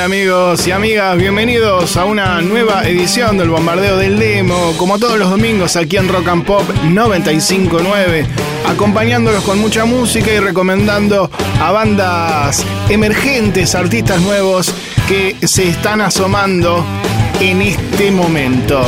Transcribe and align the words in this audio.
Hola 0.00 0.06
amigos 0.06 0.66
y 0.66 0.70
amigas, 0.70 1.18
bienvenidos 1.18 1.98
a 1.98 2.06
una 2.06 2.40
nueva 2.40 2.88
edición 2.88 3.36
del 3.36 3.50
Bombardeo 3.50 3.98
del 3.98 4.18
Demo, 4.18 4.72
como 4.78 4.98
todos 4.98 5.18
los 5.18 5.28
domingos 5.28 5.76
aquí 5.76 5.98
en 5.98 6.08
Rock 6.08 6.28
and 6.28 6.46
Pop 6.46 6.62
959, 6.84 8.26
acompañándolos 8.66 9.44
con 9.44 9.58
mucha 9.58 9.84
música 9.84 10.32
y 10.32 10.38
recomendando 10.38 11.30
a 11.60 11.70
bandas 11.70 12.64
emergentes, 12.88 13.74
artistas 13.74 14.22
nuevos 14.22 14.74
que 15.06 15.36
se 15.46 15.68
están 15.68 16.00
asomando 16.00 16.82
en 17.38 17.60
este 17.60 18.10
momento. 18.10 18.82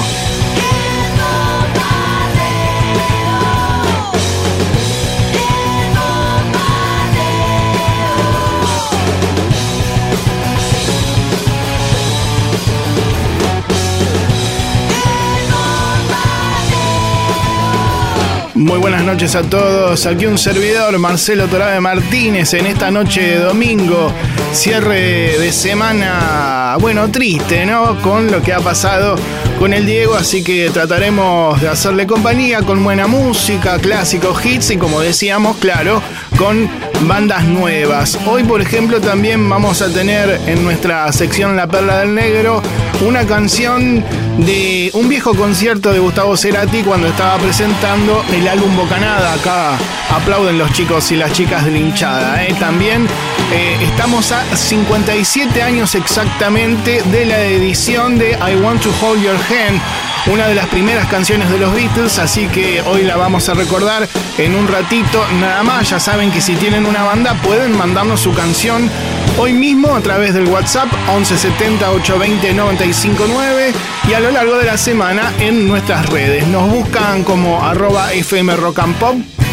Muy 18.62 18.78
buenas 18.78 19.02
noches 19.02 19.34
a 19.34 19.42
todos. 19.42 20.06
Aquí 20.06 20.24
un 20.26 20.38
servidor, 20.38 20.96
Marcelo 20.96 21.48
Torabe 21.48 21.80
Martínez, 21.80 22.54
en 22.54 22.66
esta 22.66 22.92
noche 22.92 23.20
de 23.20 23.38
domingo, 23.40 24.12
cierre 24.52 25.36
de 25.36 25.50
semana, 25.50 26.76
bueno, 26.80 27.10
triste, 27.10 27.66
¿no? 27.66 28.00
Con 28.00 28.30
lo 28.30 28.40
que 28.40 28.52
ha 28.52 28.60
pasado 28.60 29.16
con 29.58 29.74
el 29.74 29.84
Diego, 29.84 30.14
así 30.14 30.44
que 30.44 30.70
trataremos 30.70 31.60
de 31.60 31.68
hacerle 31.68 32.06
compañía 32.06 32.62
con 32.62 32.84
buena 32.84 33.08
música, 33.08 33.78
clásicos, 33.78 34.44
hits 34.44 34.70
y 34.70 34.76
como 34.76 35.00
decíamos, 35.00 35.56
claro, 35.56 36.00
con 36.38 36.70
bandas 37.08 37.44
nuevas. 37.44 38.16
Hoy, 38.26 38.44
por 38.44 38.60
ejemplo, 38.60 39.00
también 39.00 39.48
vamos 39.48 39.82
a 39.82 39.92
tener 39.92 40.40
en 40.46 40.62
nuestra 40.62 41.12
sección 41.12 41.56
La 41.56 41.66
Perla 41.66 41.98
del 41.98 42.14
Negro 42.14 42.62
una 43.06 43.26
canción 43.26 44.04
de 44.38 44.90
un 44.94 45.08
viejo 45.08 45.34
concierto 45.34 45.92
de 45.92 45.98
Gustavo 45.98 46.36
Cerati 46.36 46.82
cuando 46.82 47.08
estaba 47.08 47.38
presentando 47.38 48.24
el 48.32 48.46
álbum 48.48 48.76
Bocanada. 48.76 49.34
Acá 49.34 49.78
aplauden 50.10 50.58
los 50.58 50.72
chicos 50.72 51.10
y 51.12 51.16
las 51.16 51.32
chicas 51.32 51.64
de 51.64 51.70
la 51.70 51.78
hinchada. 51.78 52.44
¿eh? 52.44 52.54
También 52.58 53.06
eh, 53.52 53.76
estamos 53.82 54.32
a 54.32 54.44
57 54.56 55.62
años 55.62 55.94
exactamente 55.94 57.02
de 57.02 57.26
la 57.26 57.40
edición 57.42 58.18
de 58.18 58.32
I 58.32 58.56
Want 58.56 58.82
to 58.82 58.90
Hold 59.00 59.22
Your 59.22 59.36
Hand 59.36 59.80
una 60.26 60.46
de 60.46 60.54
las 60.54 60.66
primeras 60.66 61.08
canciones 61.08 61.50
de 61.50 61.58
los 61.58 61.74
Beatles, 61.74 62.18
así 62.20 62.46
que 62.46 62.80
hoy 62.82 63.02
la 63.02 63.16
vamos 63.16 63.48
a 63.48 63.54
recordar 63.54 64.08
en 64.38 64.54
un 64.54 64.68
ratito 64.68 65.24
nada 65.40 65.64
más. 65.64 65.90
Ya 65.90 65.98
saben 65.98 66.30
que 66.30 66.40
si 66.40 66.54
tienen 66.54 66.86
una 66.86 67.02
banda 67.02 67.34
pueden 67.42 67.76
mandarnos 67.76 68.20
su 68.20 68.32
canción 68.32 68.88
hoy 69.36 69.52
mismo 69.52 69.96
a 69.96 70.00
través 70.00 70.32
del 70.32 70.46
WhatsApp 70.46 70.86
1170 71.08 71.90
820 71.90 72.54
959 72.54 73.72
y 74.08 74.14
lo 74.22 74.30
largo 74.30 74.56
de 74.56 74.66
la 74.66 74.78
semana 74.78 75.32
en 75.40 75.66
nuestras 75.66 76.08
redes. 76.10 76.46
Nos 76.46 76.70
buscan 76.70 77.24
como 77.24 77.60
arroba 77.64 78.12
FM 78.12 78.54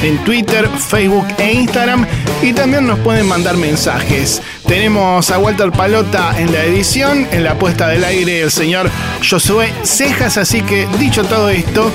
en 0.04 0.24
Twitter, 0.24 0.70
Facebook 0.70 1.26
e 1.40 1.54
Instagram 1.54 2.06
y 2.44 2.54
también 2.54 2.86
nos 2.86 3.00
pueden 3.00 3.28
mandar 3.28 3.58
mensajes. 3.58 4.44
Tenemos 4.70 5.32
a 5.32 5.40
Walter 5.40 5.72
Palota 5.72 6.40
en 6.40 6.52
la 6.52 6.64
edición, 6.64 7.28
en 7.32 7.44
la 7.44 7.56
puesta 7.56 7.88
del 7.88 8.04
aire 8.04 8.42
el 8.42 8.52
señor 8.52 8.92
Josué 9.28 9.74
Cejas, 9.82 10.38
así 10.38 10.62
que 10.62 10.88
dicho 11.00 11.24
todo 11.24 11.50
esto, 11.50 11.90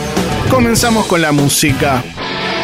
comenzamos 0.51 1.07
con 1.07 1.23
la 1.23 1.31
música. 1.31 2.03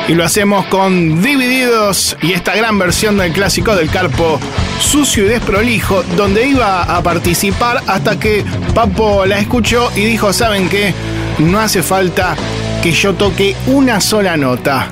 Y 0.08 0.14
lo 0.14 0.24
hacemos 0.24 0.66
con 0.66 1.22
Divididos 1.22 2.16
y 2.22 2.32
esta 2.32 2.56
gran 2.56 2.76
versión 2.76 3.18
del 3.18 3.32
clásico 3.32 3.76
del 3.76 3.88
Carpo, 3.88 4.40
sucio 4.80 5.26
y 5.26 5.28
desprolijo, 5.28 6.02
donde 6.16 6.44
iba 6.44 6.82
a 6.82 7.00
participar 7.04 7.80
hasta 7.86 8.18
que 8.18 8.44
Papo 8.74 9.24
la 9.26 9.38
escuchó 9.38 9.92
y 9.94 10.00
dijo, 10.00 10.32
¿saben 10.32 10.68
qué? 10.68 10.92
No 11.38 11.60
hace 11.60 11.84
falta 11.84 12.34
que 12.82 12.90
yo 12.90 13.14
toque 13.14 13.54
una 13.68 14.00
sola 14.00 14.36
nota. 14.36 14.88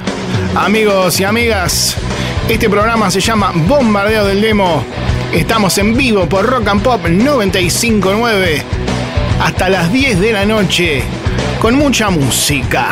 Amigos 0.54 1.18
y 1.18 1.24
amigas, 1.24 1.96
este 2.48 2.70
programa 2.70 3.10
se 3.10 3.20
llama 3.20 3.52
Bombardeo 3.54 4.24
del 4.24 4.40
Demo. 4.40 4.82
Estamos 5.32 5.76
en 5.78 5.96
vivo 5.96 6.26
por 6.26 6.46
Rock 6.46 6.68
and 6.68 6.82
Pop 6.82 7.06
959 7.06 8.62
hasta 9.40 9.68
las 9.68 9.92
10 9.92 10.20
de 10.20 10.32
la 10.32 10.46
noche 10.46 11.02
con 11.60 11.74
mucha 11.74 12.08
música. 12.08 12.88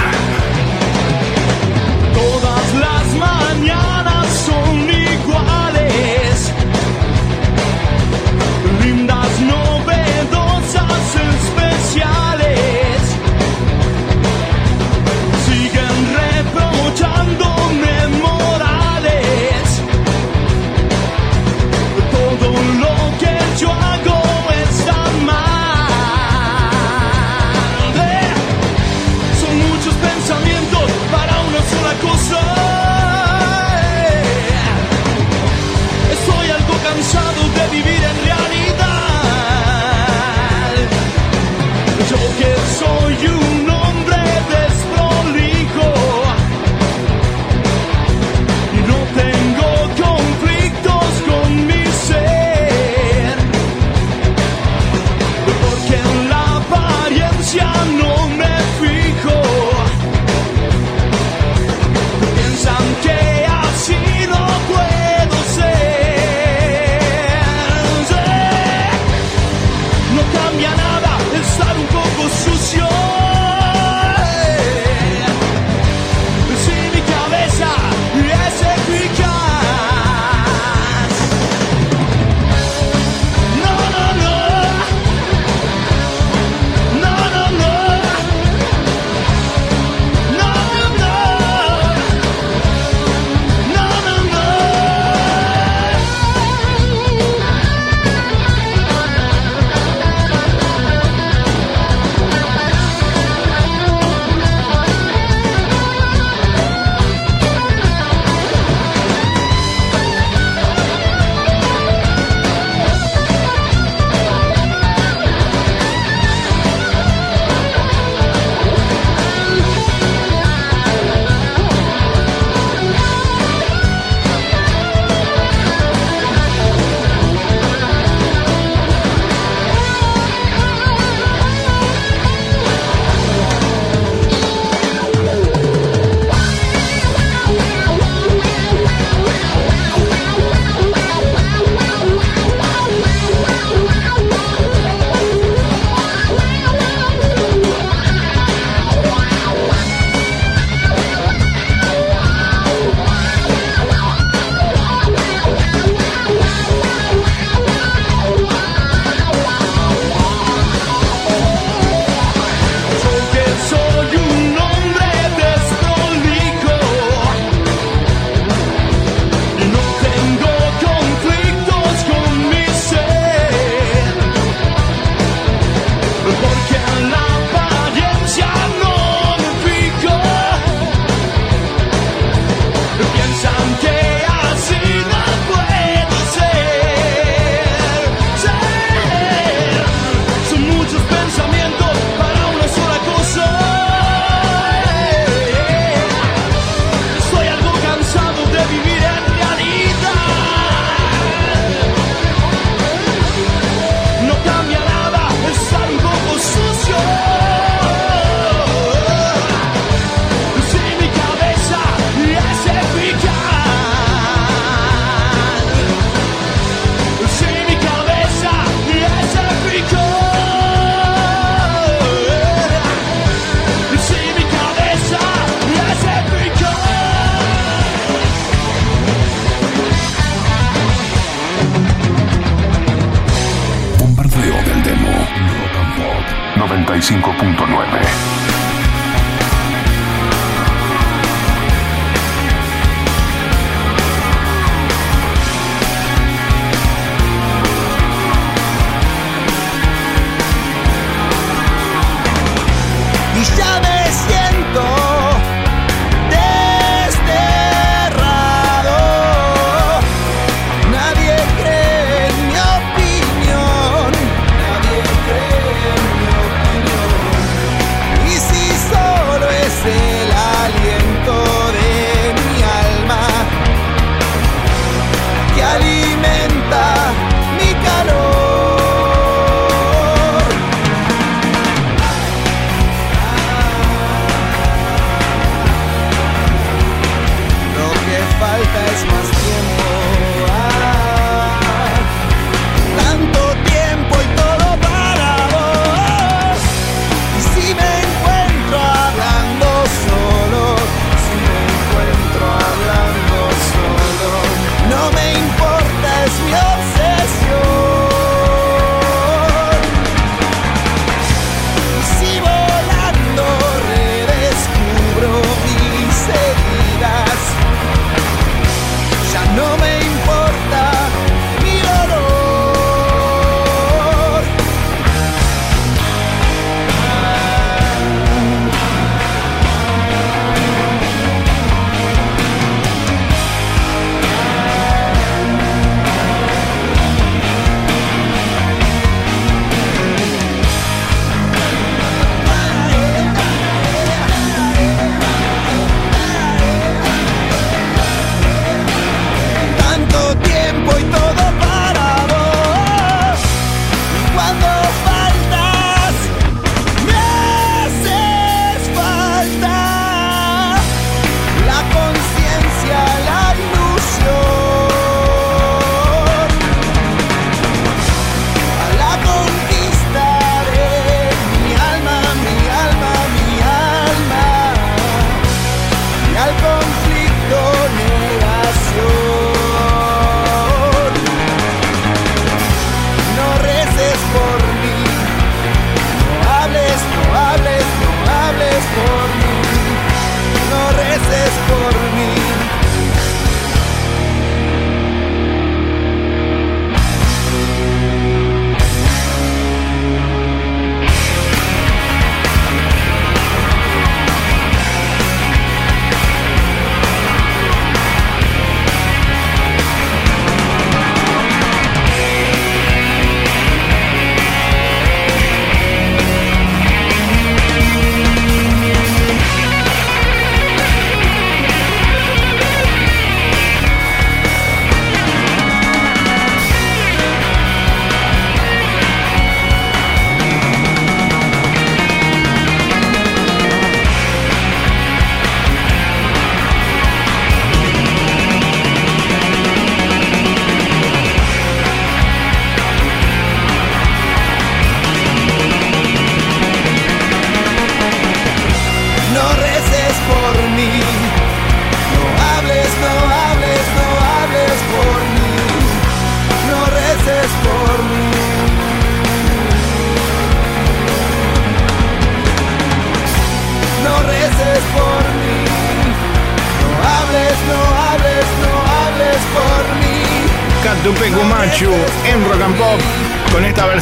95.9. 236.57 238.46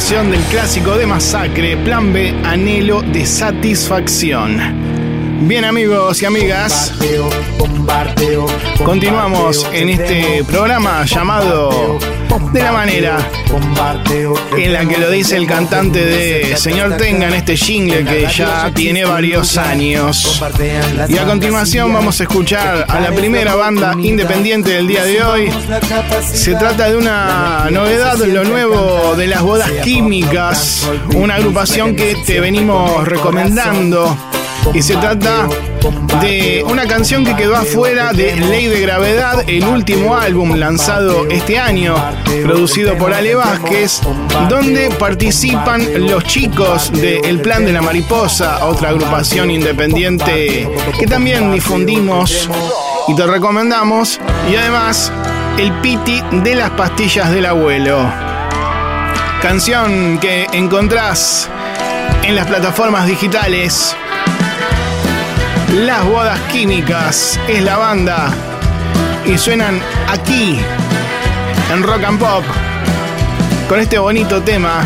del 0.05 0.41
clásico 0.51 0.95
de 0.99 1.07
Masacre, 1.07 1.75
Plan 1.77 2.13
B, 2.13 2.31
Anhelo 2.43 3.01
de 3.01 3.25
Satisfacción. 3.25 4.94
Bien 5.41 5.65
amigos 5.65 6.21
y 6.21 6.25
amigas, 6.25 6.93
continuamos 8.83 9.67
en 9.73 9.89
este 9.89 10.43
programa 10.45 11.05
llamado 11.05 11.99
de 12.51 12.63
la 12.63 12.71
manera 12.71 13.17
en 14.57 14.73
la 14.73 14.85
que 14.85 14.97
lo 14.97 15.11
dice 15.11 15.37
el 15.37 15.45
cantante 15.45 16.03
de 16.03 16.57
Señor 16.57 16.97
Tenga 16.97 17.27
en 17.27 17.33
este 17.33 17.55
jingle 17.55 18.05
que 18.05 18.27
ya 18.27 18.71
tiene 18.73 19.05
varios 19.05 19.57
años. 19.57 20.41
Y 21.07 21.17
a 21.17 21.25
continuación 21.25 21.93
vamos 21.93 22.19
a 22.19 22.23
escuchar 22.23 22.85
a 22.87 22.99
la 22.99 23.11
primera 23.11 23.55
banda 23.55 23.93
independiente 23.99 24.71
del 24.71 24.87
día 24.87 25.03
de 25.03 25.23
hoy. 25.23 25.53
Se 26.21 26.55
trata 26.55 26.89
de 26.89 26.97
una 26.97 27.67
novedad, 27.71 28.17
lo 28.17 28.43
nuevo 28.43 29.15
de 29.15 29.27
las 29.27 29.41
bodas 29.41 29.69
químicas, 29.83 30.89
una 31.13 31.35
agrupación 31.35 31.95
que 31.95 32.15
te 32.25 32.39
venimos 32.39 33.07
recomendando 33.07 34.17
y 34.73 34.81
se 34.81 34.95
trata 34.97 35.47
de 36.21 36.63
una 36.67 36.87
canción 36.87 37.23
que 37.23 37.35
quedó 37.35 37.55
afuera 37.55 38.13
de 38.13 38.35
Ley 38.35 38.67
de 38.67 38.81
Gravedad, 38.81 39.43
el 39.47 39.65
último 39.65 40.15
álbum 40.15 40.55
lanzado 40.55 41.27
este 41.29 41.57
año, 41.59 41.95
producido 42.43 42.97
por 42.97 43.13
Ale 43.13 43.35
Vázquez, 43.35 44.01
donde 44.49 44.89
participan 44.91 46.07
los 46.07 46.23
chicos 46.23 46.91
de 46.91 47.19
El 47.19 47.41
Plan 47.41 47.65
de 47.65 47.73
la 47.73 47.81
Mariposa, 47.81 48.65
otra 48.65 48.89
agrupación 48.89 49.51
independiente 49.51 50.69
que 50.99 51.07
también 51.07 51.51
difundimos 51.51 52.49
y 53.07 53.15
te 53.15 53.27
recomendamos, 53.27 54.19
y 54.51 54.55
además 54.55 55.11
el 55.57 55.71
Piti 55.79 56.21
de 56.31 56.55
las 56.55 56.71
pastillas 56.71 57.31
del 57.31 57.45
abuelo. 57.45 57.99
Canción 59.41 60.17
que 60.19 60.47
encontrás 60.53 61.49
en 62.23 62.35
las 62.35 62.47
plataformas 62.47 63.05
digitales. 63.05 63.95
Las 65.75 66.05
bodas 66.05 66.39
químicas 66.53 67.37
es 67.49 67.61
la 67.61 67.75
banda 67.75 68.29
y 69.25 69.37
suenan 69.37 69.81
aquí 70.07 70.57
en 71.69 71.83
Rock 71.83 72.03
and 72.05 72.17
Pop 72.17 72.43
con 73.67 73.81
este 73.81 73.99
bonito 73.99 74.41
tema 74.41 74.85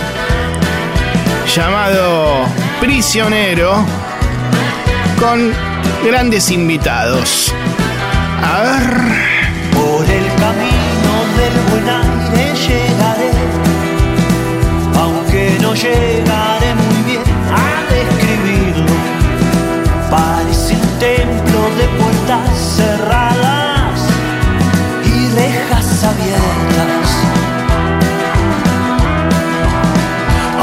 llamado 1.56 2.46
Prisionero 2.82 3.86
con 5.20 5.54
grandes 6.04 6.50
invitados. 6.50 7.54
A 8.44 8.62
ver. 8.64 8.84
Por 9.72 10.06
el 10.10 10.26
camino 10.40 11.14
del 11.38 11.54
buen 11.70 11.88
aire 11.88 12.54
llegaré, 12.68 13.32
aunque 14.96 15.58
no 15.62 15.76
llegaré 15.76 16.49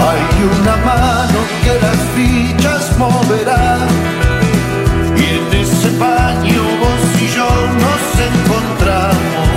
Hay 0.08 0.24
una 0.58 0.76
mano 0.84 1.38
que 1.64 1.74
las 1.80 2.00
fichas 2.14 2.98
moverá. 2.98 3.86
Baño 5.98 6.62
vos 6.80 7.04
y 7.22 7.26
yo 7.28 7.48
nos 7.84 8.04
encontramos. 8.28 9.48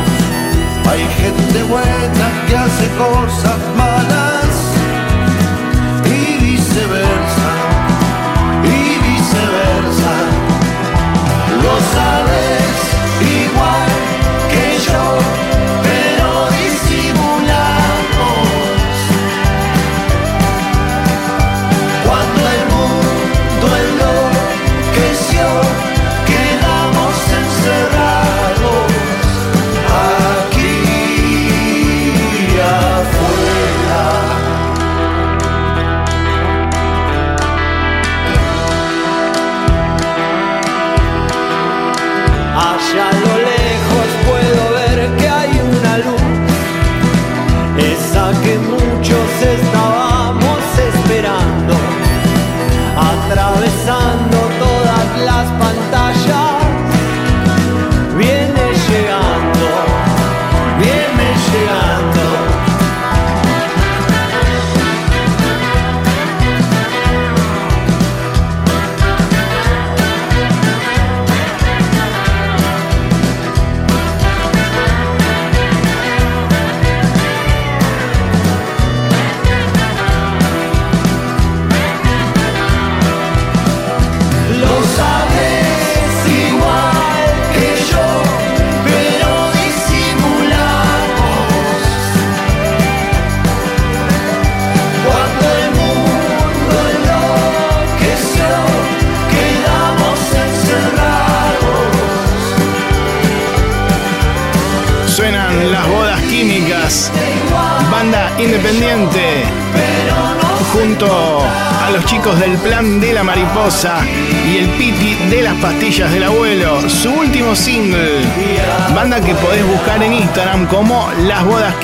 Hay 0.90 1.04
gente 1.22 1.64
buena 1.64 2.28
que 2.48 2.56
hace 2.56 2.88
cosas 2.98 3.60
malas 3.76 4.52
y 6.06 6.44
viceversa, 6.44 7.19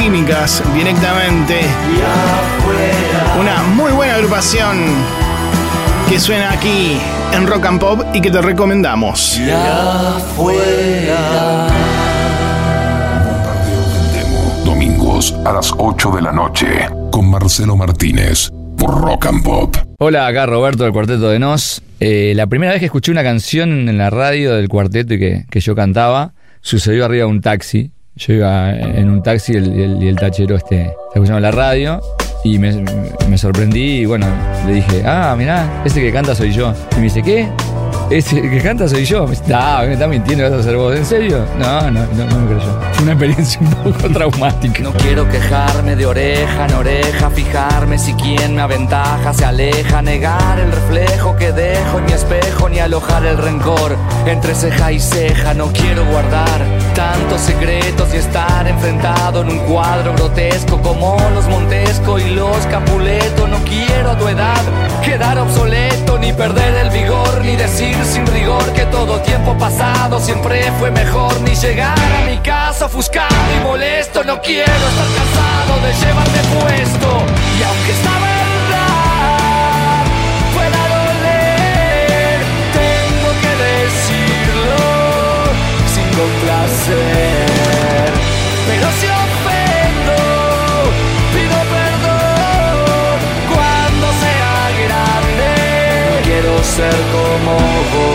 Químicas 0.06 0.62
directamente. 0.76 1.62
Una 3.40 3.64
muy 3.64 3.92
buena 3.92 4.14
agrupación 4.14 4.78
que 6.08 6.20
suena 6.20 6.52
aquí 6.52 7.00
en 7.34 7.48
Rock 7.48 7.66
and 7.66 7.80
Pop 7.80 8.02
y 8.14 8.22
que 8.22 8.30
te 8.30 8.40
recomendamos 8.40 9.40
a 15.44 15.54
las 15.54 15.74
8 15.76 16.12
de 16.12 16.22
la 16.22 16.32
noche 16.32 16.68
con 17.10 17.30
Marcelo 17.32 17.76
Martínez 17.76 18.52
por 18.78 19.02
Rock 19.02 19.26
and 19.26 19.44
Pop. 19.44 19.76
Hola, 19.98 20.28
acá 20.28 20.46
Roberto 20.46 20.84
del 20.84 20.94
Cuarteto 20.94 21.30
de 21.30 21.40
Nos. 21.40 21.82
Eh, 22.00 22.34
la 22.36 22.46
primera 22.46 22.74
vez 22.74 22.80
que 22.80 22.86
escuché 22.86 23.12
una 23.12 23.24
canción 23.24 23.90
en 23.90 23.98
la 23.98 24.12
radio 24.12 24.54
del 24.54 24.70
cuarteto 24.70 25.16
y 25.16 25.20
que, 25.20 25.60
yo 25.60 25.74
cantaba 25.74 26.34
sucedió 26.62 27.06
arriba 27.06 27.26
de 27.26 27.32
un 27.32 27.42
taxi. 27.42 27.92
Yo 28.18 28.34
iba 28.34 28.74
en 28.74 29.10
un 29.10 29.22
taxi 29.22 29.54
y 29.54 30.08
el, 30.08 30.16
tachero 30.16 30.56
este, 30.56 30.96
escuchando 31.14 31.42
la 31.42 31.52
radio 31.52 32.00
y 32.46 32.58
me, 32.60 32.72
me, 33.28 33.38
sorprendí 33.38 34.00
y 34.00 34.06
bueno, 34.06 34.28
le 34.66 34.76
dije, 34.76 35.04
ah, 35.06 35.36
mirá, 35.38 35.84
ese 35.84 36.00
que 36.00 36.14
canta 36.14 36.34
soy 36.34 36.54
yo. 36.54 36.74
Y 36.94 36.96
me 36.96 37.04
dice, 37.04 37.22
¿qué? 37.22 37.50
Ese 38.10 38.42
que 38.42 38.62
canta 38.62 38.88
soy 38.88 39.04
yo. 39.06 39.26
Ah, 39.54 39.84
me 39.86 39.94
está 39.94 40.08
mintiendo, 40.08 40.44
vas 40.44 40.54
a 40.54 40.58
hacer 40.58 40.78
vos. 40.78 40.96
¿En 40.96 41.06
serio? 41.06 41.46
No, 41.58 41.82
no, 41.90 42.06
no, 42.06 42.26
no 42.26 42.40
me 42.40 42.48
creyó. 42.56 42.80
Fue 42.94 43.04
una 43.04 43.12
experiencia 43.14 43.60
un 43.62 43.72
poco 43.72 44.10
traumática. 44.14 44.84
No 44.84 44.94
quiero 44.94 45.28
quejarme 45.28 45.96
de 45.96 46.06
oreja 46.06 46.66
en 46.66 46.74
oreja, 46.76 47.30
fijarme 47.32 47.98
si 47.98 48.14
quien 48.14 48.56
me 48.56 48.62
aventaja 48.62 49.34
se 49.34 49.46
aleja, 49.46 50.02
negar 50.02 50.60
el 50.60 50.72
reflejo 50.72 51.36
que 51.36 51.52
dejo 51.52 52.00
en 52.00 52.06
mi 52.06 52.12
espejo, 52.12 52.70
ni 52.70 52.80
alojar 52.80 53.26
el 53.26 53.38
rencor 53.38 53.98
entre 54.28 54.54
ceja 54.54 54.92
y 54.92 55.00
ceja. 55.00 55.54
No 55.56 55.72
quiero 55.74 56.06
guardar 56.06 56.62
tantos 56.94 57.42
secretos 57.42 58.14
y 58.14 58.18
estar 58.18 58.68
enfrentado 58.68 59.42
en 59.42 59.50
un 59.50 59.60
cuadro 59.60 60.14
grotesco 60.14 60.80
como 60.82 61.18
los 61.34 61.48
Montesco 61.48 62.20
y 62.20 62.30
los 62.30 62.58
Capuleto. 62.68 63.48
No 63.48 63.58
quiero 63.66 64.12
a 64.12 64.18
tu 64.18 64.28
edad 64.28 64.62
quedar 65.04 65.40
obsoleto, 65.40 66.20
ni 66.20 66.34
perder 66.34 66.86
el 66.86 66.90
vigor, 66.92 67.42
ni 67.44 67.56
decir 67.56 67.95
sin 68.04 68.26
rigor 68.28 68.74
que 68.74 68.86
todo 68.88 69.20
tiempo 69.22 69.58
pasado 69.58 70.20
siempre 70.20 70.72
fue 70.80 70.92
mejor. 70.92 71.40
Ni 71.42 71.56
llegar 71.56 71.98
a 71.98 72.26
mi 72.26 72.38
casa 72.40 72.86
ofuscado 72.86 73.36
y 73.56 73.64
molesto. 73.64 74.24
No 74.24 74.42
quiero 74.42 74.72
estar 74.72 75.08
cansado 75.18 75.80
de 75.86 75.94
llevarme 75.94 76.42
puesto. 76.60 77.08
Y 77.58 77.64
aunque 77.64 77.92
esta 77.92 78.14
verdad 78.32 80.04
pueda 80.54 80.82
doler, 80.98 82.40
tengo 82.74 83.30
que 83.44 83.54
decirlo 83.64 84.82
sin 85.94 86.08
complacer. 86.20 87.46
Pero 88.68 88.88
si 89.00 89.08
ser 96.76 96.92
como 97.14 98.15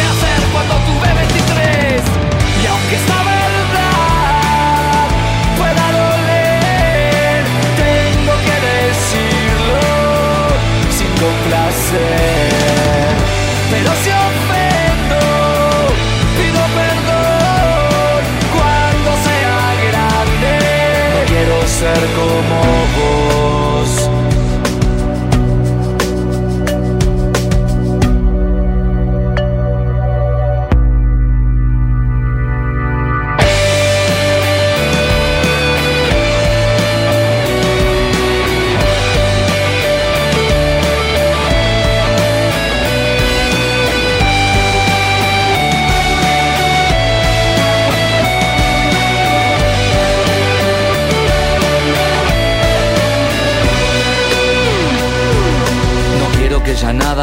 hacer 0.01 0.39
cuando 0.51 0.75
tuve 0.87 1.13
23. 1.13 2.01
Y 2.61 2.65
aunque 2.67 2.95
esta 2.95 3.17
verdad 3.23 5.07
pueda 5.57 5.85
doler, 6.01 7.43
tengo 7.77 8.33
que 8.47 8.55
decirlo 8.71 9.83
sin 10.97 11.11
complacer. 11.25 12.51
Pero 13.71 13.89
si 14.03 14.09
ofendo, 14.29 15.21
pido 16.37 16.61
perdón 16.79 18.21
cuando 18.55 19.09
sea 19.27 19.61
grande. 19.89 20.53
No 21.15 21.21
quiero 21.27 21.57
ser 21.67 22.01
como 22.17 22.57
vos. 22.95 23.00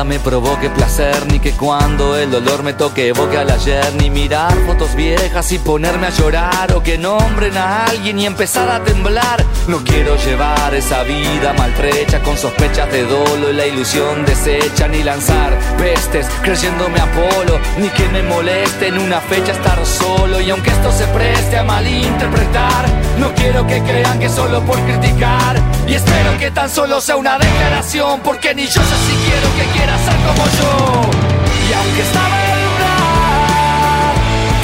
Me 0.05 0.19
provoque 0.21 0.71
placer, 0.71 1.27
ni 1.31 1.41
que 1.41 1.53
cuando 1.53 2.17
el 2.17 2.31
dolor 2.31 2.63
me 2.63 2.73
toque 2.73 3.09
evoque 3.09 3.37
al 3.37 3.51
ayer, 3.51 3.95
ni 3.95 4.11
mirar 4.11 4.55
fotos 4.67 4.95
viejas 4.95 5.51
y 5.53 5.59
ponerme 5.59 6.07
a 6.07 6.11
llorar, 6.11 6.73
o 6.75 6.83
que 6.83 6.99
nombren 6.99 7.57
a 7.57 7.87
alguien 7.87 8.19
y 8.19 8.27
empezar 8.27 8.71
a 8.71 8.83
temblar. 8.85 9.45
No 9.67 9.79
quiero 9.85 10.17
llevar 10.17 10.75
esa 10.75 11.03
vida 11.03 11.53
maltrecha 11.55 12.23
con 12.23 12.37
sospechas 12.37 12.91
de 12.93 13.05
dolo 13.05 13.51
y 13.51 13.55
la 13.55 13.67
ilusión 13.67 14.25
deshecha, 14.25 14.89
ni 14.89 15.03
lanzar 15.03 15.59
pestes 15.79 16.27
creyéndome 16.43 17.01
Apolo, 17.01 17.59
ni 17.79 17.89
que 17.89 18.09
me 18.09 18.23
moleste 18.23 18.89
en 18.89 18.99
una 18.99 19.21
fecha 19.21 19.53
estar 19.53 19.85
solo. 19.85 20.41
Y 20.41 20.51
aunque 20.51 20.71
esto 20.71 20.93
se 20.93 21.07
preste 21.09 21.59
a 21.59 21.65
malinterpretar, 21.65 22.87
no 23.19 23.35
quiero 23.35 23.67
que 23.67 23.81
crean 23.83 24.19
que 24.19 24.29
solo 24.29 24.61
por 24.63 24.79
criticar. 24.81 25.57
Y 25.87 25.95
espero 25.95 26.39
que 26.39 26.51
tan 26.51 26.71
solo 26.71 27.01
sea 27.01 27.17
una 27.17 27.39
declaración, 27.39 28.21
porque 28.21 28.55
ni 28.55 28.67
yo 28.67 28.81
sé 28.83 28.97
si 29.07 29.15
quiero 29.27 29.49
que 29.57 29.65
quiera 29.77 29.99
ser 29.99 30.17
como 30.27 30.45
yo. 30.45 31.11
Y 31.69 31.73
aunque 31.73 32.03
esta 32.03 32.23
verdad 32.23 32.69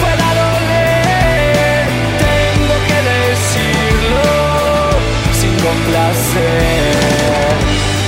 pueda 0.00 0.28
doler, 0.42 1.86
tengo 2.24 2.76
que 2.88 2.98
decirlo 3.14 4.24
sin 5.40 5.54
complacer. 5.66 6.94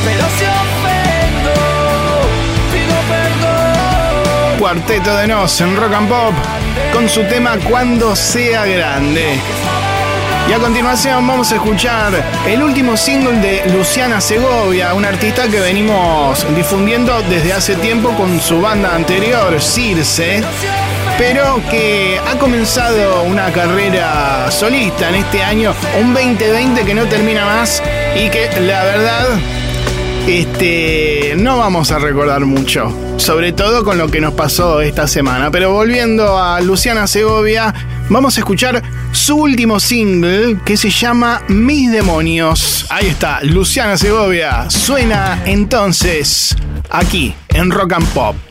Pero 0.04 0.24
si 0.36 0.44
ofendo, 0.64 1.54
pido 2.72 2.96
perdón. 3.08 4.58
Cuarteto 4.58 5.16
de 5.16 5.26
Nos 5.26 5.60
en 5.60 5.76
Rock 5.76 5.94
and 5.94 6.08
Pop 6.08 6.34
con 6.92 7.08
su 7.08 7.22
tema 7.24 7.56
Cuando 7.68 8.14
sea 8.16 8.64
grande. 8.64 9.38
Y 10.48 10.52
a 10.52 10.58
continuación 10.58 11.26
vamos 11.26 11.50
a 11.50 11.56
escuchar 11.56 12.12
el 12.46 12.62
último 12.62 12.96
single 12.96 13.40
de 13.40 13.68
Luciana 13.72 14.20
Segovia, 14.20 14.94
una 14.94 15.08
artista 15.08 15.48
que 15.48 15.58
venimos 15.58 16.46
difundiendo 16.54 17.20
desde 17.22 17.52
hace 17.52 17.74
tiempo 17.74 18.10
con 18.10 18.40
su 18.40 18.60
banda 18.60 18.94
anterior, 18.94 19.60
Circe, 19.60 20.44
pero 21.18 21.60
que 21.68 22.20
ha 22.24 22.38
comenzado 22.38 23.24
una 23.24 23.52
carrera 23.52 24.48
solista 24.52 25.08
en 25.08 25.16
este 25.16 25.42
año, 25.42 25.74
un 26.00 26.14
2020 26.14 26.84
que 26.84 26.94
no 26.94 27.06
termina 27.06 27.44
más 27.44 27.82
y 28.14 28.28
que 28.30 28.48
la 28.60 28.84
verdad 28.84 29.26
este, 30.28 31.34
no 31.36 31.58
vamos 31.58 31.90
a 31.90 31.98
recordar 31.98 32.44
mucho, 32.46 32.92
sobre 33.16 33.52
todo 33.52 33.84
con 33.84 33.98
lo 33.98 34.08
que 34.08 34.20
nos 34.20 34.34
pasó 34.34 34.80
esta 34.80 35.08
semana. 35.08 35.50
Pero 35.50 35.72
volviendo 35.72 36.38
a 36.38 36.60
Luciana 36.60 37.06
Segovia, 37.06 37.74
vamos 38.08 38.36
a 38.36 38.40
escuchar 38.40 38.82
su 39.16 39.36
último 39.36 39.80
single 39.80 40.58
que 40.64 40.76
se 40.76 40.90
llama 40.90 41.42
Mis 41.48 41.90
Demonios. 41.90 42.86
Ahí 42.90 43.06
está, 43.06 43.40
Luciana 43.42 43.96
Segovia. 43.96 44.68
Suena 44.68 45.42
entonces 45.46 46.54
aquí 46.90 47.34
en 47.48 47.70
Rock 47.70 47.94
and 47.94 48.08
Pop. 48.08 48.45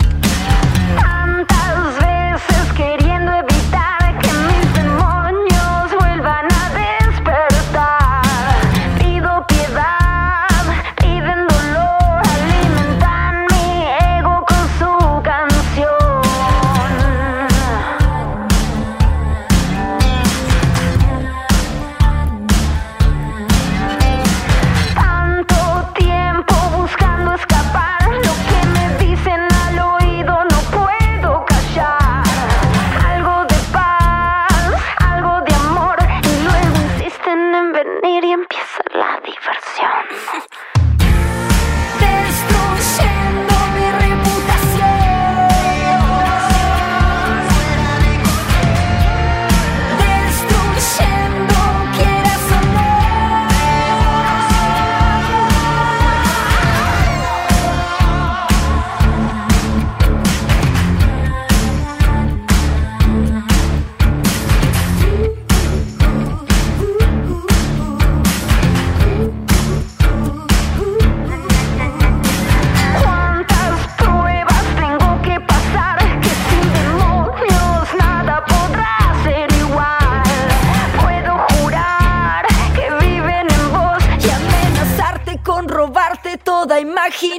Y 38.08 38.32
empieza 38.32 38.84
la 38.94 39.20
diversión. 39.22 40.46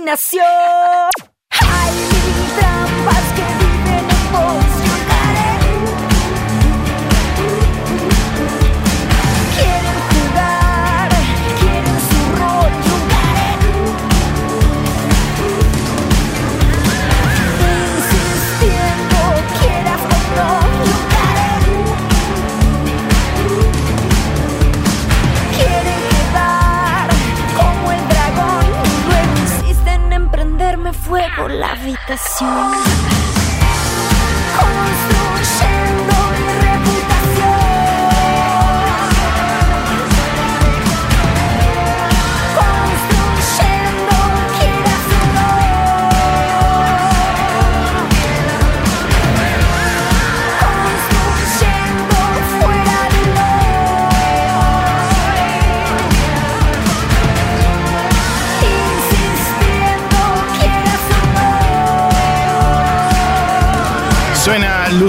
imaginación. 0.07 0.46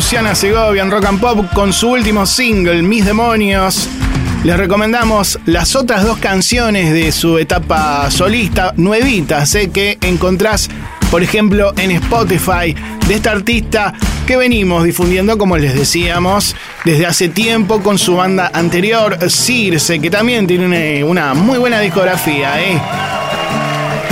Luciana 0.07 0.35
Segovia 0.35 0.83
en 0.83 0.89
Rock 0.89 1.03
and 1.03 1.19
Pop 1.19 1.51
con 1.53 1.73
su 1.73 1.89
último 1.89 2.25
single, 2.25 2.81
Mis 2.81 3.03
Demonios. 3.03 3.89
Les 4.45 4.55
recomendamos 4.55 5.37
las 5.45 5.75
otras 5.75 6.05
dos 6.05 6.17
canciones 6.19 6.93
de 6.93 7.11
su 7.11 7.37
etapa 7.37 8.09
solista, 8.09 8.73
nuevitas, 8.77 9.53
eh, 9.55 9.69
que 9.69 9.97
encontrás, 9.99 10.69
por 11.11 11.23
ejemplo, 11.23 11.73
en 11.77 11.91
Spotify 11.91 12.73
de 13.05 13.15
esta 13.15 13.31
artista 13.31 13.93
que 14.25 14.37
venimos 14.37 14.85
difundiendo, 14.85 15.37
como 15.37 15.57
les 15.57 15.75
decíamos, 15.75 16.55
desde 16.85 17.05
hace 17.05 17.27
tiempo 17.27 17.81
con 17.83 17.97
su 17.97 18.15
banda 18.15 18.49
anterior, 18.53 19.17
Circe, 19.29 19.99
que 19.99 20.09
también 20.09 20.47
tiene 20.47 21.03
una, 21.03 21.33
muy 21.33 21.57
buena 21.57 21.81
discografía. 21.81 22.61
¿eh? 22.61 22.79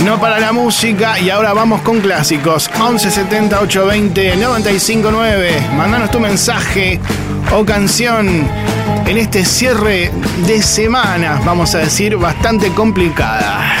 No 0.04 0.20
para 0.20 0.38
la 0.38 0.52
música 0.52 1.18
y 1.18 1.30
ahora 1.30 1.52
vamos 1.52 1.80
con 1.80 2.00
clásicos. 2.00 2.70
11 2.78 3.10
70 3.10 3.60
820 3.60 4.36
95 4.36 5.08
9. 5.10 5.68
Mandanos 5.76 6.10
tu 6.10 6.20
mensaje 6.20 7.00
o 7.52 7.64
canción 7.64 8.48
en 9.06 9.18
este 9.18 9.44
cierre 9.44 10.10
de 10.46 10.62
semana, 10.62 11.40
vamos 11.44 11.74
a 11.74 11.78
decir, 11.78 12.16
bastante 12.16 12.70
complicada. 12.72 13.76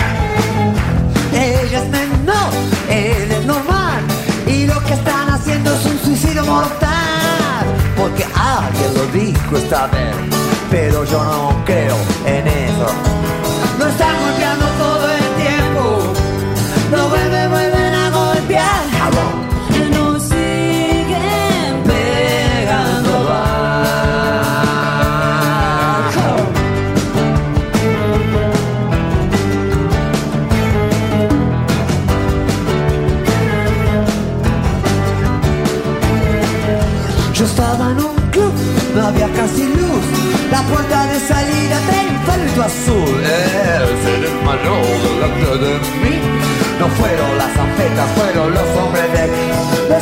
Ella 1.32 1.82
es 1.82 1.88
menor, 1.90 2.52
él 2.88 3.30
es 3.30 3.44
normal 3.44 4.02
Y 4.46 4.66
lo 4.66 4.82
que 4.84 4.94
están 4.94 5.28
haciendo 5.28 5.74
es 5.74 5.84
un 5.84 5.98
suicidio 5.98 6.44
mortal 6.46 7.66
Porque 7.96 8.24
alguien 8.34 8.94
lo 8.94 9.06
dijo 9.08 9.56
esta 9.56 9.86
vez 9.88 10.14
Pero 10.70 11.04
yo 11.04 11.22
no 11.22 11.62
creo 11.66 11.96
en 12.24 12.46
eso 12.46 12.86
No 13.78 13.86
están 13.86 14.18
golpeando 14.22 14.65
azul. 42.66 43.22
El 43.78 43.88
ser 44.02 44.22
hermano 44.30 44.74
delante 45.04 45.50
de 45.64 45.72
mí. 46.02 46.14
No 46.80 46.86
fueron 46.98 47.38
las 47.38 47.56
anfetas, 47.56 48.08
fueron 48.18 48.54
los 48.54 48.68
hombres 48.76 49.08
de. 49.14 49.24
Me 49.90 49.98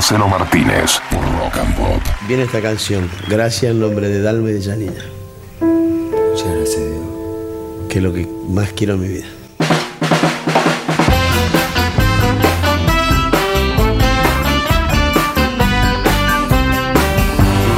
Marcelo 0.00 0.28
Martínez 0.28 0.98
por 1.10 1.20
Rock 1.20 1.58
and 1.58 1.76
Pop. 1.76 2.02
Viene 2.26 2.44
esta 2.44 2.62
canción, 2.62 3.10
gracias 3.28 3.72
en 3.72 3.80
nombre 3.80 4.08
de 4.08 4.22
Dalma 4.22 4.48
y 4.48 4.54
de 4.54 4.62
Janina, 4.62 5.04
Muchas 5.60 6.56
gracias, 6.56 6.76
Dios. 6.86 7.86
que 7.90 7.98
es 7.98 8.02
lo 8.02 8.10
que 8.10 8.26
más 8.48 8.72
quiero 8.72 8.94
en 8.94 9.00
mi 9.02 9.08
vida. 9.08 9.26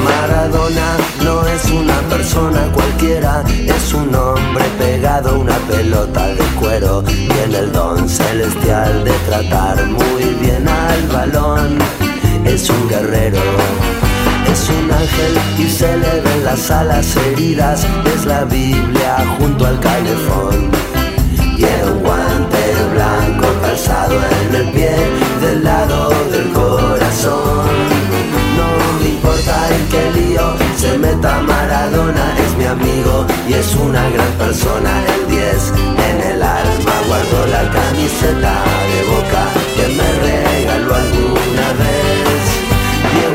Maradona 0.05 0.97
no 1.25 1.47
es 1.49 1.65
una 1.73 1.99
persona 2.03 2.71
cualquiera, 2.73 3.43
es 3.49 3.95
un 3.95 4.15
hombre 4.15 4.65
pegado 4.79 5.31
a 5.31 5.39
una 5.39 5.57
pelota 5.57 6.29
de 6.29 6.45
cuero. 6.61 7.03
Tiene 7.03 7.59
el 7.59 7.73
don 7.73 8.09
celestial 8.09 9.05
de 9.05 9.13
tratar 9.27 9.87
muy 9.87 10.25
bien 10.41 10.69
al 10.69 11.09
balón. 11.09 12.02
Es 12.53 12.69
un 12.69 12.87
guerrero, 12.87 13.41
es 14.47 14.69
un 14.69 14.93
ángel 14.93 15.39
y 15.59 15.71
se 15.71 15.97
le 15.97 16.21
ven 16.21 16.45
las 16.45 16.71
alas 16.71 17.17
heridas. 17.17 17.87
Es 18.15 18.27
la 18.27 18.45
Biblia 18.45 19.25
junto 19.39 19.65
al 19.65 19.81
calefón. 19.81 20.71
Tiene 21.57 21.85
un 21.91 22.01
guante 22.01 22.75
blanco 22.93 23.47
calzado 23.63 24.17
en 24.17 24.55
el 24.55 24.71
pie 24.71 24.93
del 25.41 25.65
lado 25.65 26.11
del 26.31 26.53
corazón. 26.53 27.71
No 28.59 29.01
me 29.01 29.09
importa 29.09 29.69
en 29.75 29.89
qué 29.89 30.21
lío 30.21 30.55
se 30.77 30.99
meta 30.99 31.41
Maradona, 31.41 32.35
es 32.39 32.55
mi 32.59 32.67
amigo 32.67 33.27
y 33.49 33.55
es 33.55 33.75
una 33.77 34.11
gran 34.11 34.33
persona. 34.33 34.91
El 35.15 35.31
10 35.31 35.73
en 36.11 36.21
el 36.33 36.43
alma 36.43 36.93
guardo 37.09 37.47
la 37.47 37.71
camiseta 37.71 38.63
de 38.93 39.01
boca 39.11 39.43
que 39.75 39.89
me 39.95 40.13
regaló 40.21 40.93
vez. 40.93 41.22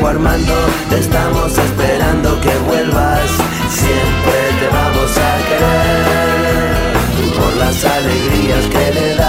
Te 0.08 1.00
estamos 1.00 1.58
esperando 1.58 2.40
que 2.40 2.56
vuelvas, 2.66 3.30
siempre 3.68 4.38
te 4.58 4.68
vamos 4.72 5.18
a 5.18 5.36
querer. 5.48 7.36
Por 7.36 7.56
las 7.56 7.84
alegrías 7.84 8.64
que 8.68 8.94
le 8.94 9.14
das 9.16 9.27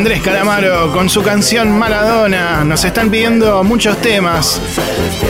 Andrés 0.00 0.22
Calamaro 0.22 0.90
con 0.92 1.10
su 1.10 1.22
canción 1.22 1.78
Maradona. 1.78 2.64
Nos 2.64 2.86
están 2.86 3.10
pidiendo 3.10 3.62
muchos 3.62 3.98
temas 3.98 4.58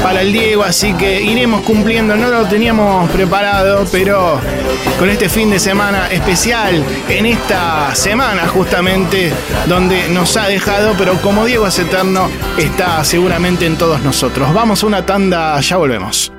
para 0.00 0.22
el 0.22 0.32
Diego, 0.32 0.62
así 0.62 0.94
que 0.94 1.20
iremos 1.20 1.62
cumpliendo. 1.62 2.14
No 2.14 2.28
lo 2.28 2.46
teníamos 2.46 3.10
preparado, 3.10 3.84
pero 3.90 4.40
con 4.96 5.10
este 5.10 5.28
fin 5.28 5.50
de 5.50 5.58
semana 5.58 6.06
especial, 6.06 6.84
en 7.08 7.26
esta 7.26 7.92
semana 7.96 8.46
justamente, 8.46 9.32
donde 9.66 10.08
nos 10.08 10.36
ha 10.36 10.46
dejado, 10.46 10.94
pero 10.96 11.20
como 11.20 11.44
Diego 11.46 11.66
es 11.66 11.76
eterno, 11.80 12.30
está 12.56 13.02
seguramente 13.02 13.66
en 13.66 13.76
todos 13.76 14.00
nosotros. 14.02 14.54
Vamos 14.54 14.84
a 14.84 14.86
una 14.86 15.04
tanda, 15.04 15.60
ya 15.60 15.78
volvemos. 15.78 16.32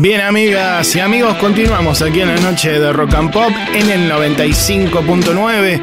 Bien 0.00 0.22
amigas 0.22 0.96
y 0.96 1.00
amigos, 1.00 1.36
continuamos 1.36 2.00
aquí 2.00 2.22
en 2.22 2.28
la 2.28 2.40
noche 2.40 2.70
de 2.80 2.90
Rock 2.90 3.12
and 3.16 3.30
Pop 3.30 3.50
en 3.74 3.90
el 3.90 4.10
95.9, 4.10 5.78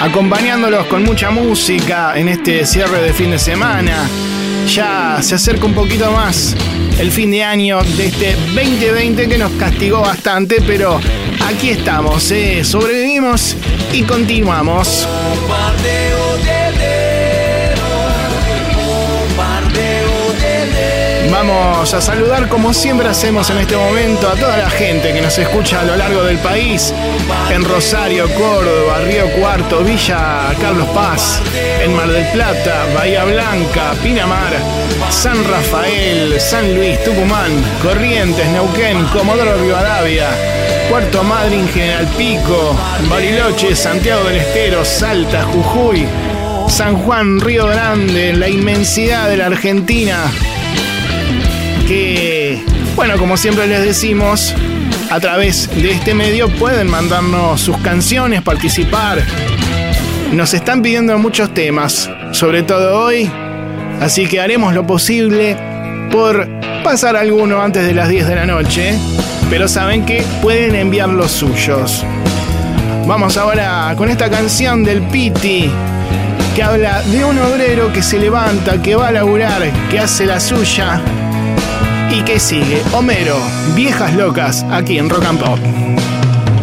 acompañándolos 0.00 0.86
con 0.86 1.04
mucha 1.04 1.30
música 1.30 2.18
en 2.18 2.28
este 2.28 2.66
cierre 2.66 3.00
de 3.00 3.12
fin 3.12 3.30
de 3.30 3.38
semana. 3.38 4.10
Ya 4.66 5.22
se 5.22 5.36
acerca 5.36 5.66
un 5.66 5.74
poquito 5.74 6.10
más 6.10 6.56
el 6.98 7.12
fin 7.12 7.30
de 7.30 7.44
año 7.44 7.80
de 7.96 8.06
este 8.06 8.34
2020 8.56 9.28
que 9.28 9.38
nos 9.38 9.52
castigó 9.52 10.00
bastante, 10.00 10.60
pero 10.66 11.00
aquí 11.46 11.70
estamos, 11.70 12.28
¿eh? 12.32 12.64
sobrevivimos 12.64 13.56
y 13.92 14.02
continuamos. 14.02 15.06
Vamos 21.42 21.94
a 21.94 22.02
saludar 22.02 22.50
como 22.50 22.74
siempre 22.74 23.08
hacemos 23.08 23.48
en 23.48 23.56
este 23.56 23.74
momento 23.74 24.28
a 24.28 24.34
toda 24.34 24.58
la 24.58 24.68
gente 24.68 25.14
que 25.14 25.22
nos 25.22 25.38
escucha 25.38 25.80
a 25.80 25.84
lo 25.84 25.96
largo 25.96 26.22
del 26.22 26.36
país, 26.36 26.92
en 27.50 27.64
Rosario, 27.64 28.28
Córdoba, 28.34 28.98
Río 29.06 29.26
Cuarto, 29.40 29.82
Villa 29.82 30.54
Carlos 30.60 30.86
Paz, 30.90 31.40
en 31.82 31.96
Mar 31.96 32.08
del 32.08 32.26
Plata, 32.32 32.84
Bahía 32.94 33.24
Blanca, 33.24 33.94
Pinamar, 34.02 34.52
San 35.08 35.42
Rafael, 35.48 36.38
San 36.38 36.74
Luis, 36.74 37.02
Tucumán, 37.04 37.50
Corrientes, 37.82 38.46
Neuquén, 38.48 39.02
Comodoro 39.06 39.56
Rivadavia, 39.62 40.28
Puerto 40.90 41.22
Madryn, 41.24 41.66
General 41.70 42.06
Pico, 42.18 42.76
Bariloche, 43.08 43.74
Santiago 43.74 44.24
del 44.24 44.36
Estero, 44.36 44.84
Salta, 44.84 45.44
Jujuy, 45.44 46.06
San 46.68 46.96
Juan, 46.98 47.40
Río 47.40 47.66
Grande, 47.66 48.34
la 48.34 48.50
inmensidad 48.50 49.30
de 49.30 49.38
la 49.38 49.46
Argentina, 49.46 50.30
que, 51.90 52.62
bueno, 52.94 53.18
como 53.18 53.36
siempre 53.36 53.66
les 53.66 53.82
decimos, 53.82 54.54
a 55.10 55.18
través 55.18 55.68
de 55.74 55.90
este 55.90 56.14
medio 56.14 56.48
pueden 56.48 56.88
mandarnos 56.88 57.60
sus 57.60 57.76
canciones, 57.78 58.42
participar. 58.42 59.18
Nos 60.30 60.54
están 60.54 60.82
pidiendo 60.82 61.18
muchos 61.18 61.52
temas, 61.52 62.08
sobre 62.30 62.62
todo 62.62 63.06
hoy, 63.06 63.28
así 64.00 64.28
que 64.28 64.40
haremos 64.40 64.72
lo 64.72 64.86
posible 64.86 65.56
por 66.12 66.48
pasar 66.84 67.16
alguno 67.16 67.60
antes 67.60 67.84
de 67.84 67.92
las 67.92 68.08
10 68.08 68.28
de 68.28 68.36
la 68.36 68.46
noche, 68.46 68.94
pero 69.50 69.66
saben 69.66 70.06
que 70.06 70.22
pueden 70.40 70.76
enviar 70.76 71.08
los 71.08 71.32
suyos. 71.32 72.04
Vamos 73.08 73.36
ahora 73.36 73.92
con 73.96 74.08
esta 74.08 74.30
canción 74.30 74.84
del 74.84 75.02
Piti 75.08 75.68
que 76.54 76.62
habla 76.62 77.02
de 77.02 77.24
un 77.24 77.36
obrero 77.40 77.92
que 77.92 78.00
se 78.00 78.20
levanta, 78.20 78.80
que 78.80 78.94
va 78.94 79.08
a 79.08 79.10
laburar, 79.10 79.68
que 79.90 79.98
hace 79.98 80.24
la 80.24 80.38
suya 80.38 81.02
y 82.10 82.22
que 82.22 82.40
sigue. 82.40 82.82
Homero, 82.92 83.36
viejas 83.74 84.14
locas, 84.14 84.64
aquí 84.70 84.98
en 84.98 85.08
Rock. 85.08 85.24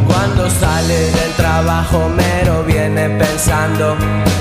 Cuando 0.06 0.50
sale 0.50 1.12
del 1.12 1.32
trabajo, 1.36 2.10
Mero 2.16 2.64
viene 2.64 3.10
pensando 3.10 3.96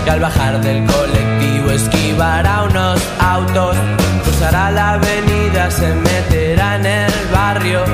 que 0.05 0.11
al 0.11 0.21
bajar 0.21 0.61
del 0.61 0.85
colectivo 0.85 1.71
esquivará 1.71 2.64
unos 2.64 3.01
autos, 3.19 3.77
cruzará 4.25 4.71
la 4.71 4.95
avenida, 4.95 5.71
se 5.71 5.92
meterá 5.95 6.77
en 6.77 6.87
el 6.87 7.12
barrio, 7.33 7.85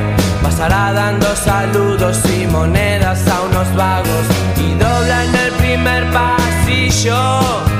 pasará 0.43 0.93
dando 0.93 1.35
saludos 1.35 2.21
y 2.39 2.47
monedas 2.47 3.27
a 3.29 3.43
unos 3.43 3.75
vagos 3.75 4.27
y 4.57 4.75
dobla 4.75 5.25
en 5.25 5.35
el 5.35 5.53
primer 5.53 6.11
pasillo 6.13 7.72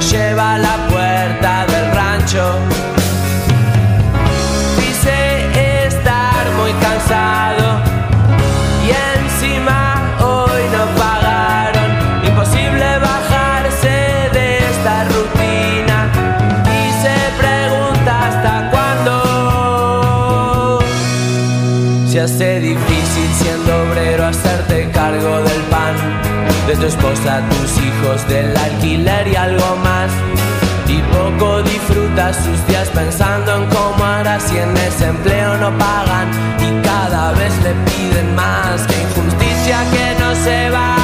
lleva 0.00 0.54
a 0.54 0.58
la 0.58 0.76
puerta 0.88 1.66
del 1.66 1.94
rancho. 1.94 2.58
Dice 4.78 5.86
estar 5.86 6.50
muy 6.58 6.72
cansado 6.72 7.80
y 8.86 8.90
encima 9.18 9.78
hoy 10.20 10.62
no 10.72 10.84
pagaron. 10.98 11.90
Imposible 12.26 12.98
bajarse 12.98 13.96
de 14.32 14.58
esta 14.70 15.04
rutina 15.04 15.98
y 16.64 16.80
se 17.02 17.16
pregunta 17.38 18.12
hasta 18.28 18.52
cuándo. 18.70 19.12
Se 22.08 22.20
hace 22.20 22.60
difícil 22.60 23.30
siendo 23.38 23.70
obrero 23.82 24.26
hacerte 24.26 24.90
cargo 24.92 25.30
pan 25.44 25.49
de 26.70 26.76
tu 26.76 26.86
esposa, 26.86 27.42
tus 27.50 27.82
hijos, 27.82 28.28
del 28.28 28.56
alquiler 28.56 29.26
y 29.26 29.34
algo 29.34 29.76
más. 29.82 30.10
Y 30.86 31.02
poco 31.14 31.62
disfrutas 31.62 32.36
sus 32.36 32.64
días 32.68 32.88
pensando 32.90 33.56
en 33.56 33.66
cómo 33.70 34.04
hará 34.04 34.38
si 34.38 34.56
en 34.56 34.76
ese 34.76 35.06
empleo 35.06 35.56
no 35.58 35.76
pagan 35.78 36.30
y 36.60 36.86
cada 36.86 37.32
vez 37.32 37.52
le 37.64 37.72
piden 37.90 38.34
más. 38.36 38.86
Que 38.86 39.02
injusticia 39.02 39.78
que 39.90 40.20
no 40.20 40.34
se 40.36 40.70
valore, 40.70 40.99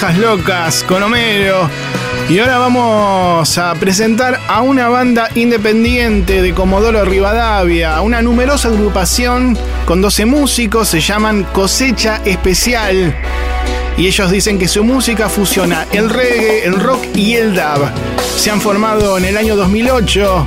Locas 0.00 0.84
con 0.84 1.02
Homero. 1.02 1.68
Y 2.28 2.38
ahora 2.38 2.58
vamos 2.58 3.58
a 3.58 3.74
presentar 3.74 4.38
a 4.46 4.62
una 4.62 4.88
banda 4.88 5.28
independiente 5.34 6.40
de 6.40 6.54
Comodoro 6.54 7.04
Rivadavia, 7.04 8.00
una 8.00 8.22
numerosa 8.22 8.68
agrupación 8.68 9.58
con 9.86 10.00
12 10.00 10.24
músicos, 10.26 10.88
se 10.88 11.00
llaman 11.00 11.42
Cosecha 11.52 12.22
Especial. 12.24 13.14
Y 13.96 14.06
ellos 14.06 14.30
dicen 14.30 14.58
que 14.58 14.68
su 14.68 14.84
música 14.84 15.28
fusiona 15.28 15.86
el 15.92 16.08
reggae, 16.08 16.64
el 16.64 16.78
rock 16.78 17.04
y 17.16 17.34
el 17.34 17.54
dub. 17.54 17.90
Se 18.36 18.52
han 18.52 18.60
formado 18.60 19.18
en 19.18 19.24
el 19.24 19.36
año 19.36 19.56
2008 19.56 20.46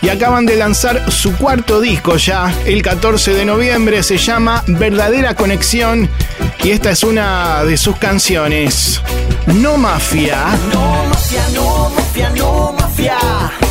y 0.00 0.08
acaban 0.08 0.46
de 0.46 0.56
lanzar 0.56 1.12
su 1.12 1.36
cuarto 1.36 1.80
disco 1.80 2.16
ya, 2.16 2.52
el 2.64 2.80
14 2.82 3.34
de 3.34 3.44
noviembre, 3.44 4.02
se 4.02 4.16
llama 4.16 4.64
Verdadera 4.66 5.34
Conexión 5.34 6.08
y 6.66 6.72
esta 6.72 6.90
es 6.90 7.04
una 7.04 7.62
de 7.62 7.76
sus 7.76 7.96
canciones. 7.96 9.00
No 9.46 9.76
Mafia. 9.76 10.58
No 10.72 11.04
mafia, 11.08 11.48
no 11.54 11.90
mafia, 11.90 12.30
no 12.30 12.72
mafia. 12.72 13.18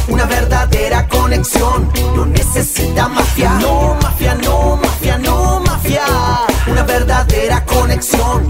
Una 0.07 0.23
verdadera 0.23 1.05
conexión. 1.09 1.91
No 2.15 2.25
necesita 2.25 3.09
mafia. 3.09 3.51
No 3.59 3.97
mafia, 4.01 4.35
no 4.35 4.77
mafia, 4.77 5.17
no 5.17 5.59
mafia. 5.59 6.05
Una 6.67 6.83
verdadera 6.83 7.65
conexión. 7.65 8.49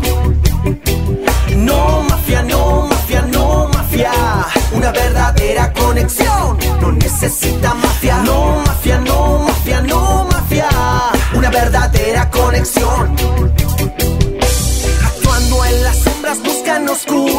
No 1.56 2.04
mafia, 2.04 2.44
no 2.44 2.88
mafia, 2.88 3.22
no 3.24 3.68
mafia. 3.74 4.12
Una 4.74 4.92
verdadera 4.92 5.74
conexión. 5.74 6.60
No 6.82 6.92
necesita 6.92 7.74
mafia. 7.74 8.18
No 8.18 8.62
mafia, 8.64 9.00
no 9.00 9.40
mafia, 9.40 9.82
no 9.82 10.28
mafia. 10.32 10.70
Una 11.34 11.50
verdadera 11.50 12.30
conexión. 12.30 13.25
Buscan 16.96 17.35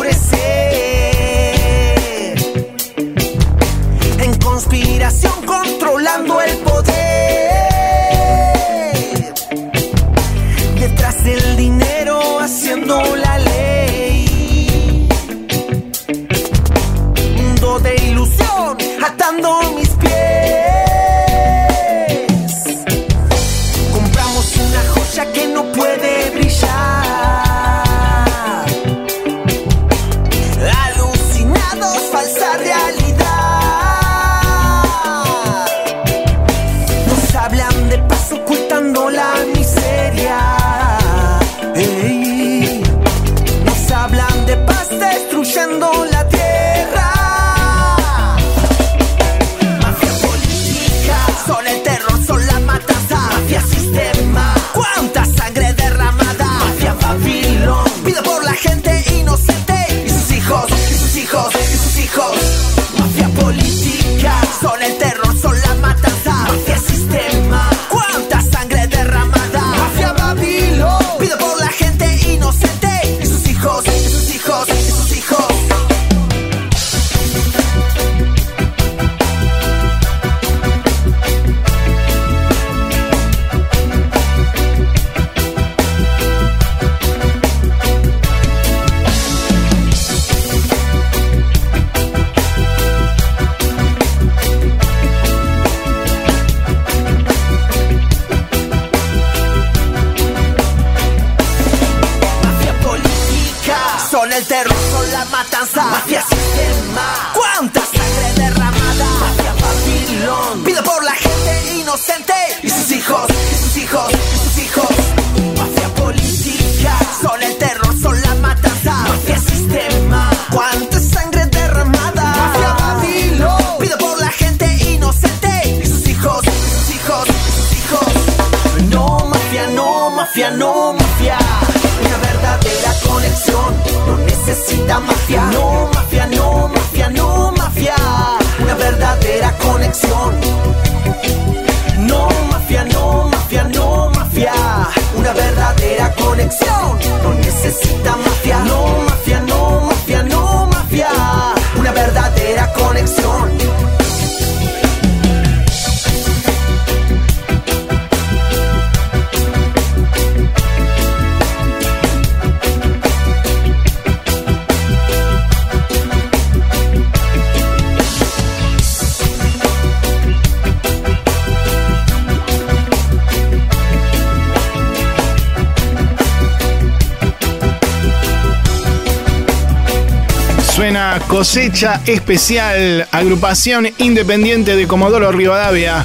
Suena 180.77 181.19
Cosecha 181.27 182.03
Especial, 182.05 183.09
agrupación 183.11 183.89
independiente 183.97 184.77
de 184.77 184.87
Comodoro 184.87 185.33
Rivadavia, 185.33 186.05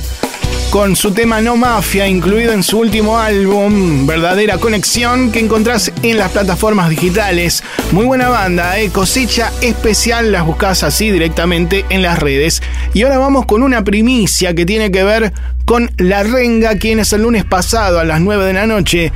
con 0.69 0.95
su 0.95 1.11
tema 1.11 1.41
No 1.41 1.57
Mafia, 1.57 2.07
incluido 2.07 2.53
en 2.53 2.63
su 2.63 2.79
último 2.79 3.19
álbum, 3.19 4.07
Verdadera 4.07 4.59
Conexión, 4.59 5.33
que 5.33 5.39
encontrás 5.39 5.91
en 6.03 6.17
las 6.17 6.31
plataformas 6.31 6.89
digitales. 6.89 7.61
Muy 7.91 8.05
buena 8.05 8.29
banda, 8.29 8.79
¿eh? 8.79 8.89
Cosecha 8.91 9.51
Especial, 9.59 10.31
las 10.31 10.45
buscas 10.45 10.83
así 10.83 11.11
directamente 11.11 11.83
en 11.89 12.01
las 12.01 12.19
redes. 12.19 12.63
Y 12.93 13.03
ahora 13.03 13.17
vamos 13.17 13.45
con 13.45 13.63
una 13.63 13.83
primicia 13.83 14.55
que 14.55 14.65
tiene 14.65 14.89
que 14.89 15.03
ver 15.03 15.33
con 15.65 15.91
La 15.97 16.23
Renga, 16.23 16.77
quienes 16.77 17.11
el 17.11 17.23
lunes 17.23 17.43
pasado 17.43 17.99
a 17.99 18.05
las 18.05 18.21
9 18.21 18.45
de 18.45 18.53
la 18.53 18.67
noche 18.67 19.11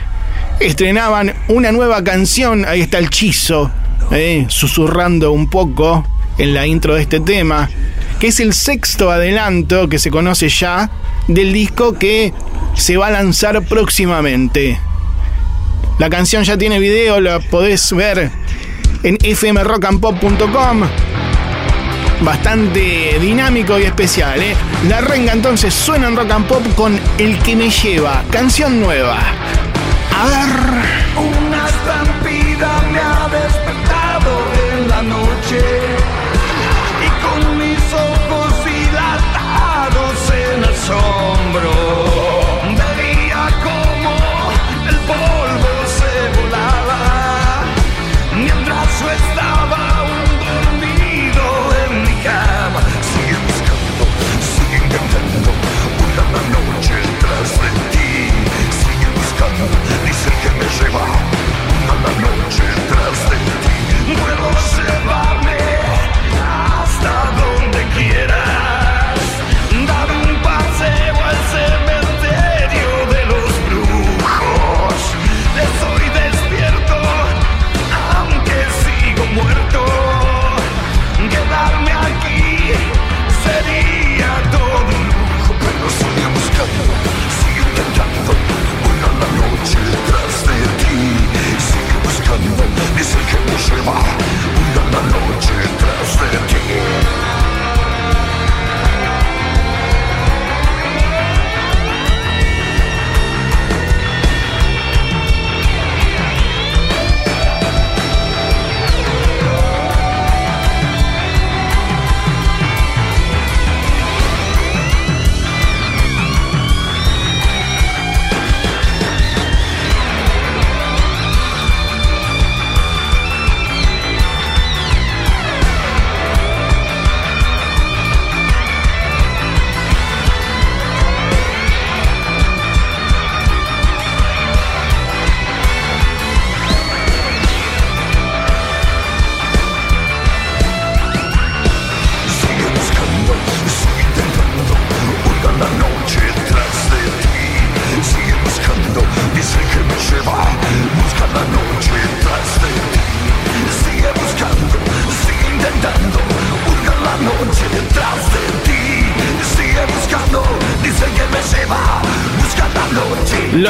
estrenaban 0.59 1.33
una 1.47 1.71
nueva 1.71 2.03
canción, 2.03 2.65
ahí 2.65 2.81
está 2.81 2.97
el 2.97 3.09
chizo, 3.09 3.71
eh, 4.11 4.45
susurrando 4.49 5.31
un 5.31 5.49
poco 5.49 6.05
en 6.37 6.53
la 6.53 6.67
intro 6.67 6.95
de 6.95 7.01
este 7.01 7.19
tema, 7.19 7.69
que 8.19 8.27
es 8.27 8.39
el 8.39 8.53
sexto 8.53 9.11
adelanto 9.11 9.89
que 9.89 9.99
se 9.99 10.11
conoce 10.11 10.49
ya 10.49 10.89
del 11.27 11.53
disco 11.53 11.93
que 11.93 12.33
se 12.75 12.97
va 12.97 13.07
a 13.07 13.11
lanzar 13.11 13.63
próximamente. 13.63 14.79
La 15.97 16.09
canción 16.09 16.43
ya 16.43 16.57
tiene 16.57 16.79
video, 16.79 17.21
la 17.21 17.39
podés 17.39 17.91
ver 17.93 18.31
en 19.03 19.17
fmrockandpop.com. 19.17 20.81
Bastante 22.21 23.17
dinámico 23.19 23.77
y 23.77 23.83
especial, 23.83 24.41
¿eh? 24.41 24.55
La 24.89 25.01
renga 25.01 25.33
entonces 25.33 25.73
suena 25.73 26.07
en 26.07 26.15
rock 26.15 26.31
and 26.31 26.47
pop 26.47 26.63
con 26.75 26.99
El 27.17 27.37
que 27.39 27.55
me 27.55 27.69
lleva, 27.69 28.23
canción 28.31 28.79
nueva. 28.79 29.17
A 30.17 30.25
ver. 30.27 31.34
shit. 35.61 35.84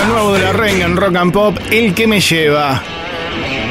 Nuevo 0.08 0.34
de 0.34 0.40
la 0.40 0.54
renga 0.54 0.86
en 0.86 0.96
rock 0.96 1.16
and 1.16 1.32
pop, 1.32 1.58
el 1.72 1.94
que 1.94 2.06
me 2.06 2.20
lleva. 2.20 2.82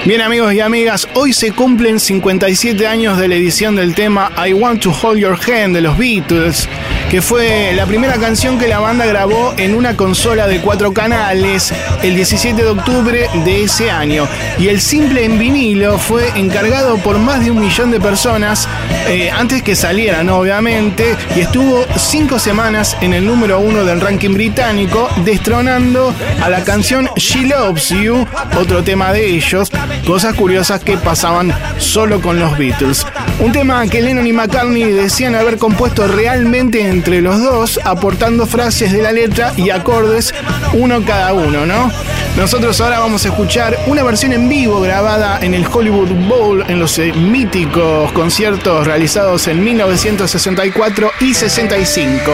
Bien 0.04 0.20
amigos 0.20 0.52
y 0.52 0.60
amigas, 0.60 1.08
hoy 1.14 1.32
se 1.32 1.52
cumplen 1.52 2.00
57 2.00 2.86
años 2.86 3.18
de 3.18 3.28
la 3.28 3.36
edición 3.36 3.76
del 3.76 3.94
tema 3.94 4.32
I 4.36 4.52
Want 4.52 4.82
to 4.82 4.90
Hold 4.90 5.18
Your 5.18 5.38
Hand 5.38 5.74
de 5.74 5.80
los 5.80 5.96
Beatles, 5.96 6.68
que 7.10 7.22
fue 7.22 7.72
la 7.74 7.86
primera 7.86 8.14
canción 8.14 8.58
que 8.58 8.68
la 8.68 8.80
banda 8.80 9.06
grabó 9.06 9.54
en 9.56 9.74
una 9.74 9.96
consola 9.96 10.46
de 10.46 10.60
cuatro 10.60 10.92
canales 10.92 11.72
el 12.02 12.16
17 12.16 12.62
de 12.62 12.68
octubre 12.68 13.28
de 13.44 13.62
ese 13.64 13.90
año. 13.90 14.26
Y 14.58 14.68
el 14.68 14.80
simple 14.80 15.24
en 15.24 15.38
vinilo 15.38 15.98
fue 15.98 16.30
encargado 16.36 16.98
por 16.98 17.18
más 17.18 17.44
de 17.44 17.50
un 17.50 17.60
millón 17.60 17.90
de 17.90 18.00
personas 18.00 18.68
eh, 19.08 19.30
antes 19.30 19.62
que 19.62 19.76
salieran, 19.76 20.28
obviamente, 20.28 21.16
y 21.36 21.40
estuvo 21.40 21.84
cinco 21.96 22.38
semanas 22.38 22.96
en 23.00 23.14
el 23.14 23.24
número 23.24 23.60
uno 23.60 23.84
del 23.84 24.00
ranking 24.00 24.34
británico, 24.34 25.08
destronando 25.24 26.14
a 26.42 26.48
la 26.48 26.64
canción 26.64 27.08
She 27.16 27.46
Loves 27.46 27.90
You, 27.90 28.26
otro 28.58 28.82
tema 28.82 29.12
de 29.12 29.26
ellos, 29.26 29.70
cosas 30.06 30.34
curiosas 30.34 30.82
que 30.82 30.96
pasaban 30.96 31.52
solo 31.78 32.20
con 32.20 32.38
los 32.38 32.56
Beatles. 32.58 33.06
Un 33.44 33.52
tema 33.52 33.86
que 33.86 34.00
Lennon 34.00 34.26
y 34.26 34.32
McCartney 34.32 34.84
decían 34.84 35.34
haber 35.34 35.58
compuesto 35.58 36.08
realmente 36.08 36.88
entre 36.88 37.20
los 37.20 37.42
dos, 37.42 37.78
aportando 37.84 38.46
frases 38.46 38.90
de 38.90 39.02
la 39.02 39.12
letra 39.12 39.52
y 39.58 39.68
acordes, 39.68 40.34
uno 40.72 41.04
cada 41.04 41.34
uno, 41.34 41.66
¿no? 41.66 41.92
Nosotros 42.38 42.80
ahora 42.80 43.00
vamos 43.00 43.26
a 43.26 43.28
escuchar 43.28 43.78
una 43.86 44.02
versión 44.02 44.32
en 44.32 44.48
vivo 44.48 44.80
grabada 44.80 45.40
en 45.42 45.52
el 45.52 45.66
Hollywood 45.70 46.08
Bowl 46.26 46.64
en 46.68 46.78
los 46.78 46.98
eh, 46.98 47.12
míticos 47.12 48.10
conciertos 48.12 48.86
realizados 48.86 49.46
en 49.46 49.62
1964 49.62 51.12
y 51.20 51.34
65. 51.34 52.32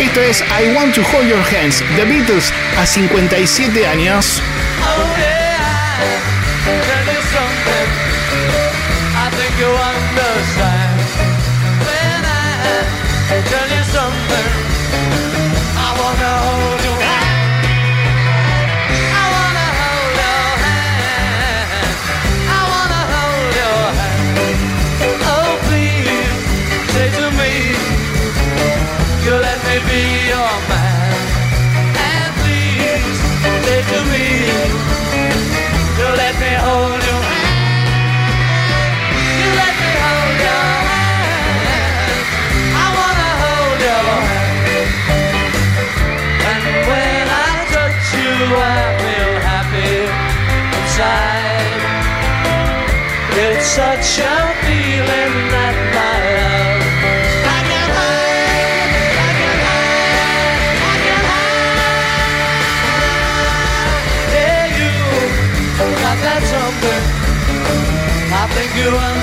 Esto 0.00 0.20
es 0.20 0.42
I 0.42 0.76
Want 0.76 0.94
to 0.94 1.00
Hold 1.00 1.30
Your 1.30 1.40
Hands, 1.40 1.82
The 1.96 2.04
Beatles 2.04 2.52
a 2.78 2.84
57 2.84 3.86
años. 3.86 4.42
Such 53.72 54.18
a 54.18 54.36
feeling 54.68 55.34
that 55.48 55.74
my 55.96 56.16
love 56.36 56.84
I 57.56 57.60
can 57.68 57.88
hide. 57.96 58.92
I 59.16 59.32
can 59.40 59.56
hide. 59.64 60.76
I 60.92 60.96
can 61.04 61.20
hide. 61.32 61.88
You 65.80 65.88
got 66.04 66.18
that 66.20 66.42
something. 66.52 67.02
I 68.30 68.44
think 68.52 68.70
you. 68.76 69.21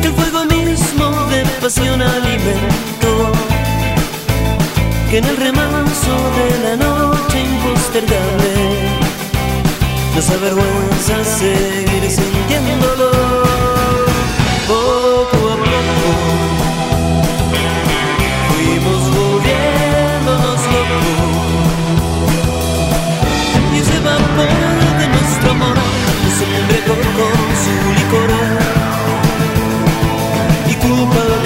Que 0.00 0.08
el 0.08 0.14
fuego 0.14 0.44
mismo 0.44 1.10
de 1.30 1.44
pasión 1.60 2.02
alimentó 2.02 3.32
que 5.10 5.18
en 5.18 5.24
el 5.24 5.36
remanso 5.36 6.12
de 6.38 6.48
la 6.64 6.76
noche 6.76 7.40
impostergable 7.40 8.54
nos 10.14 10.30
avergüenza 10.30 11.24
seguir 11.24 12.10
sintiéndolo. 12.10 13.10
Poco 14.68 15.38
a 15.52 15.56
poco 15.56 16.08
fuimos 18.48 19.02
volviéndonos 19.16 20.60
locos. 20.74 21.06
Y 23.74 23.78
ese 23.78 23.98
vapor 24.00 24.98
de 24.98 25.06
nuestro 25.08 25.50
amor 25.50 25.91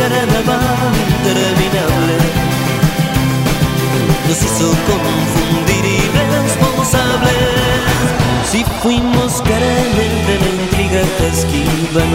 interminable 0.06 2.14
nos 4.28 4.38
hizo 4.42 4.68
confundir 4.86 5.84
irresponsables 5.84 7.32
si 8.50 8.64
fuimos 8.82 9.42
carnes 9.42 10.12
de 10.28 10.34
la 10.40 10.48
intriga 10.62 11.02
que 11.18 11.26
esquivan. 11.28 12.12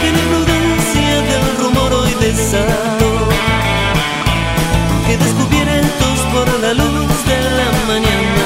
Que 0.00 0.08
la 0.10 0.18
imprudencia 0.18 1.12
del 1.30 1.46
rumor 1.58 1.90
hoy 1.92 2.12
desató 2.20 3.10
que 5.06 5.14
descubiertos 5.18 6.18
por 6.32 6.46
la 6.60 6.72
luz 6.74 7.24
de 7.26 7.38
la 7.58 7.70
mañana 7.86 8.44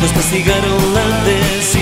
nos 0.00 0.12
castigaron 0.12 0.94
la 0.94 1.06
desidia 1.24 1.81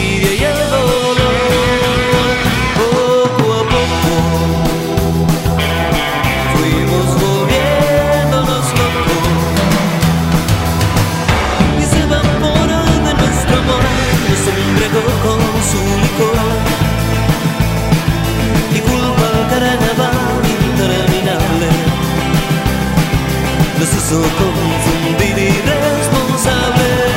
Paso 24.11 24.22
confundir 24.22 25.38
y 25.38 25.50
responsable. 25.61 27.09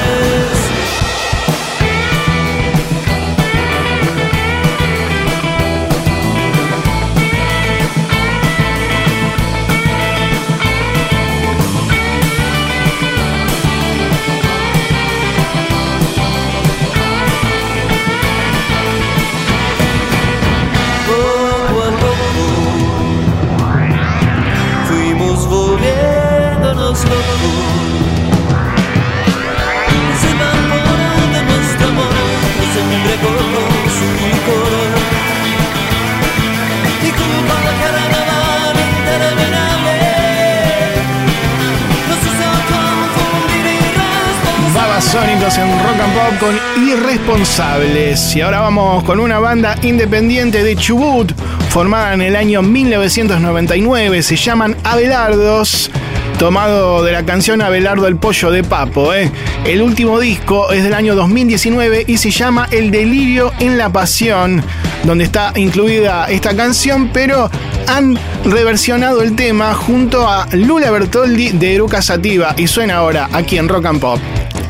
Babasónicos 45.13 45.57
en 45.59 45.69
Rock 45.83 45.99
and 46.01 46.13
Pop 46.13 46.39
con 46.39 46.87
Irresponsables. 46.87 48.35
Y 48.35 48.41
ahora 48.41 48.61
vamos 48.61 49.03
con 49.03 49.19
una 49.19 49.37
banda 49.37 49.75
independiente 49.83 50.63
de 50.63 50.75
Chubut, 50.75 51.31
formada 51.69 52.15
en 52.15 52.21
el 52.21 52.35
año 52.35 52.63
1999. 52.63 54.23
Se 54.23 54.35
llaman 54.35 54.75
Abelardos, 54.83 55.91
tomado 56.39 57.03
de 57.03 57.11
la 57.11 57.25
canción 57.25 57.61
Abelardo 57.61 58.07
el 58.07 58.15
Pollo 58.15 58.49
de 58.49 58.63
Papo. 58.63 59.13
¿eh? 59.13 59.31
El 59.65 59.83
último 59.83 60.19
disco 60.19 60.71
es 60.71 60.83
del 60.83 60.95
año 60.95 61.15
2019 61.15 62.05
y 62.07 62.17
se 62.17 62.31
llama 62.31 62.67
El 62.71 62.89
Delirio 62.89 63.51
en 63.59 63.77
la 63.77 63.89
Pasión, 63.89 64.63
donde 65.03 65.25
está 65.25 65.53
incluida 65.55 66.25
esta 66.25 66.55
canción, 66.55 67.11
pero 67.13 67.51
han 67.87 68.17
reversionado 68.45 69.21
el 69.21 69.35
tema 69.35 69.75
junto 69.75 70.27
a 70.27 70.47
Lula 70.53 70.89
Bertoldi 70.89 71.49
de 71.49 71.75
Eruca 71.75 72.01
Sativa 72.01 72.55
y 72.57 72.65
suena 72.65 72.95
ahora 72.95 73.29
aquí 73.31 73.59
en 73.59 73.69
Rock 73.69 73.85
and 73.85 73.99
Pop. 73.99 74.19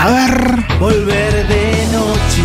A 0.04 0.10
ver. 0.12 0.66
Volver 0.82 1.48
de 1.48 1.88
noche, 1.94 2.44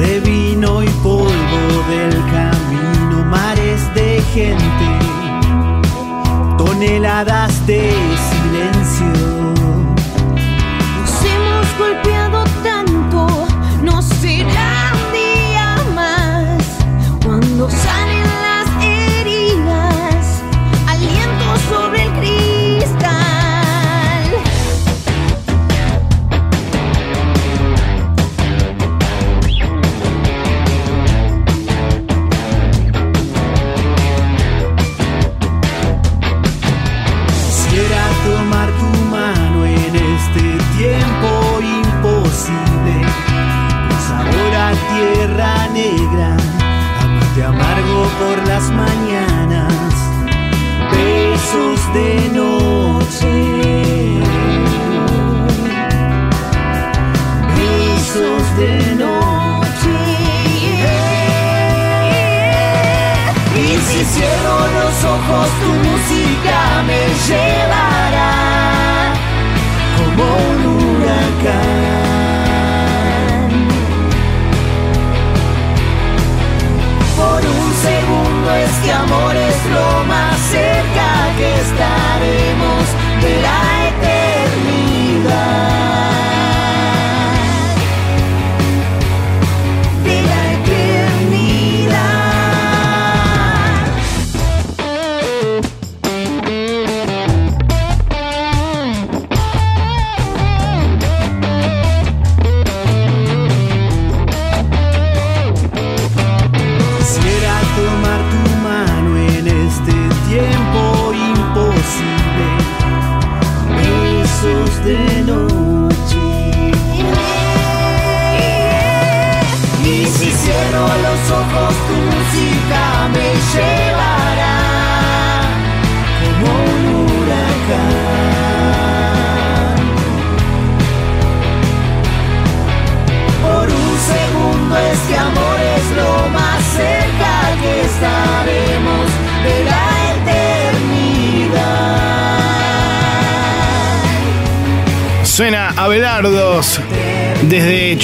de 0.00 0.18
vino 0.18 0.82
y 0.82 0.88
polvo 1.00 1.84
del 1.88 2.12
camino, 2.32 3.24
mares 3.30 3.94
de 3.94 4.20
gente, 4.34 4.88
toneladas 6.58 7.64
de 7.68 7.94
silencio. 8.30 9.35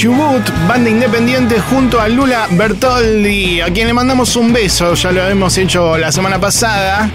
Chubut, 0.02 0.42
banda 0.66 0.90
independiente 0.90 1.60
junto 1.60 2.00
a 2.00 2.08
Lula 2.08 2.48
Bertoldi, 2.50 3.60
a 3.60 3.66
quien 3.66 3.86
le 3.86 3.94
mandamos 3.94 4.34
un 4.34 4.52
beso, 4.52 4.94
ya 4.94 5.12
lo 5.12 5.28
hemos 5.28 5.56
hecho 5.56 5.96
la 5.96 6.10
semana 6.10 6.40
pasada. 6.40 7.08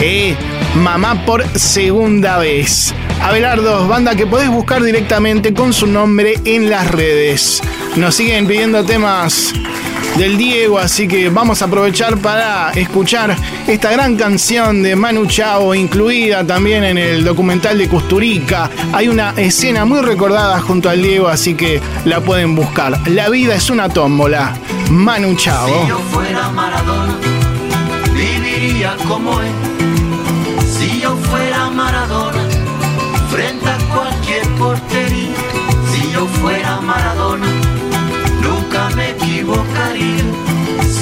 Eh, 0.00 0.36
mamá 0.76 1.26
por 1.26 1.44
segunda 1.58 2.38
vez. 2.38 2.94
Abelardos, 3.20 3.88
banda 3.88 4.14
que 4.14 4.28
podés 4.28 4.48
buscar 4.50 4.84
directamente 4.84 5.52
con 5.52 5.72
su 5.72 5.88
nombre 5.88 6.34
en 6.44 6.70
las 6.70 6.88
redes. 6.92 7.60
Nos 7.96 8.14
siguen 8.14 8.46
pidiendo 8.46 8.84
temas 8.84 9.52
del 10.16 10.36
Diego, 10.36 10.78
así 10.78 11.08
que 11.08 11.28
vamos 11.30 11.62
a 11.62 11.66
aprovechar 11.66 12.18
para 12.18 12.70
escuchar 12.72 13.36
esta 13.66 13.90
gran 13.90 14.16
canción 14.16 14.82
de 14.82 14.94
Manu 14.94 15.26
Chao, 15.26 15.74
incluida 15.74 16.46
también 16.46 16.84
en 16.84 16.98
el 16.98 17.24
documental 17.24 17.78
de 17.78 17.88
Custurica. 17.88 18.70
Hay 18.92 19.08
una 19.08 19.30
escena 19.36 19.84
muy 19.84 20.00
recordada 20.00 20.60
junto 20.60 20.90
al 20.90 21.02
Diego, 21.02 21.28
así 21.28 21.54
que 21.54 21.80
la 22.04 22.20
pueden 22.20 22.54
buscar. 22.54 22.98
La 23.08 23.28
vida 23.28 23.54
es 23.54 23.70
una 23.70 23.88
tómbola. 23.88 24.54
Manu 24.90 25.34
Chao. 25.36 25.68
Si 25.68 25.88
yo 25.88 25.98
fuera 26.10 26.48
Maradona, 26.50 27.16
viviría 28.14 28.96
como 29.08 29.40
él. 29.40 29.52
Si 30.78 31.00
yo 31.00 31.16
fuera 31.16 31.70
Maradona, 31.70 32.41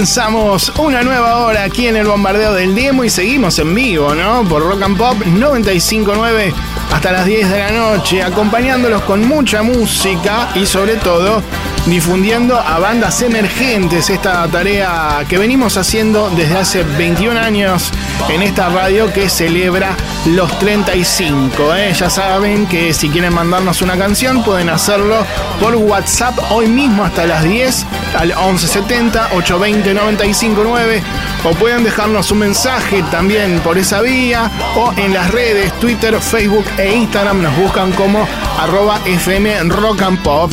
Comenzamos 0.00 0.72
una 0.78 1.02
nueva 1.02 1.40
hora 1.40 1.64
aquí 1.64 1.86
en 1.86 1.94
el 1.94 2.06
bombardeo 2.06 2.54
del 2.54 2.74
demo 2.74 3.04
y 3.04 3.10
seguimos 3.10 3.58
en 3.58 3.74
vivo, 3.74 4.14
¿no? 4.14 4.44
Por 4.48 4.62
Rock 4.62 4.80
and 4.80 4.96
Pop 4.96 5.14
959 5.26 6.54
hasta 6.90 7.12
las 7.12 7.26
10 7.26 7.50
de 7.50 7.58
la 7.58 7.70
noche, 7.70 8.22
acompañándolos 8.22 9.02
con 9.02 9.28
mucha 9.28 9.62
música 9.62 10.52
y 10.54 10.64
sobre 10.64 10.96
todo 10.96 11.42
difundiendo 11.84 12.58
a 12.58 12.78
bandas 12.78 13.20
emergentes, 13.20 14.08
esta 14.08 14.48
tarea 14.48 15.24
que 15.28 15.36
venimos 15.36 15.76
haciendo 15.76 16.30
desde 16.30 16.56
hace 16.56 16.82
21 16.82 17.38
años 17.38 17.90
en 18.30 18.40
esta 18.40 18.70
radio 18.70 19.12
que 19.12 19.28
celebra 19.28 19.96
los 20.26 20.58
35. 20.60 21.74
¿eh? 21.74 21.92
Ya 21.92 22.08
saben 22.08 22.66
que 22.66 22.94
si 22.94 23.10
quieren 23.10 23.34
mandarnos 23.34 23.82
una 23.82 23.98
canción 23.98 24.42
pueden 24.44 24.70
hacerlo 24.70 25.26
por 25.60 25.76
WhatsApp 25.76 26.38
hoy 26.50 26.68
mismo 26.68 27.04
hasta 27.04 27.26
las 27.26 27.44
10 27.44 27.84
al 28.18 28.28
1170 28.28 29.28
820 29.32 29.94
959 29.94 31.02
o 31.44 31.50
pueden 31.52 31.84
dejarnos 31.84 32.30
un 32.30 32.38
mensaje 32.38 33.02
también 33.10 33.60
por 33.60 33.78
esa 33.78 34.00
vía 34.00 34.50
o 34.76 34.92
en 34.96 35.14
las 35.14 35.30
redes 35.30 35.72
Twitter, 35.80 36.18
Facebook 36.20 36.64
e 36.78 36.94
Instagram 36.94 37.42
nos 37.42 37.56
buscan 37.56 37.92
como 37.92 38.26
arroba 38.58 39.00
FM 39.04 39.56
and 39.56 40.22
Pop. 40.22 40.52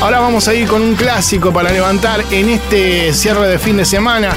Ahora 0.00 0.20
vamos 0.20 0.48
a 0.48 0.54
ir 0.54 0.66
con 0.66 0.82
un 0.82 0.94
clásico 0.94 1.52
para 1.52 1.70
levantar 1.70 2.24
en 2.30 2.48
este 2.48 3.12
cierre 3.12 3.48
de 3.48 3.58
fin 3.58 3.76
de 3.76 3.84
semana 3.84 4.30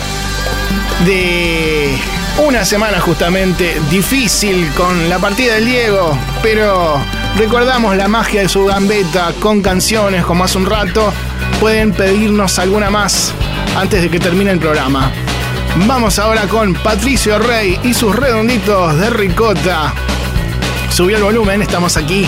de 1.06 1.98
una 2.46 2.66
semana 2.66 3.00
justamente 3.00 3.80
difícil 3.90 4.70
con 4.76 5.10
la 5.10 5.20
partida 5.20 5.56
del 5.56 5.66
Diego, 5.66 6.18
pero 6.42 7.00
recordamos 7.38 7.96
la 7.96 8.08
magia 8.08 8.42
de 8.42 8.50
su 8.50 8.66
gambeta 8.66 9.34
con 9.40 9.62
canciones 9.62 10.26
como 10.26 10.44
hace 10.44 10.58
un 10.58 10.66
rato. 10.66 11.14
Pueden 11.64 11.94
pedirnos 11.94 12.60
alguna 12.60 12.90
más 12.90 13.34
antes 13.78 14.02
de 14.02 14.10
que 14.10 14.20
termine 14.20 14.52
el 14.52 14.60
programa. 14.60 15.14
Vamos 15.88 16.20
ahora 16.20 16.46
con 16.50 16.74
Patricio 16.74 17.40
Rey 17.40 17.80
y 17.84 17.94
sus 17.94 18.14
redonditos 18.14 19.00
de 19.00 19.10
ricota. 19.10 19.94
Subió 20.90 21.16
el 21.16 21.24
volumen, 21.24 21.62
estamos 21.62 21.96
aquí 21.96 22.28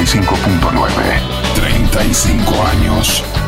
95.9. 0.05 1.55
35 1.55 2.63
años. 2.67 3.44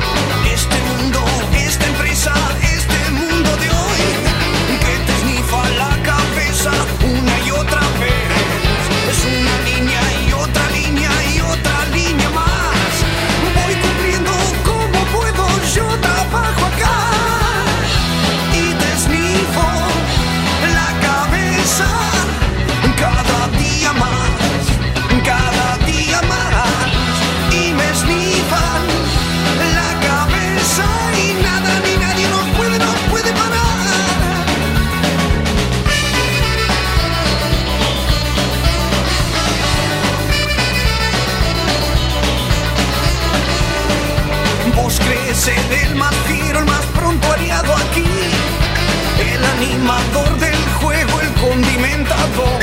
animador 49.57 50.39
del 50.39 50.55
juego, 50.81 51.21
el 51.21 51.33
condimentador. 51.41 52.61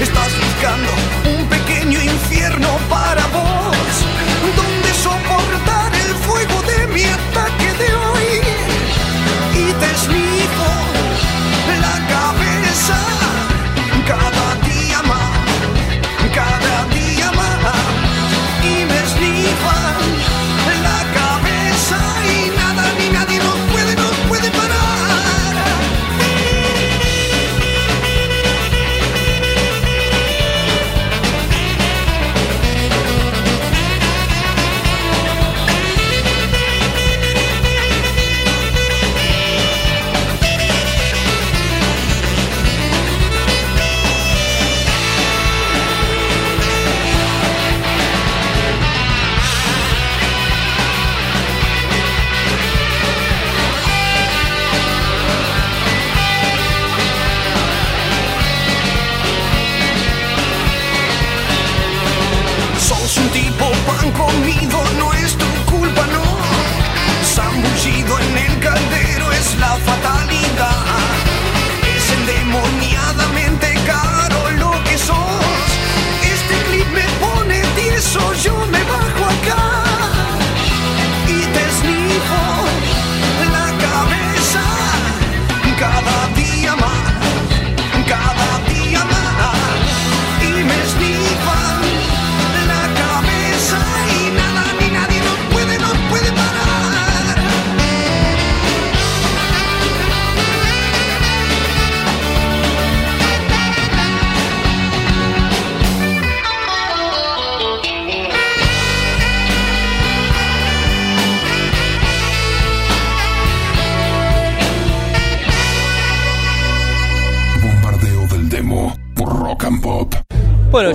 Estás 0.00 0.30
buscando 0.38 0.92
un 1.38 1.43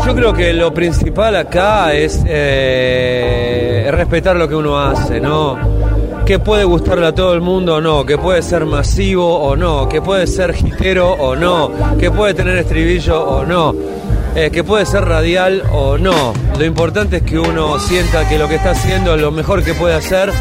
yo 0.10 0.16
creo 0.16 0.34
que 0.34 0.54
lo 0.54 0.74
principal 0.74 1.36
acá 1.36 1.94
es 1.94 2.20
eh, 2.26 3.88
respetar 3.92 4.36
lo 4.38 4.50
que 4.50 4.56
uno 4.56 4.80
hace, 4.80 5.22
¿no? 5.22 5.56
Que 6.26 6.40
puede 6.40 6.64
gustarle 6.64 7.06
a 7.06 7.14
todo 7.14 7.36
el 7.36 7.42
mundo 7.42 7.76
o 7.76 7.82
no, 7.82 8.04
que 8.08 8.18
puede 8.18 8.42
ser 8.42 8.66
masivo 8.66 9.38
o 9.40 9.56
no, 9.56 9.88
que 9.88 10.02
puede 10.02 10.26
ser 10.26 10.56
hitero 10.56 11.12
o 11.12 11.36
no, 11.36 11.72
que 12.00 12.10
puede 12.10 12.34
tener 12.34 12.58
estribillo 12.58 13.24
o 13.24 13.46
no, 13.46 13.76
eh, 14.36 14.50
que 14.52 14.64
puede 14.64 14.88
ser 14.88 15.06
radial 15.06 15.62
o 15.72 16.00
no. 16.00 16.34
Lo 16.58 16.66
importante 16.66 17.18
es 17.18 17.22
que 17.24 17.38
uno 17.38 17.78
sienta 17.78 18.28
que 18.28 18.40
lo 18.40 18.48
que 18.48 18.56
está 18.56 18.72
haciendo 18.72 19.14
es 19.14 19.22
lo 19.22 19.30
mejor 19.30 19.64
que 19.64 19.76
puede 19.76 19.94
hacer 19.94 20.32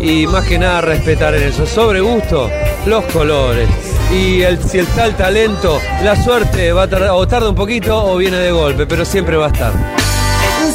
y 0.00 0.26
más 0.26 0.46
que 0.46 0.58
nada 0.58 0.80
respetar 0.80 1.34
en 1.34 1.42
eso. 1.42 1.66
Sobre 1.66 2.00
gusto, 2.00 2.48
los 2.86 3.04
colores. 3.04 3.87
Y 4.10 4.42
el, 4.42 4.62
si 4.62 4.78
el 4.78 4.86
tal 4.88 5.14
talento, 5.16 5.80
la 6.02 6.16
suerte 6.22 6.72
va 6.72 6.84
a 6.84 6.88
tardar, 6.88 7.10
o 7.10 7.28
tarda 7.28 7.50
un 7.50 7.54
poquito 7.54 8.04
o 8.04 8.16
viene 8.16 8.38
de 8.38 8.52
golpe, 8.52 8.86
pero 8.86 9.04
siempre 9.04 9.36
va 9.36 9.46
a 9.46 9.48
estar. 9.48 9.72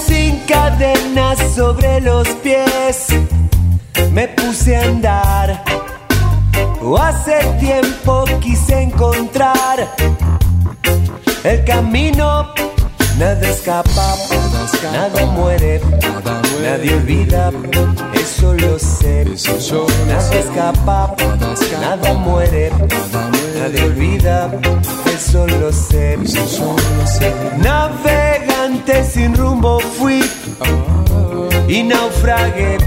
Sin 0.06 0.40
cadenas 0.42 1.40
sobre 1.56 2.00
los 2.02 2.28
pies, 2.44 3.08
me 4.12 4.28
puse 4.28 4.78
a 4.78 4.84
andar. 4.84 5.64
Hace 7.00 7.40
tiempo 7.60 8.26
quise 8.40 8.82
encontrar 8.84 9.88
el 11.44 11.64
camino. 11.66 12.54
Nada 13.18 13.50
escapa, 13.50 14.16
nada 14.92 15.26
muere, 15.28 15.82
nadie 16.64 16.96
olvida, 16.96 17.52
eso 18.14 18.54
lo 18.54 18.80
sé. 18.80 19.26
Nada 20.08 20.36
escapa, 20.36 21.16
nada 21.80 22.14
muere, 22.14 22.72
nadie 23.60 23.84
olvida, 23.84 24.50
eso 25.14 25.46
lo 25.46 25.72
sé. 25.72 26.18
Navegante 27.58 29.04
sin 29.04 29.36
rumbo 29.36 29.80
fui. 29.80 30.22
Y 31.68 31.84
naufragué. 31.84 32.78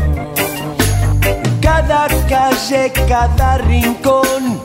Cada 1.60 2.08
calle, 2.28 2.92
cada 3.08 3.58
rincón. 3.58 4.60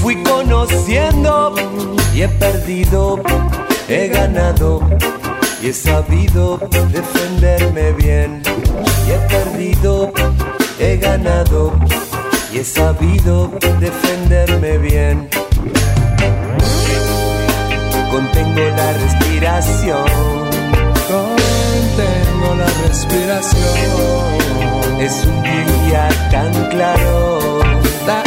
Fui 0.00 0.22
conociendo 0.22 1.54
y 2.14 2.22
he 2.22 2.28
perdido, 2.28 3.20
he 3.88 4.08
ganado 4.08 4.80
y 5.66 5.70
he 5.70 5.72
sabido 5.72 6.60
defenderme 6.92 7.90
bien. 7.94 8.40
Y 9.04 9.10
he 9.10 9.18
perdido, 9.26 10.12
he 10.78 10.96
ganado 10.96 11.72
y 12.52 12.58
he 12.58 12.64
sabido 12.64 13.50
defenderme 13.80 14.78
bien. 14.78 15.28
Contengo 18.12 18.60
la 18.76 18.92
respiración. 18.92 20.06
Contengo 21.10 22.54
la 22.54 22.68
respiración. 22.86 25.00
Es 25.00 25.24
un 25.24 25.42
día 25.42 26.08
tan 26.30 26.52
claro. 26.70 27.58
Tan 28.06 28.22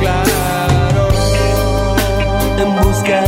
claro. 0.00 1.08
En 2.58 2.76
busca 2.82 3.24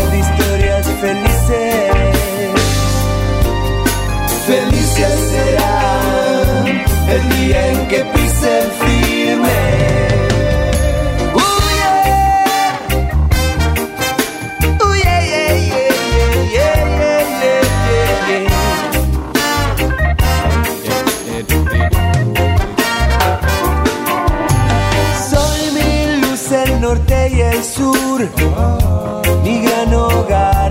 mi 29.48 29.62
gran 29.62 29.94
hogar. 29.94 30.70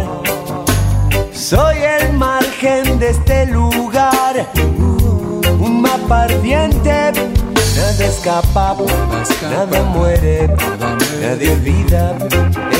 Soy 1.34 1.78
el 2.00 2.14
margen 2.14 3.00
de 3.00 3.10
este 3.10 3.46
lugar, 3.48 4.34
un 5.60 5.82
mapa 5.82 6.24
ardiente. 6.24 7.12
Nada 7.78 8.06
escapa, 8.06 8.76
nada 9.56 9.84
muere, 9.96 10.48
nadie 11.22 11.52
olvida, 11.52 12.18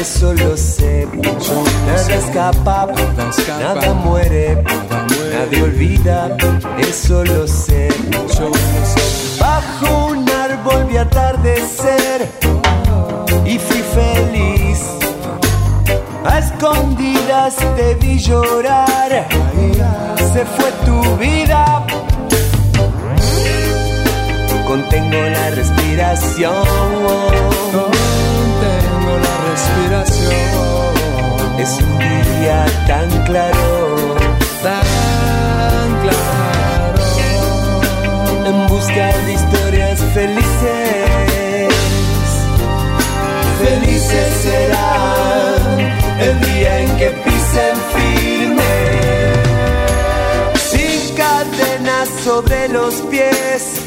eso 0.02 0.34
lo 0.34 0.56
sé. 0.58 1.08
Nada 1.88 2.16
escapa, 2.16 2.88
nada 3.60 3.94
muere, 3.94 4.64
nadie 5.34 5.64
olvida, 5.64 6.38
eso 6.78 7.24
lo 7.24 7.48
sé. 7.48 7.90
Bajo 9.40 10.08
un 10.08 10.30
árbol 10.30 10.86
vi 10.90 10.98
atardecer 10.98 12.30
y 13.46 13.58
fui 13.60 13.82
feliz. 13.96 14.47
A 16.26 16.40
escondidas 16.40 17.56
te 17.76 17.96
vi 17.96 18.20
llorar, 18.20 19.28
se 20.34 20.46
fue 20.46 20.72
tu 20.86 21.18
vida. 21.18 21.86
Contengo 24.68 25.18
la 25.18 25.50
respiración. 25.52 26.54
Contengo 27.72 29.14
la 29.26 29.36
respiración. 29.50 30.34
Es 31.58 31.80
un 31.80 32.00
día 32.00 32.66
tan 32.86 33.10
claro, 33.24 34.16
tan 34.62 35.88
claro. 36.04 37.00
En 38.46 38.68
busca 38.68 39.08
de 39.26 39.34
historias 39.34 40.00
felices. 40.14 41.74
Felices 43.64 44.30
serán 44.44 45.47
el 46.20 46.40
día 46.42 46.80
en 46.80 46.98
que 46.98 47.10
pisen 47.10 47.78
firme. 47.94 48.74
Sin 50.70 51.16
cadenas 51.16 52.10
sobre 52.24 52.68
los 52.70 52.94
pies, 53.10 53.82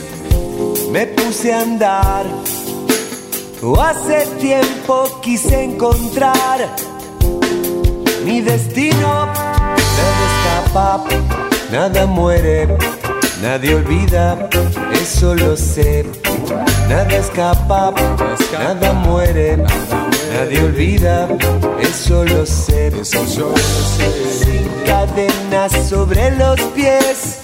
me 0.91 1.07
puse 1.07 1.53
a 1.53 1.61
andar. 1.61 2.27
Hace 3.79 4.27
tiempo 4.41 5.21
quise 5.21 5.65
encontrar 5.65 6.67
mi 8.25 8.41
destino. 8.41 9.27
Nada 9.27 10.25
escapa, 10.31 11.05
nada 11.71 12.07
muere, 12.07 12.69
nadie 13.43 13.75
olvida, 13.75 14.49
eso 14.93 15.35
lo 15.35 15.57
sé. 15.57 16.07
Nada 16.89 17.17
escapa, 17.17 17.93
nada 18.53 18.93
muere, 18.95 19.59
nadie 20.33 20.63
olvida, 20.63 21.29
eso 21.81 22.25
lo 22.25 22.47
sé. 22.47 22.91
Sin 23.05 24.69
cadenas 24.87 25.73
sobre 25.89 26.31
los 26.37 26.61
pies. 26.75 27.39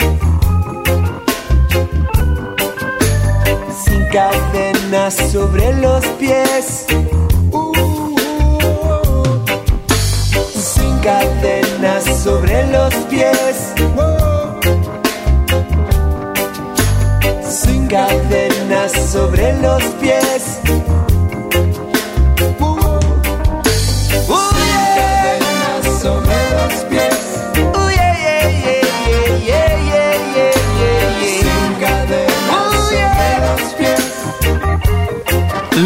Sin 3.84 4.04
cadenas 4.12 5.14
sobre 5.32 5.72
los 5.74 6.04
pies. 6.18 6.86
Sin 10.54 10.98
cadenas 11.00 12.04
sobre 12.22 12.66
los 12.68 12.94
pies. 13.10 13.56
Sin 17.42 17.86
cadenas 17.88 18.92
sobre 19.12 19.52
los 19.60 19.82
pies. 20.00 20.60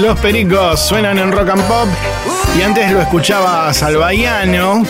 Los 0.00 0.18
pericos 0.18 0.80
suenan 0.80 1.18
en 1.18 1.30
rock 1.30 1.50
and 1.50 1.62
pop 1.64 1.86
y 2.58 2.62
antes 2.62 2.90
lo 2.90 3.02
escuchaba 3.02 3.72
Salvaiano 3.74 4.82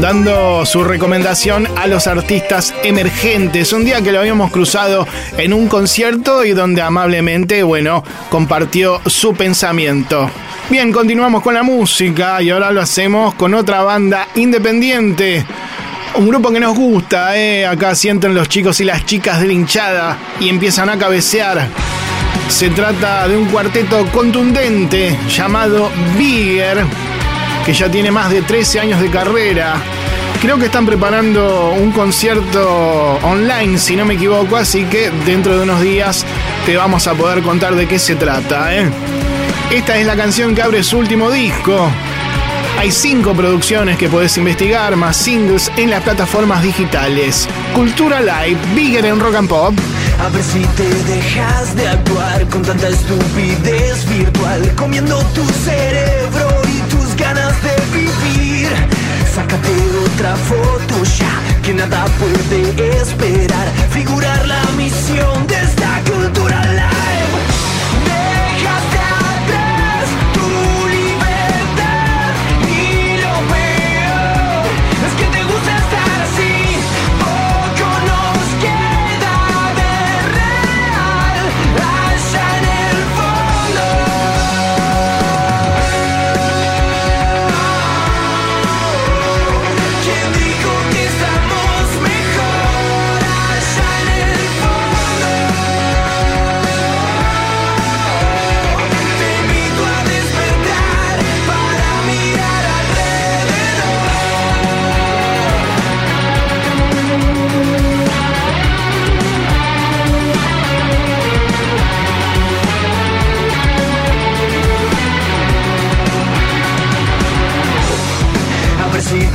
dando 0.00 0.64
su 0.64 0.84
recomendación 0.84 1.68
a 1.76 1.86
los 1.86 2.06
artistas 2.06 2.72
emergentes. 2.82 3.74
Un 3.74 3.84
día 3.84 4.00
que 4.00 4.10
lo 4.10 4.20
habíamos 4.20 4.50
cruzado 4.50 5.06
en 5.36 5.52
un 5.52 5.68
concierto 5.68 6.46
y 6.46 6.52
donde 6.52 6.80
amablemente, 6.80 7.62
bueno, 7.62 8.02
compartió 8.30 9.02
su 9.04 9.34
pensamiento. 9.34 10.30
Bien, 10.70 10.92
continuamos 10.92 11.42
con 11.42 11.52
la 11.52 11.62
música 11.62 12.40
y 12.40 12.48
ahora 12.48 12.70
lo 12.70 12.80
hacemos 12.80 13.34
con 13.34 13.52
otra 13.52 13.82
banda 13.82 14.28
independiente. 14.34 15.44
Un 16.14 16.26
grupo 16.26 16.50
que 16.50 16.60
nos 16.60 16.74
gusta, 16.74 17.36
¿eh? 17.36 17.66
Acá 17.66 17.94
sienten 17.94 18.34
los 18.34 18.48
chicos 18.48 18.80
y 18.80 18.84
las 18.84 19.04
chicas 19.04 19.42
de 19.42 19.52
hinchada 19.52 20.16
y 20.40 20.48
empiezan 20.48 20.88
a 20.88 20.96
cabecear. 20.96 21.68
Se 22.48 22.70
trata 22.70 23.28
de 23.28 23.36
un 23.36 23.46
cuarteto 23.46 24.06
contundente 24.06 25.18
llamado 25.28 25.90
Bigger, 26.16 26.84
que 27.64 27.72
ya 27.74 27.90
tiene 27.90 28.10
más 28.10 28.30
de 28.30 28.42
13 28.42 28.80
años 28.80 29.00
de 29.00 29.10
carrera. 29.10 29.76
Creo 30.40 30.58
que 30.58 30.66
están 30.66 30.86
preparando 30.86 31.70
un 31.70 31.92
concierto 31.92 33.18
online, 33.22 33.78
si 33.78 33.96
no 33.96 34.04
me 34.04 34.14
equivoco, 34.14 34.56
así 34.56 34.84
que 34.84 35.10
dentro 35.26 35.56
de 35.56 35.62
unos 35.64 35.80
días 35.80 36.24
te 36.64 36.76
vamos 36.76 37.06
a 37.06 37.14
poder 37.14 37.42
contar 37.42 37.74
de 37.74 37.86
qué 37.86 37.98
se 37.98 38.16
trata. 38.16 38.74
¿eh? 38.74 38.88
Esta 39.70 39.98
es 39.98 40.06
la 40.06 40.16
canción 40.16 40.54
que 40.54 40.62
abre 40.62 40.82
su 40.82 40.98
último 40.98 41.30
disco. 41.30 41.90
Hay 42.78 42.92
cinco 42.92 43.34
producciones 43.34 43.98
que 43.98 44.08
puedes 44.08 44.36
investigar, 44.38 44.96
más 44.96 45.16
singles 45.16 45.70
en 45.76 45.90
las 45.90 46.02
plataformas 46.02 46.62
digitales. 46.62 47.48
Cultura 47.74 48.20
Live, 48.20 48.58
Bigger 48.74 49.04
en 49.04 49.20
Rock 49.20 49.34
and 49.34 49.48
Pop. 49.48 49.74
A 50.20 50.28
ver 50.30 50.42
si 50.42 50.60
te 50.76 50.88
dejas 51.12 51.74
de 51.76 51.88
actuar 51.88 52.46
con 52.48 52.62
tanta 52.62 52.88
estupidez 52.88 54.08
virtual, 54.08 54.74
comiendo 54.74 55.16
tu 55.34 55.44
cerebro 55.44 56.62
y 56.66 56.80
tus 56.90 57.14
ganas 57.16 57.54
de 57.62 57.74
vivir. 57.92 58.68
Sácate 59.34 59.70
otra 60.04 60.34
foto 60.36 61.04
ya, 61.18 61.62
que 61.62 61.72
nada 61.74 62.04
puede 62.18 63.00
esperar. 63.00 63.68
Figurar 63.90 64.46
la 64.46 64.62
misión 64.76 65.46
de 65.46 65.54
esta 65.54 66.02
cultura. 66.10 67.07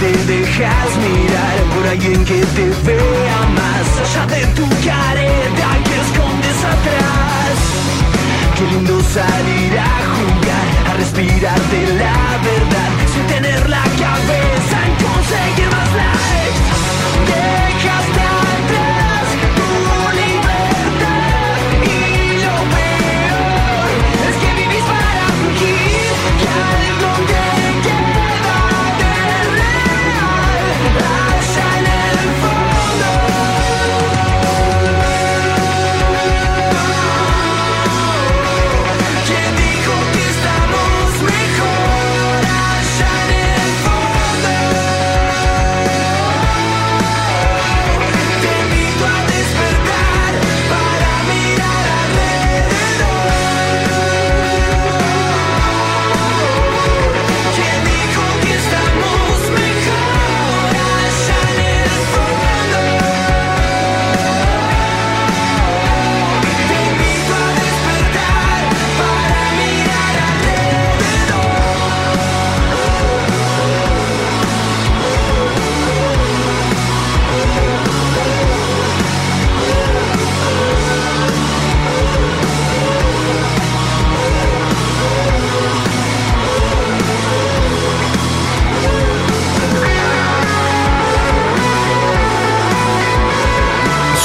Te 0.04 0.12
dejas 0.34 0.89
mirar 0.97 1.58
por 1.74 1.88
alguien 1.88 2.26
que 2.26 2.41
te 2.56 2.66
vea 2.88 3.39
más 3.60 3.88
allá 4.04 4.26
de 4.36 4.45
tu 4.47 4.68
careta 4.86 5.70
que 5.86 5.95
escondes 6.06 6.60
atrás. 6.74 7.56
Qué 8.56 8.66
lindo 8.74 8.99
salir 9.01 9.74
a 9.80 9.93
jugar, 10.16 10.68
a 10.89 10.93
respirar 11.01 11.62
de 11.74 11.84
la 12.01 12.20
verdad, 12.49 12.91
sin 13.14 13.26
tener 13.28 13.70
la 13.70 13.84
cabeza 14.04 14.78
en 14.88 14.93
conseguir 15.06 15.70
más 15.76 15.91
likes. 16.01 16.62
Dejaste 17.32 18.43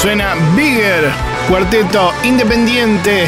Suena 0.01 0.33
Bigger, 0.55 1.11
cuarteto 1.49 2.13
independiente 2.23 3.25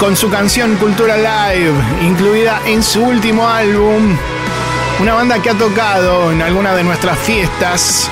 con 0.00 0.16
su 0.16 0.28
canción 0.28 0.74
Cultura 0.74 1.16
Live, 1.16 1.72
incluida 2.02 2.60
en 2.66 2.82
su 2.82 3.04
último 3.04 3.46
álbum. 3.48 4.16
Una 4.98 5.14
banda 5.14 5.40
que 5.40 5.50
ha 5.50 5.54
tocado 5.54 6.32
en 6.32 6.42
alguna 6.42 6.74
de 6.74 6.82
nuestras 6.82 7.16
fiestas 7.20 8.10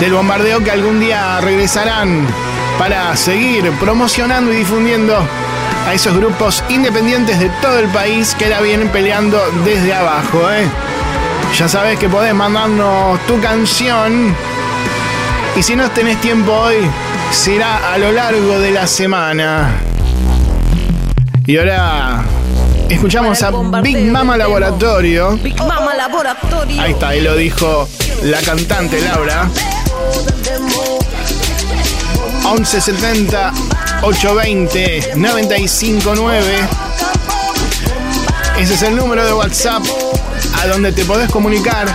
del 0.00 0.12
bombardeo 0.12 0.64
que 0.64 0.72
algún 0.72 0.98
día 0.98 1.40
regresarán 1.40 2.26
para 2.80 3.14
seguir 3.14 3.70
promocionando 3.78 4.52
y 4.52 4.56
difundiendo 4.56 5.16
a 5.86 5.94
esos 5.94 6.16
grupos 6.16 6.64
independientes 6.68 7.38
de 7.38 7.48
todo 7.62 7.78
el 7.78 7.86
país 7.90 8.34
que 8.34 8.48
la 8.48 8.60
vienen 8.60 8.88
peleando 8.88 9.40
desde 9.64 9.94
abajo. 9.94 10.50
¿eh? 10.50 10.66
Ya 11.56 11.68
sabes 11.68 11.96
que 11.96 12.08
podés 12.08 12.34
mandarnos 12.34 13.24
tu 13.28 13.40
canción 13.40 14.34
y 15.56 15.62
si 15.62 15.74
no 15.74 15.90
tenés 15.90 16.20
tiempo 16.20 16.52
hoy, 16.52 16.76
será 17.32 17.94
a 17.94 17.96
lo 17.96 18.12
largo 18.12 18.58
de 18.58 18.72
la 18.72 18.86
semana. 18.86 19.80
Y 21.46 21.56
ahora 21.56 22.24
escuchamos 22.90 23.42
a 23.42 23.50
Big 23.80 24.10
Mama 24.10 24.36
Laboratorio. 24.36 25.38
Big 25.38 25.56
Mama 25.56 25.94
Laboratorio. 25.94 26.82
Ahí 26.82 26.92
está, 26.92 27.08
ahí 27.08 27.22
lo 27.22 27.34
dijo 27.36 27.88
la 28.22 28.40
cantante 28.42 29.00
Laura. 29.00 29.48
1170 32.42 33.52
820 34.02 35.12
959. 35.16 36.68
Ese 38.58 38.74
es 38.74 38.82
el 38.82 38.94
número 38.94 39.24
de 39.24 39.32
WhatsApp 39.32 39.82
a 40.60 40.66
donde 40.66 40.92
te 40.92 41.04
podés 41.06 41.30
comunicar, 41.30 41.86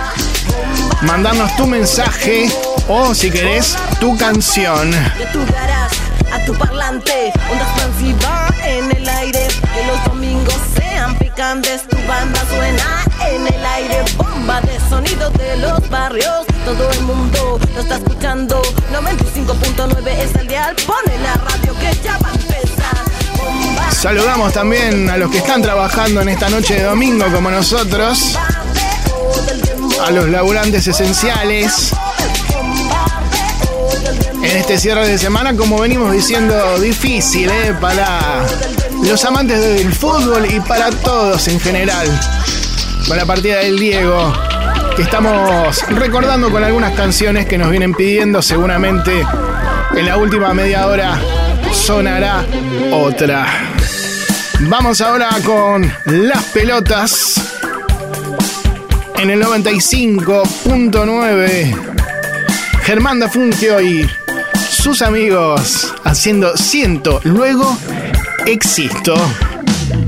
mandarnos 1.02 1.54
tu 1.56 1.66
mensaje 1.66 2.48
o 2.92 3.14
si 3.14 3.30
querés 3.30 3.74
tu 4.00 4.16
canción. 4.18 4.90
De 4.90 5.26
tu 5.32 5.40
garage 5.50 5.96
a 6.30 6.44
tu 6.44 6.52
parlante, 6.54 7.32
onda 7.50 7.64
expansiva 7.64 8.48
en 8.64 8.94
el 8.94 9.08
aire. 9.08 9.48
Que 9.74 9.86
los 9.86 10.04
domingos 10.04 10.58
sean 10.76 11.16
picantes, 11.16 11.88
tu 11.88 11.96
banda 12.06 12.40
suena 12.50 13.04
en 13.30 13.46
el 13.46 13.64
aire. 13.64 14.04
Bomba 14.16 14.60
de 14.60 14.78
sonido 14.90 15.30
de 15.30 15.56
los 15.56 15.88
barrios, 15.88 16.44
todo 16.66 16.90
el 16.90 17.00
mundo 17.02 17.58
lo 17.74 17.80
está 17.80 17.96
escuchando. 17.96 18.60
95.9 18.92 20.08
es 20.08 20.34
el 20.36 20.48
dial, 20.48 20.76
pone 20.86 21.18
la 21.18 21.34
radio 21.34 21.74
que 21.78 21.96
ya 22.04 22.18
va 22.18 22.28
a 22.28 22.34
empezar. 22.34 23.04
Bomba. 23.38 23.90
Saludamos 23.90 24.52
también 24.52 25.08
a 25.08 25.16
los 25.16 25.30
que 25.30 25.38
están 25.38 25.62
trabajando 25.62 26.20
en 26.20 26.28
esta 26.28 26.50
noche 26.50 26.74
de 26.74 26.82
domingo 26.82 27.24
como 27.32 27.50
nosotros, 27.50 28.36
a 30.04 30.10
los 30.10 30.28
laburantes 30.28 30.86
esenciales. 30.86 31.94
En 34.52 34.58
este 34.58 34.76
cierre 34.76 35.08
de 35.08 35.16
semana, 35.16 35.56
como 35.56 35.80
venimos 35.80 36.12
diciendo, 36.12 36.78
difícil 36.78 37.48
¿eh? 37.48 37.74
para 37.80 38.44
los 39.02 39.24
amantes 39.24 39.58
del 39.58 39.90
fútbol 39.94 40.44
y 40.44 40.60
para 40.60 40.90
todos 40.90 41.48
en 41.48 41.58
general. 41.58 42.06
Con 43.08 43.16
la 43.16 43.24
partida 43.24 43.60
del 43.60 43.78
Diego, 43.78 44.30
que 44.94 45.00
estamos 45.00 45.82
recordando 45.88 46.50
con 46.50 46.62
algunas 46.62 46.92
canciones 46.92 47.46
que 47.46 47.56
nos 47.56 47.70
vienen 47.70 47.94
pidiendo, 47.94 48.42
seguramente 48.42 49.24
en 49.96 50.04
la 50.04 50.18
última 50.18 50.52
media 50.52 50.86
hora 50.86 51.18
sonará 51.72 52.44
otra. 52.92 53.46
Vamos 54.60 55.00
ahora 55.00 55.30
con 55.46 55.90
las 56.04 56.44
pelotas 56.52 57.40
en 59.16 59.30
el 59.30 59.42
95.9. 59.42 61.74
Germán 62.82 63.18
da 63.18 63.30
Funcio 63.30 63.80
y 63.80 64.06
sus 64.82 65.00
amigos 65.00 65.94
haciendo 66.02 66.56
Siento, 66.56 67.20
luego 67.22 67.78
existo. 68.46 69.14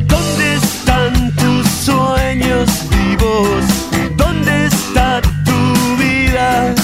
¿Dónde 0.09 0.55
están 0.57 1.31
tus 1.37 1.68
sueños 1.68 2.68
vivos? 2.91 3.64
¿Dónde 4.16 4.67
está 4.67 5.21
tu 5.21 6.03
vida? 6.03 6.75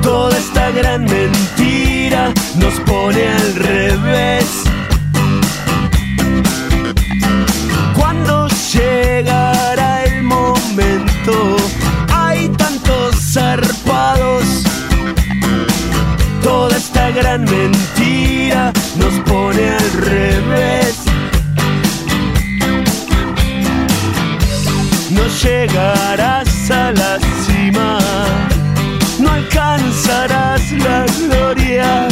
Toda 0.00 0.38
esta 0.38 0.70
gran 0.70 1.06
mentira 1.06 2.32
nos 2.56 2.74
pone 2.86 3.26
al 3.26 3.54
revés. 3.56 4.61
Gran 17.32 17.44
mentira 17.44 18.72
nos 18.96 19.14
pone 19.20 19.70
al 19.70 19.92
revés. 20.02 20.96
No 25.10 25.22
llegarás 25.42 26.70
a 26.70 26.92
la 26.92 27.18
cima, 27.46 27.98
no 29.18 29.30
alcanzarás 29.30 30.72
la 30.72 31.06
gloria. 31.26 32.06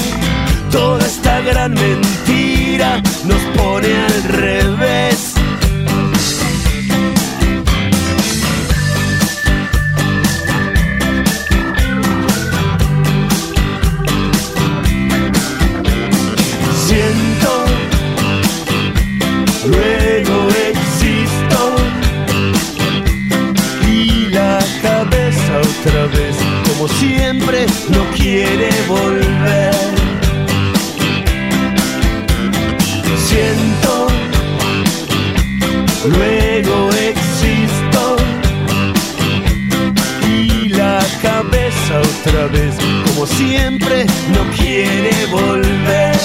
Toda 0.71 1.05
esta 1.05 1.41
gran 1.41 1.75
mentira 1.75 3.03
nos 3.27 3.43
pone 3.59 3.95
al 3.95 4.23
revés. 4.25 5.30
Otra 41.99 42.47
vez, 42.47 42.75
como 43.07 43.27
siempre, 43.27 44.07
no 44.33 44.51
quiere 44.57 45.11
volver. 45.27 46.17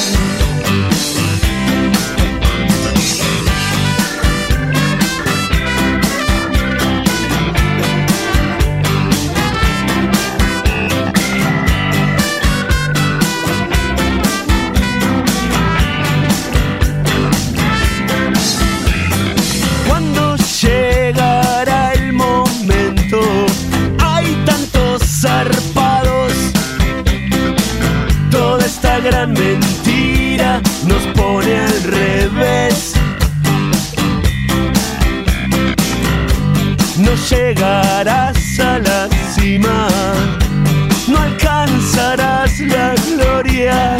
Llegarás 37.29 38.59
a 38.59 38.79
la 38.79 39.09
cima, 39.33 39.87
no 41.07 41.17
alcanzarás 41.17 42.59
la 42.59 42.93
gloria. 43.09 43.97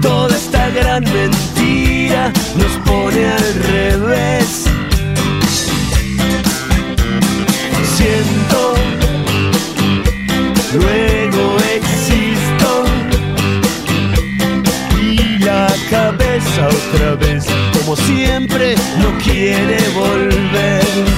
Toda 0.00 0.36
esta 0.36 0.68
gran 0.70 1.04
mentira 1.04 2.32
nos 2.56 2.72
pone 2.84 3.26
al 3.26 3.54
revés. 3.72 4.64
Siento, 7.96 8.74
luego 10.74 11.56
existo 11.76 12.84
y 15.00 15.38
la 15.38 15.66
cabeza 15.90 16.68
otra 16.68 17.14
vez, 17.16 17.46
como 17.78 17.96
siempre, 17.96 18.74
no 18.98 19.16
quiere 19.24 19.78
volver. 19.94 21.13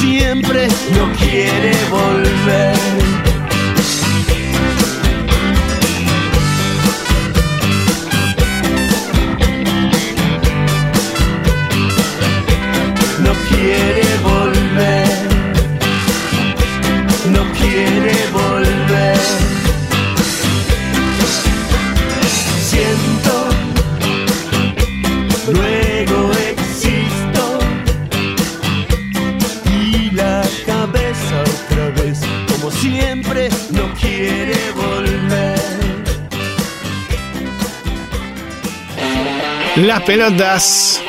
siempre 0.00 0.68
no 0.94 1.12
quiere 1.12 1.72
volver. 1.90 2.75
Pelotas. 40.04 41.02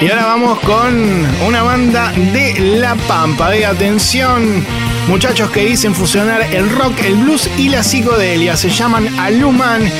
Y 0.00 0.08
ahora 0.08 0.26
vamos 0.26 0.60
con 0.60 1.26
una 1.46 1.62
banda 1.62 2.12
de 2.12 2.78
La 2.78 2.94
Pampa. 2.94 3.50
De 3.50 3.66
atención, 3.66 4.64
muchachos 5.08 5.50
que 5.50 5.64
dicen 5.64 5.94
fusionar 5.94 6.42
el 6.52 6.70
rock, 6.70 7.00
el 7.04 7.16
blues 7.16 7.50
y 7.58 7.68
la 7.68 7.82
psicodelia. 7.82 8.56
Se 8.56 8.70
llaman 8.70 9.08
Aluman. 9.18 9.90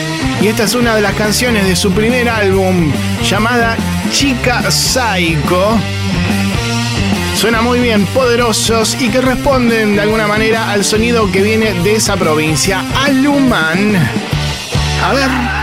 Y 0.41 0.47
esta 0.49 0.65
es 0.65 0.75
una 0.75 0.95
de 0.95 1.03
las 1.03 1.15
canciones 1.15 1.67
de 1.67 1.77
su 1.77 1.93
primer 1.93 2.29
álbum 2.29 2.93
llamada 3.23 3.77
Chica 4.11 4.71
Psycho. 4.71 5.79
Suena 7.35 7.63
muy 7.63 7.81
bien, 7.81 8.07
poderosos 8.07 8.97
y 9.01 9.09
que 9.09 9.21
responden 9.21 9.97
de 9.97 10.03
alguna 10.03 10.27
manera 10.27 10.71
al 10.71 10.85
sonido 10.85 11.31
que 11.31 11.43
viene 11.43 11.75
de 11.75 11.97
esa 11.97 12.17
provincia. 12.17 12.85
Aluman. 13.05 13.97
A 15.05 15.13
ver. 15.13 15.60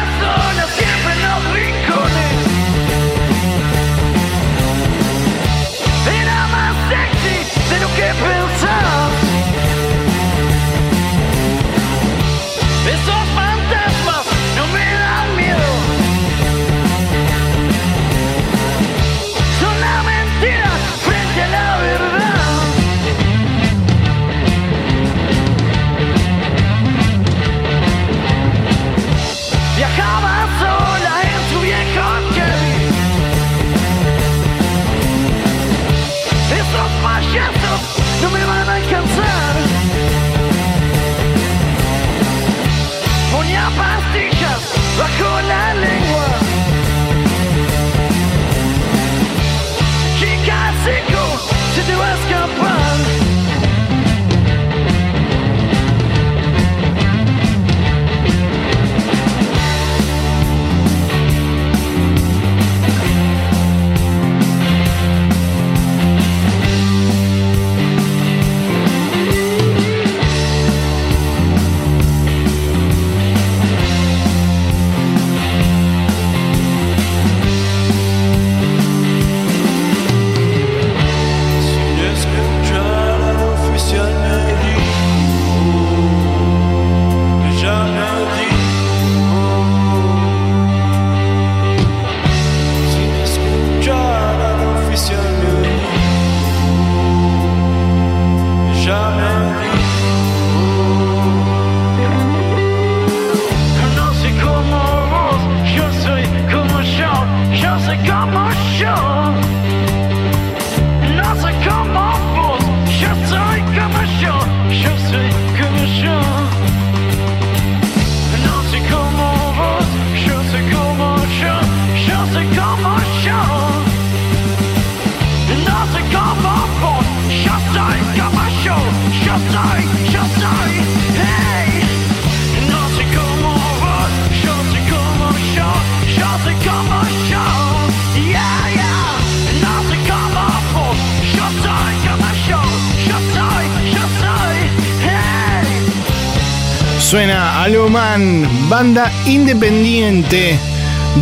Independiente 149.25 150.57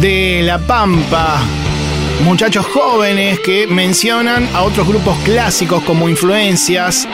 de 0.01 0.41
La 0.43 0.59
Pampa. 0.59 1.41
Muchachos 2.23 2.65
jóvenes 2.65 3.39
que 3.39 3.67
mencionan 3.67 4.47
a 4.53 4.63
otros 4.63 4.87
grupos 4.87 5.17
clásicos 5.19 5.83
como 5.83 6.09
influencias. 6.09 7.07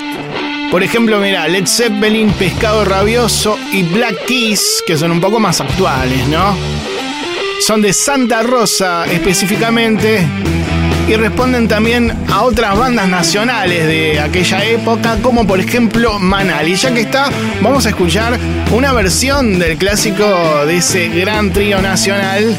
Por 0.72 0.84
ejemplo, 0.84 1.20
mira, 1.20 1.48
Led 1.48 1.68
Zeppelin, 1.68 2.32
Pescado 2.32 2.86
Rabioso 2.86 3.58
y 3.72 3.84
Black 3.84 4.26
Keys, 4.26 4.84
que 4.86 4.98
son 4.98 5.12
un 5.12 5.20
poco 5.20 5.40
más 5.40 5.60
actuales, 5.60 6.28
¿no? 6.28 6.56
Son 7.60 7.82
de 7.82 7.94
Santa 7.94 8.42
Rosa 8.42 9.06
específicamente 9.06 10.28
y 11.08 11.16
responden 11.16 11.68
también 11.68 12.14
a 12.30 12.44
otras 12.44 12.78
bandas 12.78 13.08
nacionales 13.08 13.86
de 13.88 14.20
aquella 14.20 14.64
época, 14.64 15.18
como 15.22 15.46
por 15.46 15.60
ejemplo 15.60 16.20
Manal. 16.20 16.68
Y 16.68 16.76
ya 16.76 16.94
que 16.94 17.02
está, 17.02 17.30
vamos 17.62 17.86
a 17.86 17.90
escuchar 17.90 18.38
una 18.72 18.94
versión 18.94 19.60
del 19.60 19.78
clásico 19.78 20.26
de 20.66 20.78
ese 20.78 21.10
gran 21.10 21.52
trío 21.52 21.82
nacional. 21.82 22.56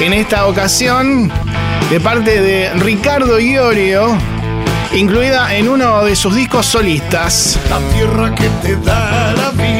En 0.00 0.12
esta 0.12 0.46
ocasión, 0.46 1.30
de 1.90 2.00
parte 2.00 2.40
de 2.40 2.70
Ricardo 2.74 3.40
Iorio, 3.40 4.16
incluida 4.92 5.54
en 5.54 5.68
uno 5.68 6.04
de 6.04 6.16
sus 6.16 6.34
discos 6.34 6.66
solistas. 6.66 7.58
La 7.70 7.78
tierra 7.94 8.34
que 8.34 8.48
te 8.62 8.76
da 8.76 9.32
la 9.32 9.50
vida 9.50 9.77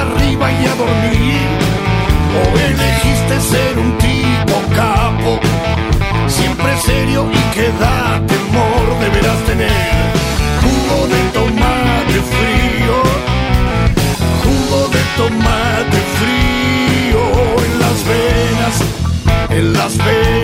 arriba 0.00 0.50
y 0.52 0.66
a 0.66 0.74
dormir. 0.74 1.48
O 2.40 2.58
elegiste 2.58 3.40
ser 3.40 3.78
un 3.78 3.98
tipo 3.98 4.56
capo, 4.74 5.40
siempre 6.28 6.76
serio 6.78 7.26
y 7.32 7.54
que 7.54 7.68
da 7.82 8.20
temor, 8.26 8.84
deberás 9.00 9.40
tener 9.46 10.00
jugo 10.62 11.06
de 11.08 11.20
tomate 11.38 12.18
frío, 12.32 12.96
jugo 14.44 14.88
de 14.88 15.02
tomate 15.16 15.98
frío 16.18 17.22
en 17.66 17.72
las 17.84 17.98
venas, 18.12 18.76
en 19.50 19.72
las 19.72 19.98
venas 19.98 20.39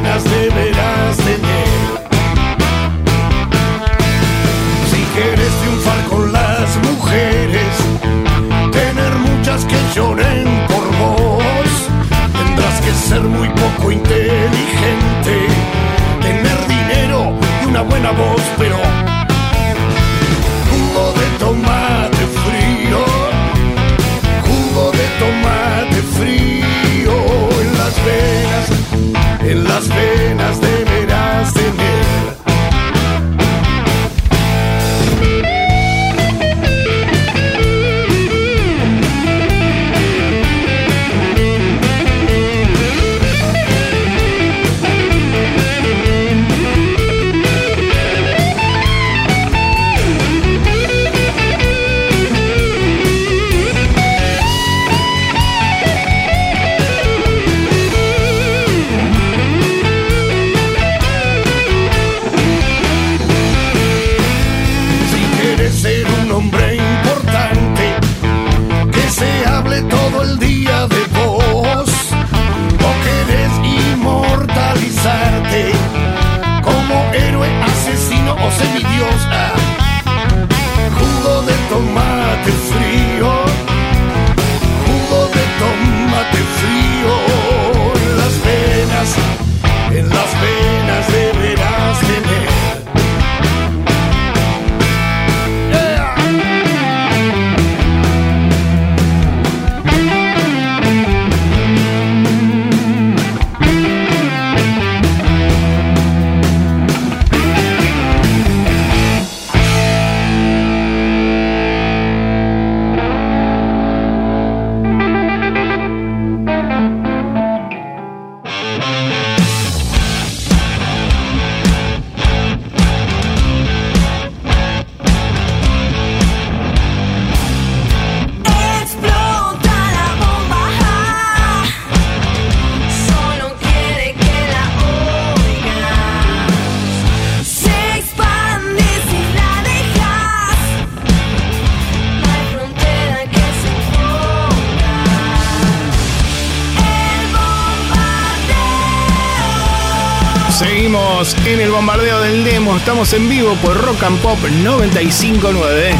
En 152.97 153.29
vivo 153.29 153.55
por 153.57 153.77
Rock 153.77 154.03
and 154.05 154.19
Pop 154.21 154.39
959. 154.43 155.95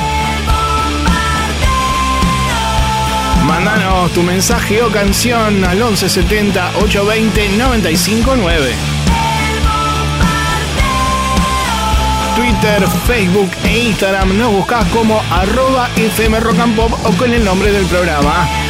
Mandanos 3.45 4.11
tu 4.13 4.23
mensaje 4.23 4.83
o 4.83 4.91
canción 4.91 5.63
al 5.63 5.77
1170 5.77 6.71
820 6.81 7.49
959. 7.59 8.75
Twitter, 12.35 12.89
Facebook 13.07 13.51
e 13.65 13.89
Instagram 13.89 14.39
nos 14.39 14.53
buscás 14.53 14.87
como 14.87 15.23
arroba 15.31 15.91
FM 15.97 16.41
Rock 16.41 16.59
and 16.61 16.77
Pop 16.77 16.93
o 17.05 17.13
con 17.13 17.31
el 17.31 17.45
nombre 17.45 17.73
del 17.73 17.85
programa. 17.85 18.66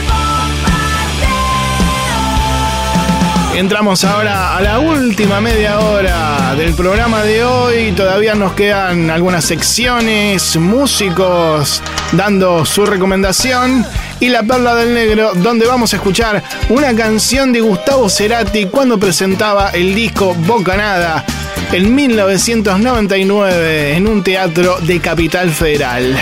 Entramos 3.56 4.04
ahora 4.04 4.54
a 4.54 4.60
la 4.60 4.78
última 4.80 5.40
media 5.40 5.80
hora 5.80 6.54
del 6.54 6.74
programa 6.74 7.22
de 7.22 7.42
hoy. 7.42 7.92
Todavía 7.92 8.34
nos 8.34 8.52
quedan 8.52 9.08
algunas 9.08 9.46
secciones, 9.46 10.58
músicos 10.58 11.82
dando 12.12 12.66
su 12.66 12.84
recomendación 12.84 13.86
y 14.20 14.28
la 14.28 14.42
perla 14.42 14.74
del 14.74 14.92
negro, 14.92 15.32
donde 15.36 15.66
vamos 15.66 15.94
a 15.94 15.96
escuchar 15.96 16.42
una 16.68 16.94
canción 16.94 17.50
de 17.50 17.62
Gustavo 17.62 18.10
Cerati 18.10 18.66
cuando 18.66 18.98
presentaba 18.98 19.70
el 19.70 19.94
disco 19.94 20.34
Bocanada 20.34 21.24
en 21.72 21.94
1999 21.94 23.96
en 23.96 24.06
un 24.06 24.22
teatro 24.22 24.76
de 24.82 25.00
Capital 25.00 25.48
Federal. 25.48 26.14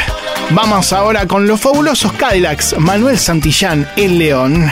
Vamos 0.51 0.93
ahora 0.93 1.27
con 1.27 1.49
los 1.49 1.61
fabulosos 1.61 2.13
Cadillacs, 2.13 2.77
Manuel 2.79 3.19
Santillán, 3.19 3.89
El 3.97 4.19
León. 4.19 4.71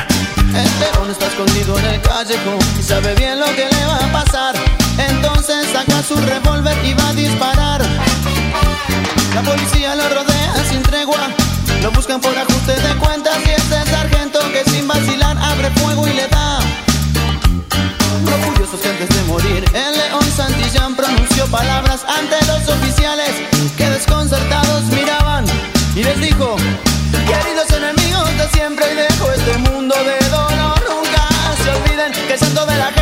El 0.54 0.80
león 0.80 1.10
está 1.10 1.26
escondido 1.28 1.78
en 1.78 1.86
el 1.86 2.00
callejón 2.02 2.58
y 2.78 2.82
sabe 2.82 3.14
bien 3.14 3.40
lo 3.40 3.46
que 3.46 3.66
le 3.70 3.86
va 3.86 3.96
a 3.96 4.12
pasar. 4.12 4.54
Entonces 4.98 5.66
saca 5.72 6.02
su 6.02 6.14
revólver 6.16 6.76
y 6.84 6.92
va 6.92 7.08
a 7.08 7.12
disparar. 7.14 7.80
La 9.34 9.42
policía 9.42 9.94
lo 9.94 10.08
rodea 10.10 10.54
sin 10.68 10.82
tregua. 10.82 11.28
Lo 11.82 11.90
buscan 11.92 12.20
por 12.20 12.36
ajuste 12.36 12.74
de 12.74 12.94
cuentas 12.96 13.38
y 13.46 13.50
es 13.50 13.72
el 13.72 13.86
sargento 13.88 14.40
que 14.52 14.62
sin 14.70 14.86
vacilar 14.86 15.38
abre 15.38 15.70
fuego 15.70 16.06
y 16.06 16.12
le 16.12 16.28
da. 16.28 16.58
Orgullosos 18.26 18.80
que 18.80 18.88
antes 18.90 19.08
de 19.08 19.22
morir, 19.24 19.64
el 19.72 19.96
león 19.96 20.24
Santillán 20.36 20.94
pronunció 20.94 21.46
palabras 21.46 22.04
ante 22.06 22.36
los 22.46 22.68
oficiales 22.68 23.30
que 23.76 23.88
desconcertados 23.88 24.82
miraban 24.84 25.46
y 25.96 26.04
les 26.04 26.20
dijo: 26.20 26.56
Queridos 27.26 27.70
enemigos 27.70 28.28
de 28.36 28.48
siempre 28.50 28.92
y 28.92 28.96
dejo 28.96 29.32
este 29.32 29.58
mundo 29.58 29.94
de 30.04 30.21
el 32.32 32.38
santo 32.38 32.64
de 32.64 32.78
la 32.78 33.01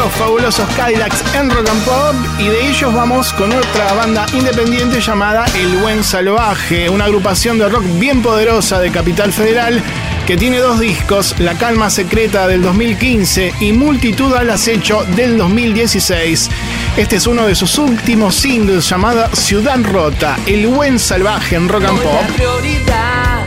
Los 0.00 0.12
fabulosos 0.14 0.66
Cadillacs 0.76 1.22
en 1.34 1.50
Rock 1.50 1.68
and 1.68 1.84
Pop 1.84 2.14
y 2.38 2.44
de 2.48 2.70
ellos 2.70 2.94
vamos 2.94 3.34
con 3.34 3.52
otra 3.52 3.92
banda 3.92 4.24
independiente 4.32 4.98
llamada 4.98 5.44
El 5.54 5.76
Buen 5.76 6.02
Salvaje, 6.02 6.88
una 6.88 7.04
agrupación 7.04 7.58
de 7.58 7.68
rock 7.68 7.84
bien 7.98 8.22
poderosa 8.22 8.80
de 8.80 8.90
Capital 8.90 9.30
Federal 9.30 9.82
que 10.26 10.38
tiene 10.38 10.56
dos 10.56 10.80
discos, 10.80 11.38
La 11.38 11.58
Calma 11.58 11.90
Secreta 11.90 12.48
del 12.48 12.62
2015 12.62 13.52
y 13.60 13.72
Multitud 13.74 14.32
al 14.32 14.48
Acecho 14.48 15.04
del 15.16 15.36
2016. 15.36 16.48
Este 16.96 17.16
es 17.16 17.26
uno 17.26 17.46
de 17.46 17.54
sus 17.54 17.76
últimos 17.76 18.34
singles 18.36 18.88
llamada 18.88 19.28
Ciudad 19.34 19.80
Rota, 19.82 20.38
El 20.46 20.66
Buen 20.68 20.98
Salvaje 20.98 21.56
en 21.56 21.68
Rock 21.68 21.84
and 21.84 22.00
Pop. 22.00 22.22
La 22.22 22.34
prioridad 22.36 23.44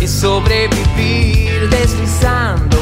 es 0.00 0.10
sobrevivir 0.10 1.68
deslizándome. 1.68 2.73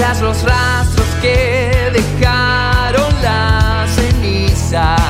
Tras 0.00 0.22
los 0.22 0.42
rastros 0.44 1.06
que 1.20 1.90
dejaron 1.92 3.12
las 3.22 3.90
cenizas. 3.90 5.09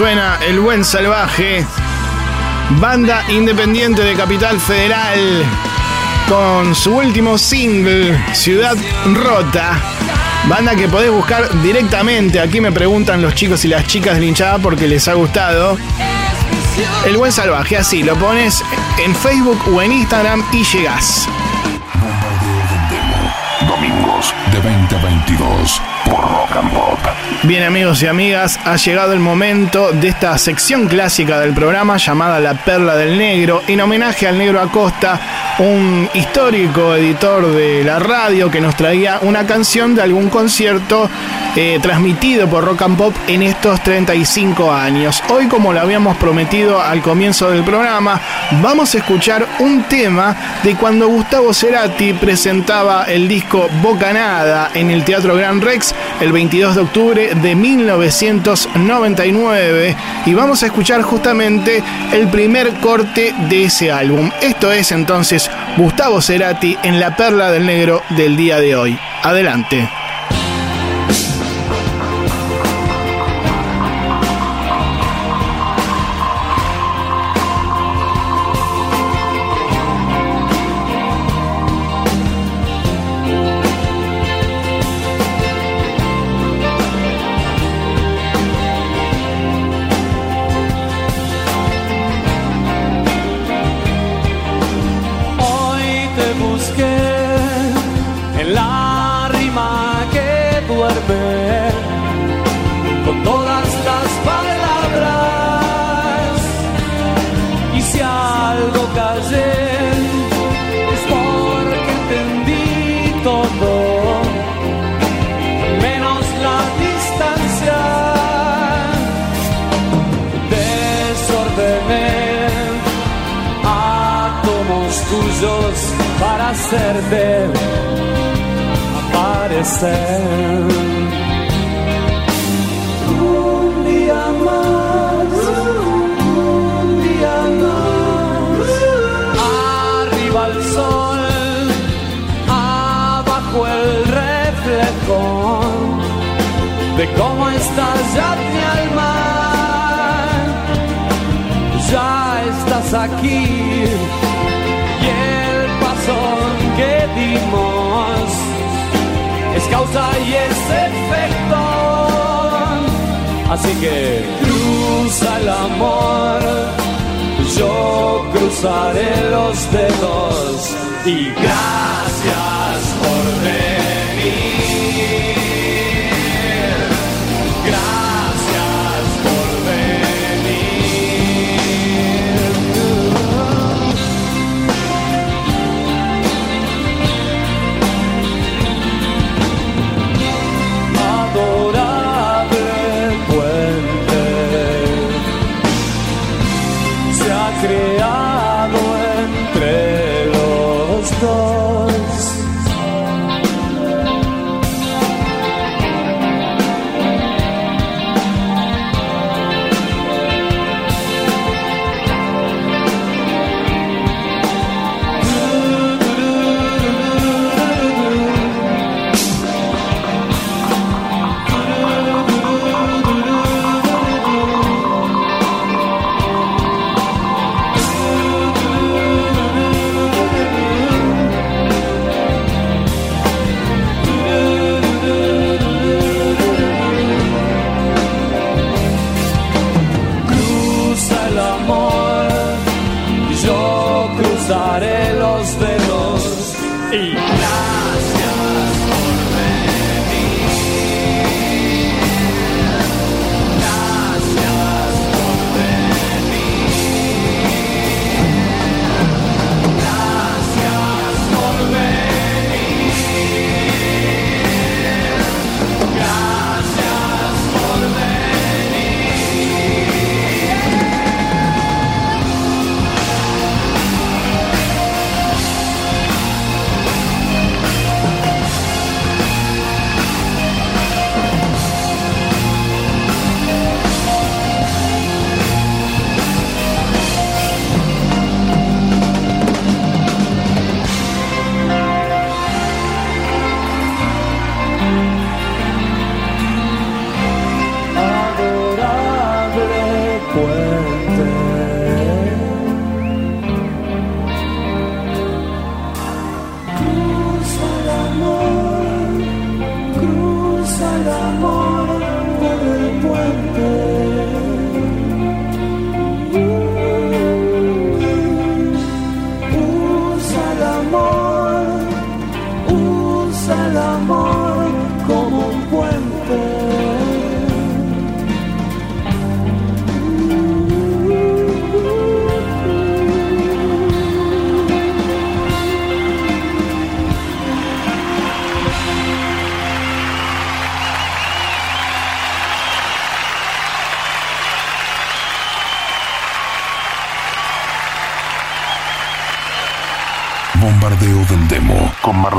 Suena 0.00 0.38
El 0.40 0.60
Buen 0.60 0.82
Salvaje, 0.82 1.62
banda 2.80 3.22
independiente 3.28 4.02
de 4.02 4.14
Capital 4.14 4.58
Federal, 4.58 5.44
con 6.26 6.74
su 6.74 6.96
último 6.96 7.36
single, 7.36 8.18
Ciudad 8.32 8.78
Rota. 9.12 9.78
Banda 10.48 10.74
que 10.74 10.88
podés 10.88 11.10
buscar 11.10 11.50
directamente. 11.60 12.40
Aquí 12.40 12.62
me 12.62 12.72
preguntan 12.72 13.20
los 13.20 13.34
chicos 13.34 13.62
y 13.66 13.68
las 13.68 13.86
chicas 13.86 14.14
de 14.14 14.20
la 14.20 14.26
hinchada 14.26 14.58
porque 14.58 14.88
les 14.88 15.06
ha 15.06 15.12
gustado. 15.12 15.76
El 17.04 17.18
Buen 17.18 17.30
Salvaje, 17.30 17.76
así 17.76 18.02
lo 18.02 18.16
pones 18.16 18.64
en 19.04 19.14
Facebook 19.14 19.60
o 19.70 19.82
en 19.82 19.92
Instagram 19.92 20.42
y 20.50 20.64
llegás. 20.64 21.28
Domingos 23.68 24.34
de 24.50 24.60
20 24.60 24.96
a 24.96 25.02
22 25.02 25.82
por 26.06 26.22
Rock 26.22 26.56
and 26.56 26.72
Pop. 26.72 27.19
Bien 27.42 27.62
amigos 27.62 28.02
y 28.02 28.06
amigas, 28.06 28.60
ha 28.66 28.76
llegado 28.76 29.14
el 29.14 29.18
momento 29.18 29.92
de 29.92 30.08
esta 30.08 30.36
sección 30.36 30.86
clásica 30.88 31.40
del 31.40 31.54
programa 31.54 31.96
llamada 31.96 32.38
La 32.38 32.52
Perla 32.52 32.96
del 32.96 33.16
Negro, 33.16 33.62
en 33.66 33.80
homenaje 33.80 34.28
al 34.28 34.36
Negro 34.36 34.60
Acosta, 34.60 35.18
un 35.58 36.06
histórico 36.12 36.94
editor 36.94 37.46
de 37.54 37.82
la 37.82 37.98
radio 37.98 38.50
que 38.50 38.60
nos 38.60 38.76
traía 38.76 39.20
una 39.22 39.46
canción 39.46 39.94
de 39.94 40.02
algún 40.02 40.28
concierto 40.28 41.08
eh, 41.56 41.78
transmitido 41.80 42.46
por 42.46 42.62
Rock 42.62 42.82
and 42.82 42.98
Pop 42.98 43.14
en 43.26 43.42
estos 43.42 43.82
35 43.82 44.70
años. 44.70 45.22
Hoy, 45.30 45.48
como 45.48 45.72
lo 45.72 45.80
habíamos 45.80 46.18
prometido 46.18 46.80
al 46.80 47.00
comienzo 47.00 47.50
del 47.50 47.64
programa, 47.64 48.20
vamos 48.60 48.94
a 48.94 48.98
escuchar 48.98 49.46
un 49.60 49.84
tema 49.84 50.36
de 50.62 50.76
cuando 50.76 51.08
Gustavo 51.08 51.54
Cerati 51.54 52.12
presentaba 52.12 53.04
el 53.04 53.26
disco 53.26 53.68
Bocanada 53.82 54.70
en 54.74 54.90
el 54.90 55.04
Teatro 55.04 55.34
Gran 55.34 55.62
Rex 55.62 55.94
el 56.20 56.32
22 56.32 56.74
de 56.74 56.80
octubre 56.80 57.34
de 57.34 57.54
1999 57.54 59.96
y 60.26 60.34
vamos 60.34 60.62
a 60.62 60.66
escuchar 60.66 61.00
justamente 61.02 61.82
el 62.12 62.28
primer 62.28 62.74
corte 62.74 63.34
de 63.48 63.64
ese 63.64 63.90
álbum. 63.90 64.30
Esto 64.40 64.70
es 64.72 64.92
entonces 64.92 65.50
Gustavo 65.76 66.20
Cerati 66.20 66.76
en 66.82 67.00
La 67.00 67.16
Perla 67.16 67.50
del 67.50 67.66
Negro 67.66 68.02
del 68.10 68.36
día 68.36 68.60
de 68.60 68.76
hoy. 68.76 68.96
Adelante. 69.22 69.99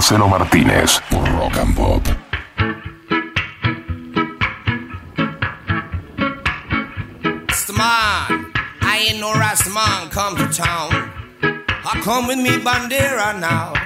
Marcelo 0.02 0.28
Martínez 0.28 1.00
por 1.12 1.24
Rock 1.30 1.58
and 1.60 1.76
Pop. 1.76 2.02
Rastaman, 7.48 8.52
I 8.82 9.06
ain't 9.08 9.20
no 9.20 9.32
Rastaman 9.34 10.10
come 10.10 10.38
to 10.38 10.48
town. 10.52 10.90
I 11.44 12.02
come 12.02 12.26
with 12.26 12.40
me 12.40 12.50
bandera 12.50 13.40
now. 13.40 13.81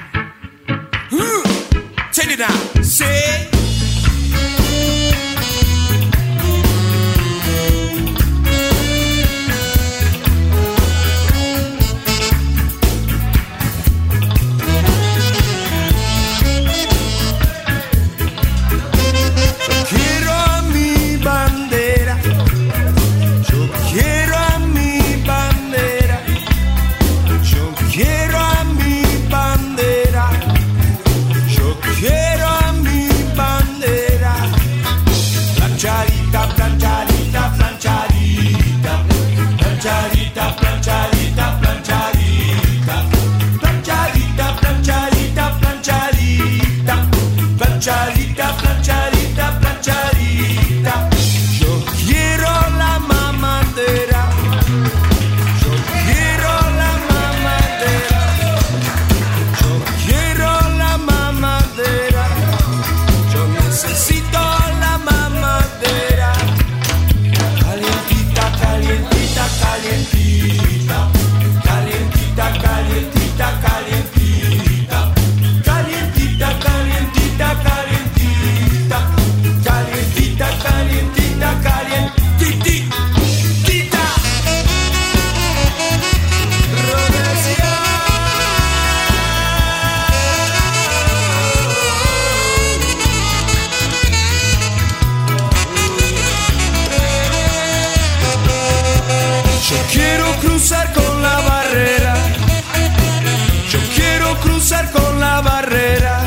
Cruzar 104.68 104.92
con 104.94 105.20
la 105.20 105.42
barrera. 105.42 106.24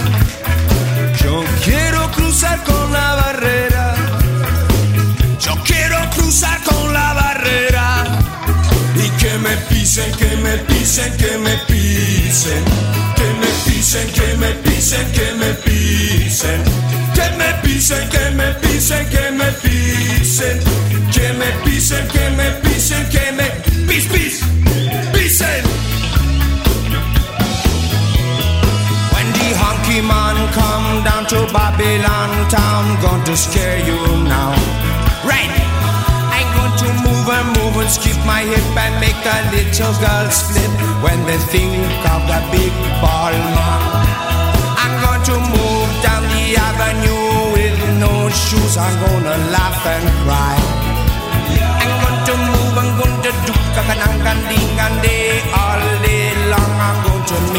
Yo 1.20 1.44
quiero 1.64 2.08
cruzar 2.12 2.62
con 2.62 2.92
la 2.92 3.16
barrera. 3.16 3.94
Yo 5.40 5.54
quiero 5.64 5.98
cruzar 6.10 6.62
con 6.62 6.92
la 6.92 7.14
barrera. 7.14 8.04
Y 8.94 9.08
que 9.20 9.38
me 9.38 9.56
pisen, 9.68 10.12
que 10.12 10.36
me 10.36 10.56
pisen, 10.68 11.16
que 11.16 11.36
me 11.38 11.56
pisen. 11.66 12.62
Que 13.16 13.28
me 13.40 13.50
pisen, 13.66 14.08
que 14.12 14.36
me 14.36 14.50
pisen, 14.62 15.10
que 15.10 15.32
me 15.40 15.54
pisen. 15.64 16.62
Que 17.14 17.28
me 17.38 17.52
pisen, 17.64 18.08
que 18.08 18.30
me 18.30 18.54
pisen, 18.62 19.08
que 19.08 19.30
me 19.32 19.50
pisen. 19.64 20.60
Que 21.10 21.32
me 21.32 21.50
pisen, 21.64 22.06
que 22.06 22.30
me 22.30 22.50
pisen, 22.62 23.08
que 23.08 23.32
me 23.32 23.68
pis, 23.88 24.06
pis, 24.06 24.47
come 30.58 31.04
down 31.06 31.22
to 31.32 31.38
Babylon 31.54 32.30
town, 32.50 32.84
going 33.02 33.24
to 33.30 33.36
scare 33.36 33.78
you 33.88 33.98
now. 34.26 34.50
Right. 35.22 35.54
I'm 36.34 36.50
going 36.58 36.76
to 36.82 36.88
move 37.06 37.26
and 37.30 37.48
move 37.58 37.74
and 37.82 37.90
skip 37.90 38.18
my 38.26 38.42
hip 38.42 38.66
and 38.84 38.94
make 38.98 39.18
the 39.22 39.36
little 39.54 39.94
girls 40.02 40.36
flip 40.50 40.72
when 41.04 41.18
they 41.28 41.38
think 41.54 42.02
of 42.14 42.22
the 42.30 42.40
big 42.50 42.74
ball 43.02 43.34
man. 43.56 43.82
I'm 44.82 44.94
going 45.04 45.24
to 45.30 45.36
move 45.54 45.90
down 46.02 46.22
the 46.34 46.44
avenue 46.68 47.54
with 47.54 47.78
no 48.02 48.12
shoes. 48.30 48.74
I'm 48.76 48.94
gonna 49.04 49.36
laugh 49.54 49.80
and 49.94 50.06
cry. 50.24 50.58
I'm 51.82 51.94
going 52.02 52.20
to 52.28 52.34
move, 52.50 52.74
I'm 52.82 52.90
going 53.00 53.18
to 53.26 53.32
do 53.46 53.54
kakanang 53.74 54.42
ding 54.50 54.74
and 54.86 54.96
day 55.02 55.42
all 55.54 55.82
day 56.02 56.26
long. 56.50 56.72
I'm 56.88 56.98
going 57.06 57.24
to 57.30 57.57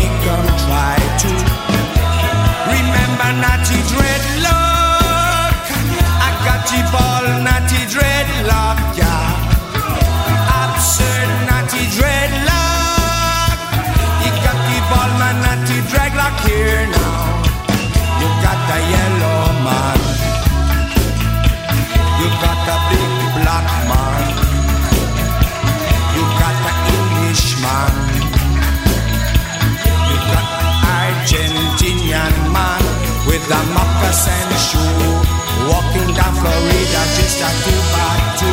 the 34.10 34.15
moccasin 34.15 34.49
shoe. 34.57 35.69
Walking 35.69 36.14
down 36.15 36.34
Florida 36.36 37.02
just 37.15 37.41
a 37.41 37.49
two 37.64 37.80
by 37.94 38.18
two. 38.38 38.45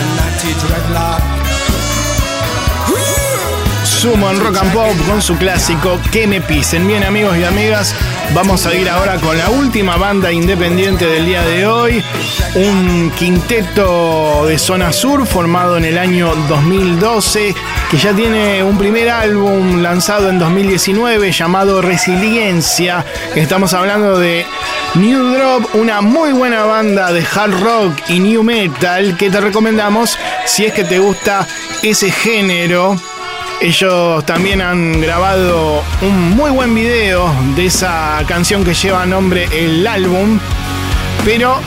And 0.00 0.16
natty 0.16 0.52
dreadlock. 0.60 1.31
Sumo 4.02 4.32
en 4.32 4.40
Rock 4.40 4.56
and 4.56 4.72
Pop 4.72 4.96
con 5.06 5.22
su 5.22 5.36
clásico 5.36 5.96
Que 6.10 6.26
me 6.26 6.40
pisen. 6.40 6.88
Bien 6.88 7.04
amigos 7.04 7.38
y 7.38 7.44
amigas, 7.44 7.94
vamos 8.34 8.66
a 8.66 8.74
ir 8.74 8.88
ahora 8.88 9.14
con 9.20 9.38
la 9.38 9.48
última 9.48 9.96
banda 9.96 10.32
independiente 10.32 11.06
del 11.06 11.24
día 11.24 11.44
de 11.44 11.66
hoy. 11.68 12.02
Un 12.56 13.12
quinteto 13.16 14.44
de 14.46 14.58
zona 14.58 14.92
sur 14.92 15.24
formado 15.24 15.76
en 15.76 15.84
el 15.84 15.98
año 15.98 16.34
2012 16.48 17.54
que 17.92 17.96
ya 17.96 18.12
tiene 18.12 18.64
un 18.64 18.76
primer 18.76 19.08
álbum 19.08 19.82
lanzado 19.82 20.30
en 20.30 20.40
2019 20.40 21.30
llamado 21.30 21.80
Resiliencia. 21.80 23.06
Estamos 23.36 23.72
hablando 23.72 24.18
de 24.18 24.44
New 24.94 25.32
Drop, 25.32 25.76
una 25.76 26.00
muy 26.00 26.32
buena 26.32 26.64
banda 26.64 27.12
de 27.12 27.24
hard 27.24 27.60
rock 27.60 27.94
y 28.08 28.18
new 28.18 28.42
metal 28.42 29.16
que 29.16 29.30
te 29.30 29.40
recomendamos 29.40 30.18
si 30.44 30.64
es 30.64 30.72
que 30.72 30.82
te 30.82 30.98
gusta 30.98 31.46
ese 31.84 32.10
género. 32.10 32.96
Ellos 33.62 34.26
también 34.26 34.60
han 34.60 35.00
grabado 35.00 35.84
un 36.00 36.30
muy 36.30 36.50
buen 36.50 36.74
video 36.74 37.32
de 37.54 37.66
esa 37.66 38.20
canción 38.26 38.64
que 38.64 38.74
lleva 38.74 39.06
nombre 39.06 39.46
el 39.52 39.86
álbum. 39.86 40.40
Pero 41.24 41.60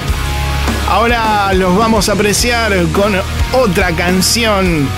ahora 0.90 1.54
los 1.54 1.78
vamos 1.78 2.10
a 2.10 2.12
apreciar 2.12 2.76
con 2.92 3.16
otra 3.54 3.94
canción 3.94 4.90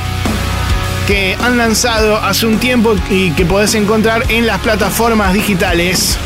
que 1.06 1.38
han 1.40 1.60
lanzado 1.60 2.18
hace 2.18 2.48
un 2.48 2.58
tiempo 2.58 2.96
y 3.12 3.30
que 3.30 3.46
podés 3.46 3.76
encontrar 3.76 4.24
en 4.30 4.48
las 4.48 4.58
plataformas 4.58 5.36
digitales. 5.36 6.18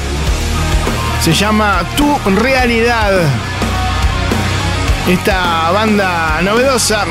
Se 1.21 1.33
llama 1.33 1.83
Tu 1.97 2.17
Realidad. 2.29 3.11
Esta 5.05 5.69
banda 5.71 6.39
novedosa 6.41 7.03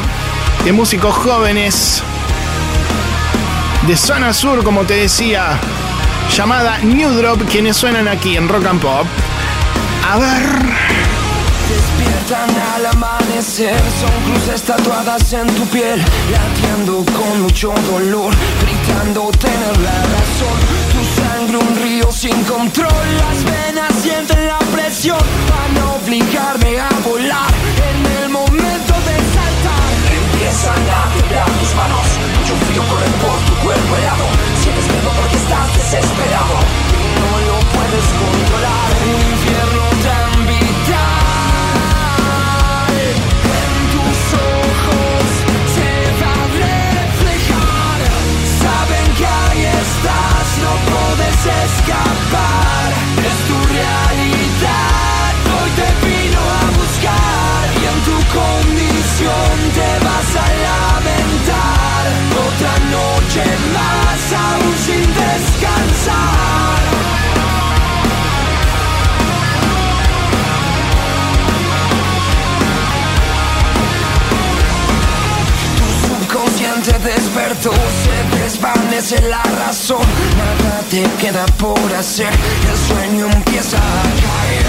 de 0.65 0.73
músicos 0.73 1.15
jóvenes 1.15 2.03
de 3.87 3.97
zona 3.97 4.33
sur, 4.33 4.63
como 4.63 4.85
te 4.85 4.95
decía, 4.95 5.59
llamada 6.35 6.79
New 6.79 7.11
Drop, 7.11 7.43
quienes 7.49 7.77
suenan 7.77 8.09
aquí 8.09 8.37
en 8.37 8.49
Rock 8.49 8.67
and 8.67 8.81
Pop. 8.81 9.07
A 10.09 10.19
ver. 10.19 10.43
Despiertan 11.71 12.51
al 12.75 12.87
amanecer, 12.87 13.81
son 14.01 14.33
cruces 14.33 14.63
tatuadas 14.63 15.33
en 15.33 15.47
tu 15.55 15.67
piel, 15.67 16.03
latiendo 16.31 17.05
con 17.13 17.43
mucho 17.43 17.73
dolor, 17.91 18.33
gritando 18.63 19.31
tener 19.39 19.79
la 19.79 20.03
razón. 20.03 20.81
Sangre 21.17 21.57
un 21.59 21.77
río 21.83 22.11
sin 22.13 22.43
control, 22.45 23.07
las 23.19 23.45
venas 23.45 23.93
sienten 24.03 24.47
la 24.47 24.59
presión 24.73 25.19
para 25.49 25.93
obligarme 25.93 26.81
a 26.81 26.89
volar 27.05 27.55
en 27.93 28.23
el 28.23 28.29
momento 28.31 28.90
Empiezan 30.41 30.73
a 30.89 31.05
temblar 31.13 31.45
tus 31.61 31.75
manos, 31.75 32.07
mucho 32.39 32.57
frío 32.65 32.83
corre 32.89 33.05
por 33.21 33.37
tu 33.45 33.55
cuerpo 33.63 33.95
helado, 33.95 34.25
sientes 34.57 34.89
miedo 34.89 35.11
porque 35.15 35.37
estás 35.37 35.69
desesperado 35.75 36.57
y 36.97 37.05
no 37.21 37.31
lo 37.45 37.61
puedes 37.69 38.07
controlar. 38.17 38.89
Un 39.05 39.21
infierno 39.33 39.70
queda 81.19 81.47
por 81.59 81.93
hacer, 81.95 82.29
el 82.29 82.79
sueño 82.89 83.27
empieza 83.31 83.77
a 83.77 84.03
caer, 84.03 84.67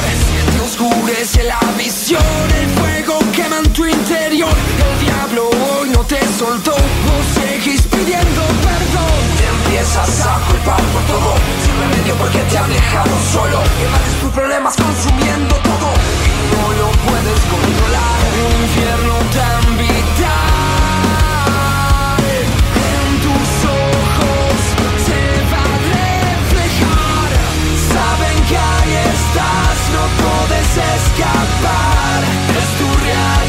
te 0.53 0.61
oscurece 0.61 1.43
la 1.43 1.59
visión, 1.77 2.23
el 2.61 2.68
fuego 2.80 3.19
quema 3.34 3.57
en 3.59 3.73
tu 3.73 3.85
interior, 3.85 4.51
el 4.51 5.05
diablo 5.05 5.49
hoy 5.49 5.89
no 5.89 6.03
te 6.05 6.19
soltó, 6.38 6.72
vos 6.72 7.26
seguís 7.35 7.81
pidiendo 7.84 8.41
perdón, 8.63 9.22
te 9.38 9.45
empiezas 9.55 10.26
a 10.26 10.39
culpar 10.47 10.81
por 10.93 11.03
todo, 11.03 11.34
sin 11.63 11.76
remedio 11.81 12.15
porque 12.15 12.39
te 12.39 12.57
han 12.57 12.69
dejado 12.69 13.11
solo, 13.31 13.59
evades 13.84 14.15
tus 14.22 14.31
problemas 14.31 14.76
consumiendo 14.76 15.55
todo, 15.55 15.89
y 16.26 16.41
no 16.51 16.63
lo 16.80 16.88
puedes 17.07 17.39
controlar, 17.51 18.22
infierno 18.63 19.13
tan 19.35 19.77
escapar. 31.11 32.23
Es 32.57 32.69
tu 32.77 32.88
realidad, 33.03 33.40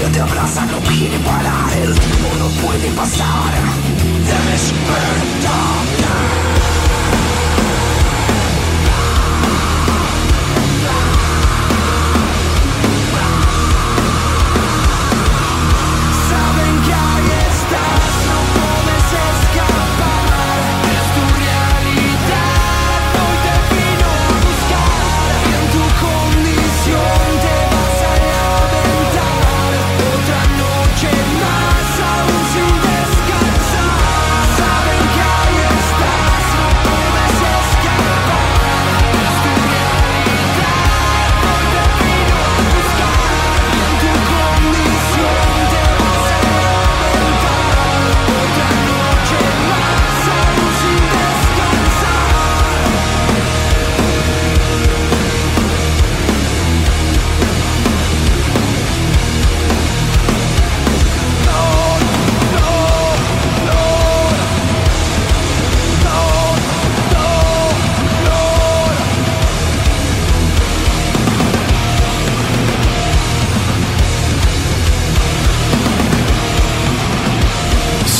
angustia 0.00 0.12
te 0.12 0.20
abraza, 0.20 0.66
no 0.66 0.78
quiere 0.80 1.18
parar. 1.20 1.72
El 1.82 1.98
tiempo 1.98 2.28
no 2.38 2.48
puede 2.62 2.90
pasar. 2.92 3.52
Despertar 4.50 5.79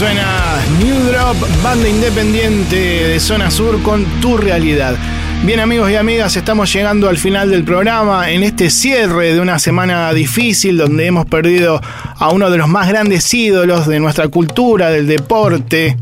Suena 0.01 0.62
New 0.82 0.97
Drop, 1.12 1.36
banda 1.62 1.86
independiente 1.86 2.74
de 3.06 3.20
zona 3.20 3.51
sur 3.51 3.82
con 3.82 4.02
tu 4.22 4.39
realidad. 4.39 4.97
Bien 5.44 5.60
amigos 5.60 5.90
y 5.90 5.97
amigas, 5.97 6.35
estamos 6.36 6.72
llegando 6.72 7.06
al 7.06 7.18
final 7.18 7.51
del 7.51 7.64
programa 7.64 8.31
en 8.31 8.43
este 8.43 8.70
cierre 8.70 9.35
de 9.35 9.40
una 9.40 9.59
semana 9.59 10.10
difícil 10.14 10.78
donde 10.78 11.05
hemos 11.05 11.27
perdido 11.27 11.82
a 12.16 12.31
uno 12.31 12.51
de 12.51 12.56
los 12.56 12.66
más 12.66 12.89
grandes 12.89 13.35
ídolos 13.35 13.86
de 13.86 14.01
nuestra 14.01 14.28
cultura, 14.28 14.89
del 14.89 15.06
deporte. 15.06 15.98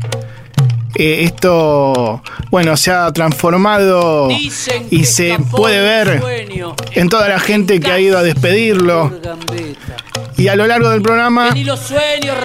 Eh, 1.01 1.23
esto, 1.23 2.21
bueno, 2.51 2.75
se 2.75 2.91
ha 2.91 3.09
transformado 3.13 4.27
Dicen 4.27 4.85
y 4.91 5.05
se 5.05 5.37
puede 5.49 5.79
ver 5.79 6.19
sueño. 6.19 6.75
en 6.91 7.07
toda 7.07 7.29
la 7.29 7.39
gente 7.39 7.79
que 7.79 7.89
ha 7.89 7.99
ido 8.01 8.17
a 8.17 8.21
despedirlo. 8.21 9.09
Y 10.35 10.49
a 10.49 10.57
lo 10.57 10.67
largo 10.67 10.89
del 10.89 11.01
programa 11.01 11.51
sueños 11.51 12.37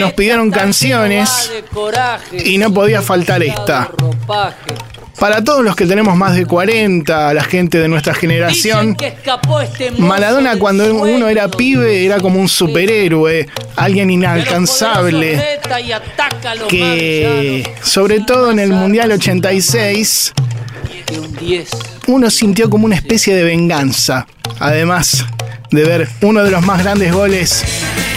nos 0.00 0.12
pidieron 0.14 0.50
canciones 0.50 1.52
coraje, 1.72 2.42
y 2.44 2.58
no 2.58 2.74
podía 2.74 3.02
faltar 3.02 3.40
esta. 3.44 3.92
ropaje. 3.96 4.74
Para 5.18 5.44
todos 5.44 5.62
los 5.62 5.76
que 5.76 5.86
tenemos 5.86 6.16
más 6.16 6.34
de 6.34 6.46
40, 6.46 7.34
la 7.34 7.44
gente 7.44 7.78
de 7.78 7.88
nuestra 7.88 8.14
generación, 8.14 8.96
este 9.00 9.90
Maradona 9.98 10.58
cuando 10.58 10.84
sueño. 10.84 11.16
uno 11.16 11.28
era 11.28 11.48
pibe 11.48 12.04
era 12.04 12.18
como 12.20 12.40
un 12.40 12.48
superhéroe, 12.48 13.48
alguien 13.76 14.10
inalcanzable, 14.10 15.60
que 16.68 17.70
sobre 17.82 18.20
todo 18.20 18.50
en 18.50 18.58
el 18.58 18.70
Mundial 18.70 19.12
86 19.12 20.32
malos. 20.36 20.52
Que 21.06 21.18
un 21.18 21.36
10 21.36 21.68
uno 22.06 22.30
sintió 22.30 22.68
como 22.68 22.86
una 22.86 22.96
especie 22.96 23.34
de 23.34 23.44
venganza. 23.44 24.26
Además 24.58 25.24
de 25.70 25.84
ver 25.84 26.08
uno 26.20 26.44
de 26.44 26.50
los 26.50 26.64
más 26.64 26.82
grandes 26.82 27.12
goles 27.12 27.64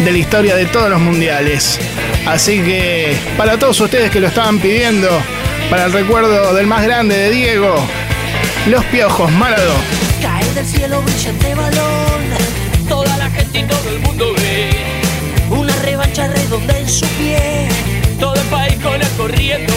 de 0.04 0.12
la 0.12 0.18
historia 0.18 0.56
de 0.56 0.66
todos 0.66 0.90
los 0.90 1.00
mundiales. 1.00 1.80
Así 2.26 2.60
que 2.60 3.16
para 3.38 3.58
todos 3.58 3.80
ustedes 3.80 4.12
que 4.12 4.20
lo 4.20 4.28
estaban 4.28 4.60
pidiendo, 4.60 5.10
para 5.70 5.86
el 5.86 5.94
recuerdo 5.94 6.54
del 6.54 6.68
más 6.68 6.84
grande 6.84 7.16
de 7.16 7.30
Diego, 7.32 7.76
los 8.68 8.84
piojos, 8.86 9.32
Maradó. 9.34 9.74
Cae 10.22 10.54
del 10.54 10.66
cielo 10.66 11.02
brillante 11.02 11.56
balón, 11.56 12.22
toda 12.88 13.18
la 13.18 13.30
gente 13.30 13.60
y 13.60 13.64
todo 13.64 13.90
el 13.90 14.00
mundo 14.00 14.34
ve 14.38 14.96
una 15.50 15.76
revancha 15.84 16.28
redonda 16.28 16.78
en 16.78 16.90
su 16.90 17.06
pie. 17.18 17.68
Todo 18.20 18.36
el 18.36 18.48
país 18.48 18.76
con 18.82 18.94
él 18.94 19.08
corriendo 19.18 19.74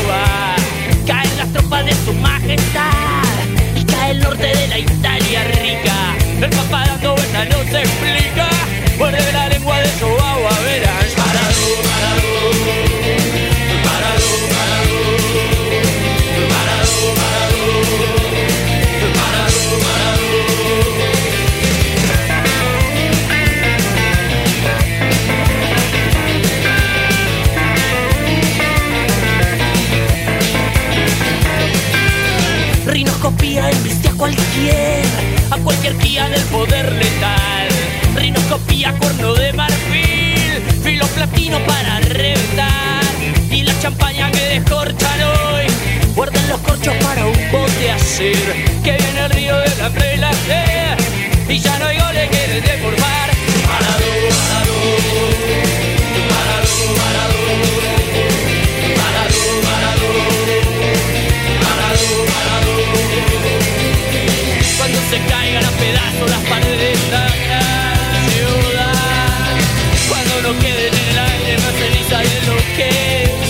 Rinoscopía 33.58 33.70
embiste 33.70 34.08
a 34.08 34.12
cualquier, 34.12 35.04
a 35.50 35.56
cualquier 35.56 35.98
guía 35.98 36.28
del 36.28 36.42
poder 36.42 36.92
letal. 36.92 37.68
Rinoscopía, 38.14 38.92
cuerno 38.98 39.34
de 39.34 39.52
marfil, 39.52 40.62
filo 40.82 41.06
platino 41.08 41.58
para 41.66 41.98
reventar. 42.00 43.04
Y 43.50 43.62
la 43.62 43.78
champaña 43.80 44.30
que 44.30 44.40
descorchan 44.40 45.22
hoy, 45.22 45.66
guarden 46.14 46.48
los 46.48 46.60
corchos 46.60 46.94
para 47.02 47.26
un 47.26 47.50
bote 47.50 47.90
hacer. 47.90 48.36
Que 48.84 48.92
viene 48.92 49.24
el 49.24 49.30
río 49.30 49.56
y 49.64 50.18
la 50.18 50.32
sed, 50.32 51.48
y 51.48 51.58
ya 51.58 51.78
no 51.78 51.86
hay 51.86 51.98
goles 51.98 52.30
que 52.30 52.60
deformar. 52.60 53.30
Maradó, 53.66 54.67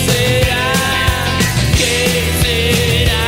será, 0.05 0.73
será. 2.41 3.23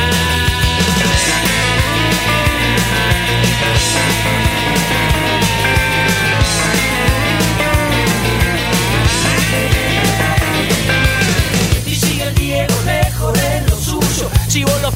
Y 11.86 11.94
sigue 11.94 12.30
Diego 12.32 12.74
lejos 12.86 13.32
de 13.34 13.60
lo 13.68 13.76
suyo. 13.76 14.30
Si 14.48 14.64
vos 14.64 14.80
lo 14.82 14.90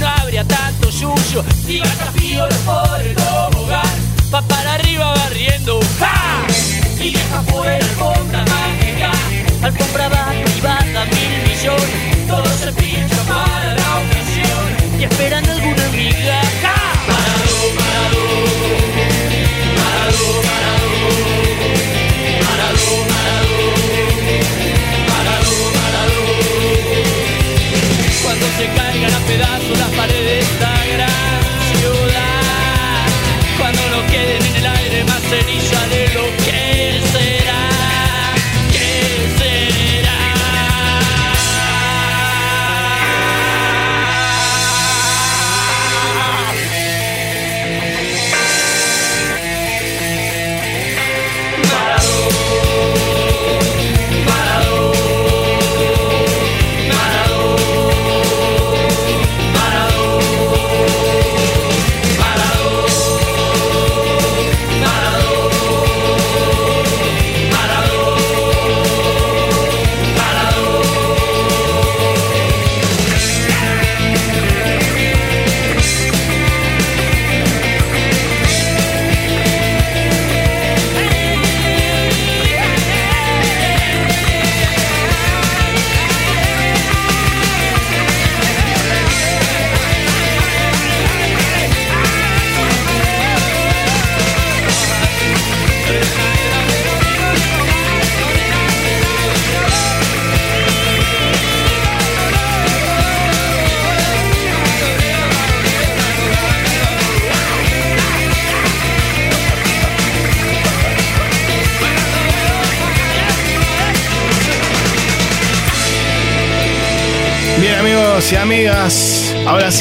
no 0.00 0.08
habría 0.08 0.44
tanto 0.44 0.90
yuyo. 0.90 1.44
Y 1.66 1.80
desafío 1.80 2.48
por 2.64 3.00
el 3.00 3.14
tobogán. 3.14 3.82
Va 4.34 4.42
para 4.42 4.74
arriba 4.74 5.14
barriendo. 5.14 5.80
¡Ja! 5.98 6.46
Y 7.02 7.10
deja 7.10 7.42
fuera 7.42 7.74
alfombra 7.74 8.44
mágica. 8.44 9.10
Alfombra 9.60 10.08
va 10.08 10.30
privada, 10.44 11.04
mil 11.06 11.34
millones. 11.48 12.26
Todo 12.28 12.46
se 12.46 12.72
pincha 12.72 13.22
para 13.24 13.74
la 13.74 13.98
ocasión. 13.98 15.00
Y 15.00 15.04
esperan 15.04 15.41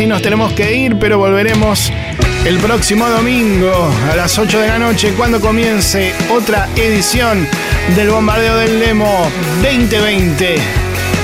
amigas, 0.01 0.07
ahora 0.07 0.07
sí 0.07 0.07
nos 0.07 0.21
tenemos 0.21 0.53
que 0.53 0.75
ir, 0.75 0.97
pero 0.97 1.17
volveremos 1.17 1.91
el 2.45 2.57
próximo 2.59 3.07
domingo 3.09 3.71
a 4.11 4.15
las 4.15 4.37
8 4.37 4.59
de 4.59 4.67
la 4.67 4.79
noche 4.79 5.13
cuando 5.15 5.39
comience 5.39 6.13
otra 6.31 6.67
edición 6.75 7.47
del 7.95 8.09
Bombardeo 8.09 8.57
del 8.57 8.79
Demo 8.79 9.29
2020 9.61 10.55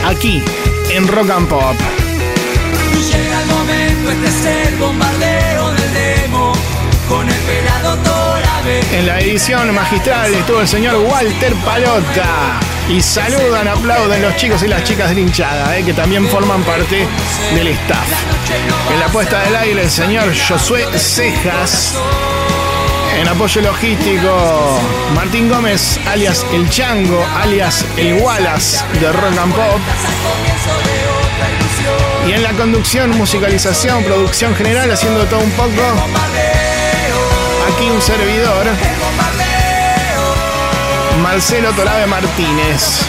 aquí 0.05 0.43
en 0.91 1.07
Rock 1.07 1.29
and 1.31 1.47
Pop. 1.47 1.75
Llega 3.11 3.41
el 3.41 3.47
momento, 3.47 4.11
este 4.11 4.27
es 4.27 4.67
el 4.67 4.75
bombardeo 4.75 5.71
del 5.71 5.93
demo 5.93 6.53
con 7.07 7.27
el 7.27 7.35
pelado 7.35 7.95
Torabe. 7.97 8.81
En 8.91 9.07
la 9.07 9.19
edición 9.19 9.73
magistral 9.73 10.33
estuvo 10.33 10.61
el 10.61 10.67
señor 10.67 10.95
Walter 10.97 11.53
Palota. 11.65 12.59
Y 12.89 13.01
saludan, 13.01 13.67
aplauden 13.67 14.21
los 14.21 14.35
chicos 14.37 14.63
y 14.63 14.67
las 14.67 14.83
chicas 14.83 15.09
de 15.09 15.15
la 15.15 15.21
hinchada, 15.21 15.77
eh, 15.77 15.83
que 15.83 15.93
también 15.93 16.25
forman 16.29 16.63
parte 16.63 17.05
del 17.53 17.67
staff. 17.67 18.07
En 18.93 18.99
la 18.99 19.07
puesta 19.07 19.41
del 19.41 19.55
aire, 19.57 19.81
el 19.81 19.91
señor 19.91 20.33
Josué 20.33 20.87
Cejas. 20.97 21.95
En 23.19 23.27
apoyo 23.27 23.61
logístico, 23.61 24.79
Martín 25.13 25.49
Gómez, 25.49 25.99
alias 26.07 26.45
El 26.53 26.69
Chango, 26.69 27.25
alias 27.41 27.83
El 27.97 28.21
Wallace 28.21 28.77
de 29.01 29.11
Rock 29.11 29.37
and 29.37 29.53
Pop. 29.53 29.79
Y 32.27 32.31
en 32.31 32.43
la 32.43 32.51
conducción, 32.51 33.09
musicalización, 33.17 34.03
producción 34.03 34.55
general, 34.55 34.89
haciendo 34.91 35.25
todo 35.25 35.41
un 35.41 35.51
poco. 35.51 35.81
Aquí 37.73 37.89
un 37.89 38.01
servidor. 38.01 38.65
Marcelo 41.21 41.71
Torabe 41.73 42.05
Martínez. 42.07 43.05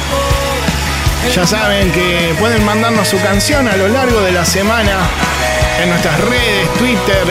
Ya 1.35 1.47
saben 1.47 1.91
que 1.93 2.35
pueden 2.39 2.65
mandarnos 2.65 3.09
su 3.09 3.21
canción 3.21 3.69
a 3.69 3.77
lo 3.77 3.89
largo 3.89 4.21
de 4.21 4.33
la 4.33 4.45
semana 4.45 4.99
en 5.83 5.91
nuestras 5.91 6.19
redes, 6.21 6.73
Twitter, 6.79 7.25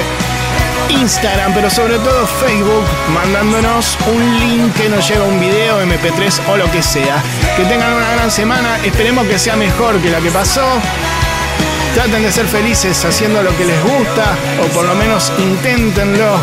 Instagram, 0.90 1.54
pero 1.54 1.70
sobre 1.70 1.98
todo 2.00 2.28
Facebook, 2.28 2.84
mandándonos 3.14 3.98
un 4.08 4.40
link 4.40 4.74
que 4.76 4.90
nos 4.90 5.08
lleva 5.08 5.26
un 5.26 5.40
video, 5.40 5.82
MP3 5.82 6.42
o 6.50 6.58
lo 6.58 6.70
que 6.72 6.82
sea. 6.82 7.24
Que 7.56 7.66
tengan 7.66 7.94
una 7.94 8.12
gran 8.12 8.32
semana, 8.32 8.78
esperemos 8.84 9.26
que 9.28 9.40
sea 9.40 9.56
mejor 9.56 10.00
que 10.00 10.10
la 10.10 10.20
que 10.20 10.32
pasó. 10.32 10.66
Traten 11.96 12.22
de 12.22 12.32
ser 12.32 12.46
felices 12.46 13.04
haciendo 13.06 13.42
lo 13.42 13.56
que 13.58 13.66
les 13.66 13.82
gusta, 13.82 14.36
o 14.64 14.68
por 14.68 14.86
lo 14.86 14.94
menos 14.96 15.32
inténtenlo. 15.40 16.40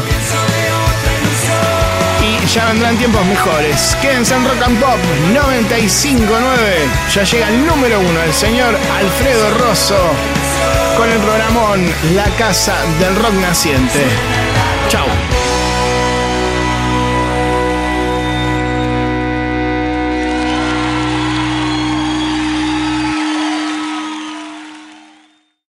Ya 2.55 2.67
vendrán 2.67 2.97
tiempos 2.99 3.27
mejores. 3.27 3.97
Quédense 4.01 4.33
en 4.33 4.45
Rock 4.45 4.63
and 4.65 4.79
Pop 4.79 4.99
959. 5.33 6.89
Ya 7.13 7.25
llega 7.25 7.49
el 7.49 7.67
número 7.67 7.99
uno, 7.99 8.23
el 8.23 8.33
señor 8.33 8.79
Alfredo 8.97 9.59
Rosso, 9.59 9.99
con 10.97 11.11
el 11.11 11.19
programón 11.19 11.85
La 12.15 12.27
Casa 12.39 12.77
del 13.01 13.17
Rock 13.17 13.35
Naciente. 13.41 14.05
Chao. 14.89 15.34